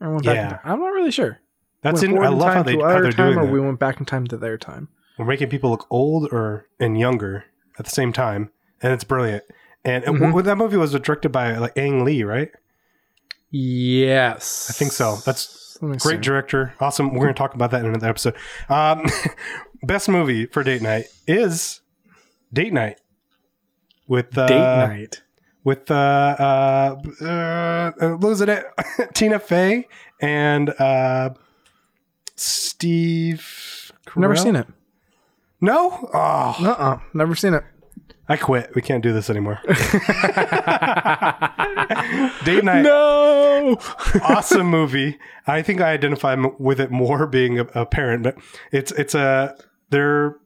Or 0.00 0.12
went 0.14 0.24
Yeah. 0.24 0.58
I'm 0.64 0.80
not 0.80 0.86
really 0.92 1.10
sure 1.10 1.40
that's 1.82 2.02
in. 2.02 2.18
I 2.18 2.28
love 2.28 2.54
how 2.54 2.62
they 2.62 2.76
to 2.76 2.82
how 2.82 3.00
they're 3.00 3.12
time, 3.12 3.26
doing 3.34 3.38
or 3.38 3.46
that. 3.46 3.52
we 3.52 3.60
went 3.60 3.78
back 3.78 4.00
in 4.00 4.06
time 4.06 4.26
to 4.28 4.36
their 4.36 4.56
time. 4.58 4.88
We're 5.18 5.26
making 5.26 5.48
people 5.50 5.70
look 5.70 5.86
old 5.90 6.32
or 6.32 6.66
and 6.78 6.98
younger 6.98 7.44
at 7.78 7.84
the 7.84 7.90
same 7.90 8.12
time, 8.12 8.50
and 8.82 8.92
it's 8.92 9.04
brilliant. 9.04 9.44
And 9.84 10.04
Mhm. 10.04 10.18
w- 10.20 10.42
that 10.42 10.56
movie 10.56 10.76
was 10.78 10.92
directed 10.92 11.30
by 11.30 11.56
like 11.58 11.76
Ang 11.76 12.04
Lee, 12.04 12.22
right? 12.24 12.50
Yes, 13.50 14.68
I 14.70 14.72
think 14.72 14.92
so. 14.92 15.16
That's 15.26 15.69
Great 15.80 16.00
see. 16.00 16.16
director, 16.18 16.74
awesome. 16.80 17.12
We're 17.12 17.24
going 17.24 17.34
to 17.34 17.38
talk 17.38 17.54
about 17.54 17.70
that 17.70 17.80
in 17.80 17.86
another 17.86 18.08
episode. 18.08 18.34
Um, 18.68 19.06
best 19.82 20.08
movie 20.08 20.46
for 20.46 20.62
date 20.62 20.82
night 20.82 21.06
is 21.26 21.80
Date 22.52 22.72
Night 22.72 23.00
with 24.06 24.36
uh, 24.36 24.46
date 24.46 24.58
night. 24.58 25.22
with 25.64 25.90
uh, 25.90 25.94
uh, 26.38 27.24
uh, 27.24 27.90
what 28.10 28.28
it? 28.48 28.66
Tina 29.14 29.38
Fey 29.38 29.88
and 30.20 30.70
uh, 30.78 31.30
Steve. 32.36 33.92
Never 34.16 34.36
seen 34.36 34.56
it. 34.56 34.66
No. 35.60 36.10
Oh, 36.12 36.56
Uh 36.58 36.70
uh 36.70 36.98
Never 37.14 37.34
seen 37.34 37.54
it. 37.54 37.64
I 38.30 38.36
quit. 38.36 38.74
We 38.74 38.80
can't 38.82 39.02
do 39.02 39.12
this 39.12 39.28
anymore. 39.28 39.58
Date 42.44 42.64
night, 42.64 42.82
No. 42.82 43.76
awesome 44.22 44.66
movie. 44.68 45.18
I 45.46 45.62
think 45.62 45.80
I 45.80 45.90
identify 45.92 46.32
m- 46.32 46.54
with 46.58 46.80
it 46.80 46.90
more 46.90 47.26
being 47.26 47.58
a, 47.58 47.64
a 47.74 47.84
parent, 47.86 48.22
but 48.22 48.36
it's 48.72 48.92
it's 48.92 49.14
a 49.14 49.56
they're 49.90 50.36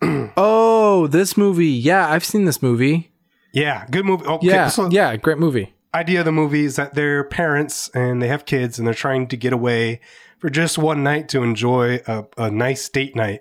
oh, 0.36 1.06
this 1.08 1.36
movie. 1.36 1.66
Yeah, 1.68 2.08
I've 2.10 2.24
seen 2.24 2.44
this 2.46 2.62
movie. 2.62 3.12
yeah 3.52 3.86
good 3.90 4.04
movie. 4.04 4.24
Okay, 4.24 4.46
Yeah, 4.48 4.68
so 4.68 4.88
yeah, 4.90 5.14
great 5.16 5.38
movie. 5.38 5.74
idea 5.94 6.20
of 6.20 6.24
the 6.24 6.32
movie 6.32 6.64
is 6.64 6.76
that 6.76 6.94
they're 6.94 7.24
parents 7.24 7.88
and 7.94 8.20
they 8.22 8.28
have 8.28 8.44
kids 8.46 8.78
and 8.78 8.86
they're 8.86 8.94
trying 8.94 9.26
to 9.28 9.36
get 9.36 9.52
away 9.52 10.00
for 10.38 10.50
just 10.50 10.78
one 10.78 11.02
night 11.02 11.28
to 11.30 11.42
enjoy 11.42 12.00
a, 12.06 12.24
a 12.38 12.50
nice 12.50 12.88
date 12.88 13.14
night. 13.16 13.40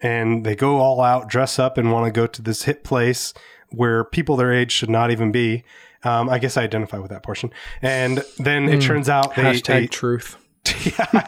And 0.00 0.44
they 0.44 0.54
go 0.54 0.78
all 0.78 1.00
out, 1.00 1.28
dress 1.28 1.58
up, 1.58 1.78
and 1.78 1.92
want 1.92 2.06
to 2.06 2.12
go 2.12 2.26
to 2.26 2.42
this 2.42 2.64
hit 2.64 2.84
place 2.84 3.32
where 3.70 4.04
people 4.04 4.36
their 4.36 4.52
age 4.52 4.72
should 4.72 4.90
not 4.90 5.10
even 5.10 5.32
be. 5.32 5.64
Um, 6.04 6.28
I 6.28 6.38
guess 6.38 6.56
I 6.56 6.62
identify 6.62 6.98
with 6.98 7.10
that 7.10 7.22
portion. 7.22 7.50
And 7.82 8.22
then 8.38 8.68
it 8.68 8.80
turns 8.80 9.08
out 9.08 9.34
they, 9.34 9.42
Hashtag 9.42 9.64
they 9.64 9.86
truth. 9.86 10.36
yeah, 10.84 11.24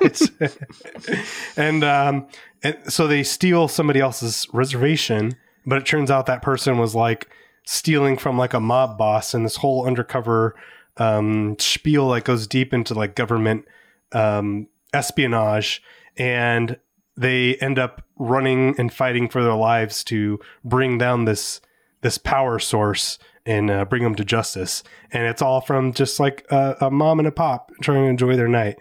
and 1.56 1.84
um, 1.84 2.26
and 2.62 2.76
so 2.88 3.06
they 3.06 3.22
steal 3.22 3.68
somebody 3.68 4.00
else's 4.00 4.46
reservation, 4.52 5.36
but 5.64 5.78
it 5.78 5.86
turns 5.86 6.10
out 6.10 6.26
that 6.26 6.42
person 6.42 6.78
was 6.78 6.94
like 6.94 7.28
stealing 7.64 8.16
from 8.16 8.36
like 8.36 8.52
a 8.52 8.60
mob 8.60 8.98
boss, 8.98 9.34
and 9.34 9.44
this 9.44 9.56
whole 9.56 9.86
undercover 9.86 10.56
um, 10.96 11.56
spiel 11.58 12.10
that 12.10 12.24
goes 12.24 12.46
deep 12.46 12.74
into 12.74 12.94
like 12.94 13.14
government 13.14 13.64
um, 14.12 14.66
espionage, 14.92 15.82
and 16.16 16.78
they 17.18 17.56
end 17.56 17.78
up 17.78 18.02
running 18.16 18.74
and 18.78 18.92
fighting 18.92 19.28
for 19.28 19.42
their 19.42 19.54
lives 19.54 20.02
to 20.04 20.38
bring 20.64 20.98
down 20.98 21.24
this 21.24 21.60
this 22.00 22.16
power 22.18 22.58
source 22.58 23.18
and 23.44 23.70
uh, 23.70 23.84
bring 23.84 24.02
them 24.04 24.14
to 24.14 24.24
justice. 24.24 24.82
And 25.12 25.24
it's 25.26 25.42
all 25.42 25.60
from 25.60 25.92
just 25.92 26.20
like 26.20 26.46
a, 26.50 26.76
a 26.82 26.90
mom 26.90 27.18
and 27.18 27.26
a 27.26 27.32
pop 27.32 27.72
trying 27.82 28.02
to 28.04 28.08
enjoy 28.08 28.36
their 28.36 28.48
night. 28.48 28.78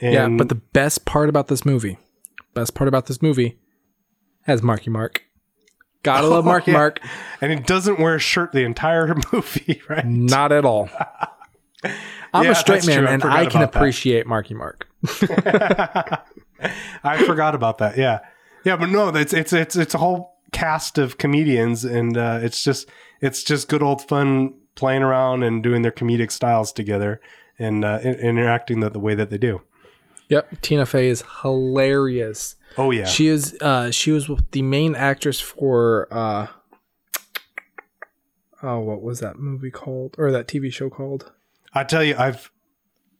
And 0.00 0.12
yeah, 0.14 0.28
but 0.28 0.48
the 0.48 0.54
best 0.54 1.04
part 1.04 1.28
about 1.28 1.48
this 1.48 1.64
movie, 1.64 1.98
best 2.54 2.74
part 2.74 2.88
about 2.88 3.06
this 3.06 3.20
movie, 3.20 3.58
has 4.42 4.62
Marky 4.62 4.90
Mark. 4.90 5.24
Gotta 6.02 6.26
love 6.26 6.44
Marky 6.46 6.70
yeah. 6.70 6.76
Mark. 6.78 7.00
and 7.40 7.52
he 7.52 7.58
doesn't 7.58 7.98
wear 7.98 8.14
a 8.14 8.18
shirt 8.18 8.52
the 8.52 8.64
entire 8.64 9.14
movie, 9.32 9.82
right? 9.88 10.06
Not 10.06 10.52
at 10.52 10.64
all. 10.64 10.88
I'm 12.32 12.44
Yeah, 12.44 12.50
a 12.50 12.54
straight 12.54 12.86
man 12.86 13.06
and 13.06 13.24
I 13.24 13.46
can 13.46 13.60
about 13.62 13.72
that. 13.72 13.78
appreciate 13.78 14.26
Marky 14.26 14.54
Mark. 14.54 14.88
I 17.04 17.22
forgot 17.24 17.54
about 17.54 17.78
that. 17.78 17.96
Yeah, 17.96 18.20
yeah, 18.64 18.76
but 18.76 18.88
no, 18.88 19.08
it's 19.08 19.32
it's 19.32 19.52
it's 19.52 19.76
it's 19.76 19.94
a 19.94 19.98
whole 19.98 20.36
cast 20.52 20.98
of 20.98 21.18
comedians, 21.18 21.84
and 21.84 22.16
uh, 22.16 22.38
it's 22.42 22.62
just 22.62 22.88
it's 23.20 23.42
just 23.42 23.68
good 23.68 23.82
old 23.82 24.06
fun 24.06 24.54
playing 24.74 25.02
around 25.02 25.42
and 25.42 25.62
doing 25.62 25.82
their 25.82 25.92
comedic 25.92 26.30
styles 26.32 26.72
together 26.72 27.20
and 27.58 27.84
uh, 27.84 28.00
in- 28.02 28.14
interacting 28.14 28.80
the, 28.80 28.90
the 28.90 28.98
way 28.98 29.14
that 29.14 29.30
they 29.30 29.38
do. 29.38 29.62
Yep, 30.28 30.60
Tina 30.62 30.86
Fey 30.86 31.08
is 31.08 31.22
hilarious. 31.42 32.56
Oh 32.76 32.90
yeah, 32.90 33.04
She 33.04 33.28
is 33.28 33.56
uh 33.60 33.90
she 33.90 34.10
was 34.10 34.28
the 34.50 34.62
main 34.62 34.94
actress 34.94 35.40
for 35.40 36.08
uh 36.10 36.48
Oh, 38.62 38.80
what 38.80 39.02
was 39.02 39.20
that 39.20 39.38
movie 39.38 39.70
called? 39.70 40.14
Or 40.18 40.32
that 40.32 40.48
TV 40.48 40.72
show 40.72 40.88
called? 40.88 41.30
I 41.74 41.84
tell 41.84 42.02
you, 42.02 42.16
I've 42.16 42.50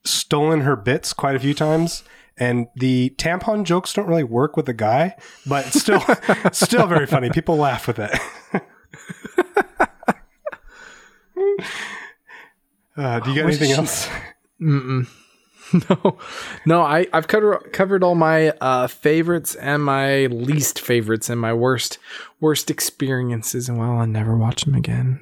stolen 0.02 0.62
her 0.62 0.74
bits 0.74 1.12
quite 1.12 1.36
a 1.36 1.38
few 1.38 1.52
times. 1.52 2.02
And 2.36 2.66
the 2.76 3.14
tampon 3.16 3.64
jokes 3.64 3.92
don't 3.92 4.08
really 4.08 4.24
work 4.24 4.56
with 4.56 4.66
the 4.66 4.72
guy, 4.74 5.14
but 5.46 5.66
still 5.66 6.00
still 6.52 6.86
very 6.86 7.06
funny. 7.06 7.30
People 7.30 7.56
laugh 7.56 7.86
with 7.86 7.98
it. 7.98 8.10
Uh, 12.96 13.18
do 13.20 13.30
you 13.30 13.36
got 13.36 13.46
anything 13.48 13.70
she- 13.70 13.74
else? 13.76 14.08
Mm-mm. 14.60 15.08
No, 15.90 16.18
no. 16.66 16.82
I 16.82 17.08
I've 17.12 17.26
covered 17.26 17.72
covered 17.72 18.04
all 18.04 18.14
my 18.14 18.50
uh, 18.60 18.86
favorites 18.86 19.56
and 19.56 19.82
my 19.82 20.26
least 20.26 20.78
favorites 20.78 21.28
and 21.28 21.40
my 21.40 21.52
worst 21.52 21.98
worst 22.38 22.70
experiences, 22.70 23.68
and 23.68 23.78
well, 23.78 23.98
I'll 23.98 24.06
never 24.06 24.36
watch 24.36 24.64
them 24.66 24.74
again. 24.76 25.18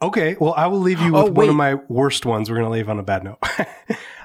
Okay, 0.00 0.36
well, 0.40 0.54
I 0.56 0.66
will 0.68 0.80
leave 0.80 1.00
you 1.00 1.12
with 1.12 1.22
Oh, 1.24 1.30
one 1.30 1.48
of 1.50 1.56
my 1.56 1.74
worst 1.88 2.24
ones. 2.24 2.48
We're 2.48 2.56
going 2.56 2.66
to 2.66 2.72
leave 2.72 2.88
on 2.88 2.98
a 2.98 3.02
bad 3.02 3.24
note. 3.24 3.38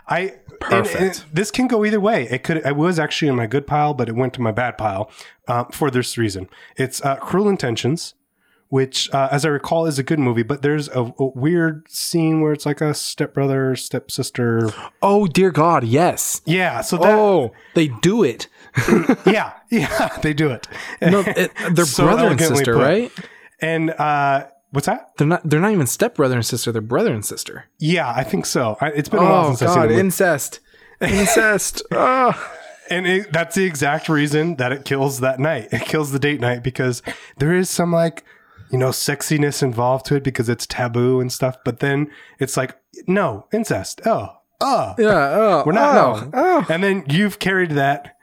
I 0.10 0.34
Perfect. 0.60 0.96
and 1.02 1.24
this 1.32 1.52
can 1.52 1.68
go 1.68 1.86
either 1.86 2.00
way. 2.00 2.28
It 2.30 2.44
could. 2.44 2.66
I 2.66 2.72
was 2.74 3.00
actually 3.00 3.30
in 3.30 3.36
my 3.36 3.48
good 3.48 3.66
pile, 3.68 3.94
but 3.94 4.10
it 4.10 4.16
went 4.16 4.34
to 4.34 4.42
my 4.42 4.52
bad 4.52 4.78
pile 4.78 5.10
uh, 5.48 5.66
for 5.72 5.90
this 5.92 6.18
reason. 6.18 6.50
It's 6.76 7.02
uh, 7.06 7.16
Cruel 7.18 7.48
Intentions, 7.48 8.16
which, 8.70 9.10
uh, 9.14 9.30
as 9.32 9.46
I 9.46 9.50
recall, 9.50 9.86
is 9.86 9.98
a 10.00 10.04
good 10.04 10.20
movie. 10.20 10.44
But 10.44 10.62
there's 10.62 10.90
a, 10.90 11.14
a 11.18 11.26
weird 11.36 11.90
scene 11.90 12.42
where 12.42 12.52
it's 12.52 12.66
like 12.66 12.82
a 12.82 12.94
stepbrother, 12.94 13.76
stepsister. 13.78 14.72
oh 15.02 15.28
dear 15.28 15.52
God, 15.52 15.84
yes. 15.86 16.42
Yeah. 16.46 16.82
So 16.82 16.98
that. 16.98 17.16
Oh, 17.16 17.52
they 17.76 17.88
do 17.88 18.24
it. 18.24 18.48
Yeah. 19.26 19.54
Yeah. 19.72 20.18
They 20.22 20.34
do 20.34 20.50
it. 20.52 20.68
No, 21.02 21.22
it, 21.26 21.52
they're 21.72 21.86
So 22.00 22.04
brother 22.04 22.28
and 22.30 22.40
sister, 22.40 22.74
put. 22.74 22.82
right? 22.82 23.12
And 23.62 23.92
uh, 23.92 24.48
what's 24.72 24.88
that? 24.88 25.12
They're 25.18 25.28
not. 25.28 25.48
They're 25.50 25.60
not 25.60 25.72
even 25.72 25.88
step 25.88 26.16
brother 26.16 26.36
and 26.36 26.46
sister. 26.46 26.72
They're 26.72 26.82
brother 26.82 27.14
and 27.14 27.26
sister. 27.26 27.66
Yeah, 27.80 28.12
I 28.16 28.24
think 28.24 28.46
so. 28.46 28.78
I, 28.82 28.90
it's 28.90 29.10
been 29.10 29.20
a 29.20 29.24
while 29.24 29.46
Oh 29.46 29.56
since 29.56 29.62
I've 29.64 29.74
seen 29.74 29.90
God, 29.90 29.92
incest, 29.92 30.60
incest. 31.02 31.82
Ah. 31.92 32.56
And 32.92 33.06
it, 33.06 33.32
that's 33.32 33.54
the 33.56 33.66
exact 33.66 34.10
reason 34.10 34.56
that 34.56 34.72
it 34.72 34.84
kills 34.84 35.20
that 35.20 35.40
night. 35.40 35.68
It 35.72 35.84
kills 35.84 36.12
the 36.12 36.18
date 36.18 36.40
night 36.42 36.64
because 36.64 37.04
there 37.38 37.54
is 37.54 37.70
some 37.70 37.92
like 37.92 38.26
you 38.72 38.78
know, 38.78 38.90
sexiness 38.90 39.64
involved 39.64 40.06
to 40.08 40.16
it 40.16 40.24
because 40.24 40.48
it's 40.50 40.66
taboo 40.68 41.20
and 41.20 41.32
stuff. 41.32 41.58
But 41.66 41.80
then 41.80 42.10
it's 42.40 42.56
like, 42.56 42.76
no, 43.08 43.48
incest. 43.52 44.02
Oh, 44.06 44.38
oh, 44.62 44.96
Yeah. 44.98 45.10
Oh, 45.10 45.64
we're 45.66 45.72
not. 45.72 45.98
oh, 45.98 46.20
no. 46.26 46.32
oh. 46.34 46.66
And 46.70 46.84
then 46.84 47.04
you've 47.08 47.40
carried 47.40 47.72
that 47.72 48.16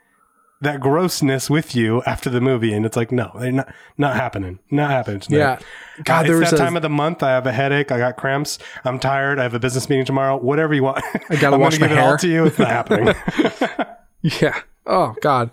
that 0.61 0.79
grossness 0.79 1.49
with 1.49 1.75
you 1.75 2.01
after 2.03 2.29
the 2.29 2.41
movie, 2.41 2.73
and 2.73 2.85
it's 2.85 2.97
like, 2.97 3.11
no, 3.11 3.31
they're 3.39 3.51
not 3.51 3.73
not 3.97 4.15
happening. 4.15 4.59
Not 4.71 4.89
happening. 4.91 5.19
tonight. 5.19 5.37
Yeah. 5.37 5.55
God, 5.97 6.05
God, 6.05 6.19
it's 6.25 6.29
there 6.29 6.39
was 6.39 6.49
that 6.51 6.55
a- 6.59 6.63
time 6.63 6.75
of 6.75 6.81
the 6.81 6.89
month. 6.89 7.21
I 7.23 7.29
have 7.31 7.45
a 7.47 7.51
headache. 7.51 7.91
I 7.91 7.97
got 7.99 8.17
cramps. 8.17 8.57
I'm 8.83 8.99
tired. 8.99 9.39
I 9.39 9.43
have 9.43 9.53
a 9.53 9.59
business 9.59 9.89
meeting 9.89 10.05
tomorrow. 10.05 10.37
Whatever 10.37 10.73
you 10.73 10.83
want. 10.83 11.03
I 11.29 11.35
gotta 11.35 11.55
I'm 11.55 11.61
wash 11.61 11.79
my 11.79 11.87
give 11.87 11.97
it 11.97 11.99
all 11.99 12.07
hair. 12.09 12.17
to 12.17 12.27
you. 12.27 12.45
It's 12.45 12.59
not 12.59 12.69
happening. 12.69 13.13
Yeah. 14.41 14.59
Oh 14.85 15.15
God. 15.21 15.51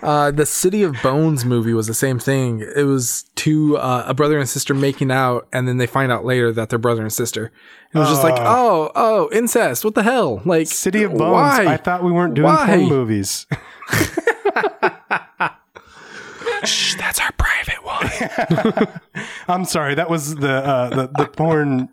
Uh, 0.00 0.30
the 0.30 0.46
City 0.46 0.82
of 0.84 0.94
Bones 1.02 1.44
movie 1.44 1.74
was 1.74 1.86
the 1.88 1.92
same 1.94 2.18
thing. 2.20 2.60
It 2.60 2.84
was 2.84 3.24
two 3.34 3.76
uh, 3.76 4.04
a 4.06 4.14
brother 4.14 4.38
and 4.38 4.48
sister 4.48 4.72
making 4.74 5.10
out, 5.10 5.48
and 5.52 5.66
then 5.66 5.76
they 5.78 5.86
find 5.88 6.10
out 6.12 6.24
later 6.24 6.52
that 6.52 6.70
they're 6.70 6.78
brother 6.78 7.02
and 7.02 7.12
sister. 7.12 7.46
And 7.92 7.96
it 7.96 7.98
was 7.98 8.08
just 8.08 8.22
like, 8.22 8.36
oh, 8.38 8.90
oh, 8.94 9.28
incest. 9.32 9.84
What 9.84 9.94
the 9.96 10.02
hell? 10.04 10.40
Like 10.44 10.68
City 10.68 11.02
of 11.02 11.10
Bones. 11.12 11.32
Why? 11.32 11.66
I 11.66 11.76
thought 11.76 12.04
we 12.04 12.12
weren't 12.12 12.34
doing 12.34 12.46
Why? 12.46 12.66
porn 12.66 12.88
movies. 12.88 13.46
Shh, 16.64 16.94
that's 16.96 17.20
our 17.20 17.32
private 17.32 17.84
one. 17.84 19.00
I'm 19.48 19.64
sorry. 19.64 19.94
That 19.94 20.10
was 20.10 20.34
the 20.36 20.52
uh, 20.52 20.90
the, 20.90 21.08
the 21.16 21.26
porn 21.26 21.88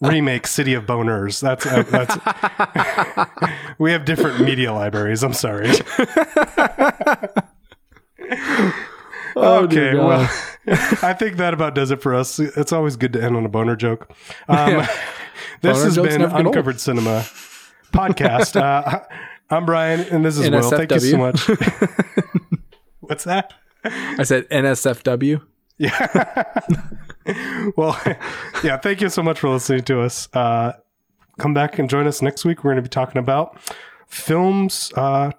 remake 0.00 0.46
City 0.46 0.74
of 0.74 0.86
Boners. 0.86 1.40
That's 1.40 1.66
uh, 1.66 1.82
that's. 1.82 2.16
we 3.78 3.92
have 3.92 4.04
different 4.04 4.40
media 4.40 4.72
libraries. 4.72 5.22
I'm 5.22 5.32
sorry. 5.32 5.70
Oh, 9.36 9.62
okay, 9.64 9.92
God. 9.92 10.06
well, 10.06 10.30
I 11.02 11.12
think 11.12 11.36
that 11.36 11.54
about 11.54 11.74
does 11.76 11.92
it 11.92 12.02
for 12.02 12.12
us. 12.12 12.40
It's 12.40 12.72
always 12.72 12.96
good 12.96 13.12
to 13.12 13.22
end 13.22 13.36
on 13.36 13.44
a 13.46 13.48
boner 13.48 13.76
joke. 13.76 14.12
Um, 14.48 14.84
this 15.62 15.78
Boner 15.78 15.84
has 15.84 15.96
been 15.96 16.20
never 16.22 16.36
old. 16.36 16.46
Uncovered 16.46 16.80
Cinema 16.80 17.24
podcast. 17.92 18.60
Uh, 18.60 19.00
I'm 19.50 19.64
Brian, 19.64 20.00
and 20.00 20.24
this 20.24 20.38
is 20.38 20.50
Will. 20.50 20.70
Thank 20.70 20.92
you 20.92 21.00
so 21.00 21.16
much. 21.16 21.48
What's 23.00 23.24
that? 23.24 23.54
I 23.84 24.22
said 24.24 24.48
NSFW. 24.50 25.40
Yeah. 25.78 26.52
well, 27.76 27.98
yeah, 28.62 28.76
thank 28.76 29.00
you 29.00 29.08
so 29.08 29.22
much 29.22 29.38
for 29.40 29.48
listening 29.48 29.84
to 29.84 30.02
us. 30.02 30.28
Uh, 30.34 30.72
come 31.38 31.54
back 31.54 31.78
and 31.78 31.88
join 31.88 32.06
us 32.06 32.20
next 32.20 32.44
week. 32.44 32.62
We're 32.62 32.72
going 32.72 32.82
to 32.84 32.88
be 32.88 32.92
talking 32.92 33.18
about 33.18 33.58
films. 34.06 34.92
Uh, 34.94 35.30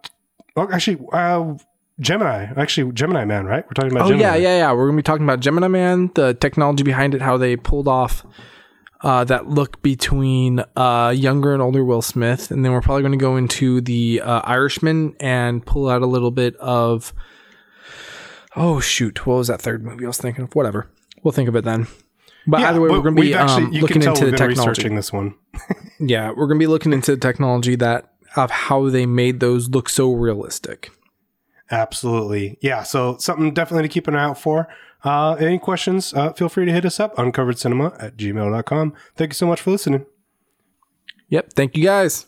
oh, 0.55 0.69
actually, 0.71 1.05
uh, 1.13 1.55
Gemini. 1.99 2.47
Actually, 2.55 2.91
Gemini 2.93 3.25
Man, 3.25 3.45
right? 3.45 3.65
We're 3.65 3.73
talking 3.73 3.91
about 3.91 4.05
Oh 4.05 4.09
Gemini. 4.09 4.23
yeah, 4.23 4.35
yeah, 4.35 4.57
yeah. 4.57 4.71
We're 4.71 4.85
gonna 4.87 4.97
be 4.97 5.03
talking 5.03 5.25
about 5.25 5.41
Gemini 5.41 5.67
Man, 5.67 6.09
the 6.15 6.33
technology 6.33 6.83
behind 6.83 7.13
it, 7.13 7.21
how 7.21 7.37
they 7.37 7.57
pulled 7.57 7.87
off 7.89 8.25
uh, 9.01 9.23
that 9.25 9.47
look 9.47 9.81
between 9.81 10.63
uh, 10.75 11.13
younger 11.15 11.53
and 11.53 11.61
older 11.61 11.83
Will 11.85 12.01
Smith, 12.01 12.51
and 12.51 12.65
then 12.65 12.71
we're 12.71 12.81
probably 12.81 13.01
going 13.01 13.17
to 13.17 13.17
go 13.17 13.37
into 13.37 13.81
the 13.81 14.21
uh, 14.21 14.41
Irishman 14.43 15.15
and 15.19 15.65
pull 15.65 15.87
out 15.89 16.01
a 16.01 16.05
little 16.05 16.31
bit 16.31 16.55
of. 16.57 17.13
Oh 18.55 18.79
shoot! 18.79 19.25
What 19.25 19.35
was 19.35 19.47
that 19.47 19.61
third 19.61 19.83
movie 19.83 20.05
I 20.05 20.07
was 20.07 20.17
thinking 20.17 20.45
of? 20.45 20.55
Whatever, 20.55 20.89
we'll 21.23 21.31
think 21.31 21.47
of 21.47 21.55
it 21.55 21.63
then. 21.63 21.87
But 22.47 22.61
Yeah, 22.61 22.69
either 22.69 22.81
way, 22.81 22.89
we're 22.89 23.01
going 23.01 23.15
to 23.15 23.21
be 23.21 23.33
actually, 23.33 23.65
um, 23.65 23.71
looking 23.71 24.01
into 24.01 24.25
the 24.25 24.31
technology. 24.31 24.69
researching 24.69 24.95
this 24.95 25.13
one. 25.13 25.35
Yeah, 26.01 26.29
we're 26.29 26.47
going 26.47 26.57
to 26.57 26.63
be 26.63 26.67
looking 26.67 26.93
into 26.93 27.11
the 27.11 27.19
technology 27.19 27.75
that 27.75 28.13
of 28.37 28.49
how 28.51 28.89
they 28.89 29.05
made 29.05 29.41
those 29.41 29.69
look 29.69 29.89
so 29.89 30.13
realistic. 30.13 30.91
Absolutely. 31.71 32.57
Yeah. 32.61 32.83
So 32.83 33.17
something 33.17 33.53
definitely 33.53 33.83
to 33.87 33.93
keep 33.93 34.07
an 34.07 34.15
eye 34.15 34.23
out 34.23 34.39
for. 34.39 34.67
Uh, 35.03 35.33
any 35.39 35.57
questions, 35.57 36.13
uh, 36.13 36.33
feel 36.33 36.49
free 36.49 36.65
to 36.65 36.71
hit 36.71 36.85
us 36.85 36.99
up, 36.99 37.15
uncoveredcinema 37.15 37.95
at 38.01 38.17
gmail.com. 38.17 38.93
Thank 39.15 39.31
you 39.31 39.35
so 39.35 39.47
much 39.47 39.61
for 39.61 39.71
listening. 39.71 40.05
Yep. 41.29 41.53
Thank 41.53 41.77
you 41.77 41.83
guys. 41.83 42.25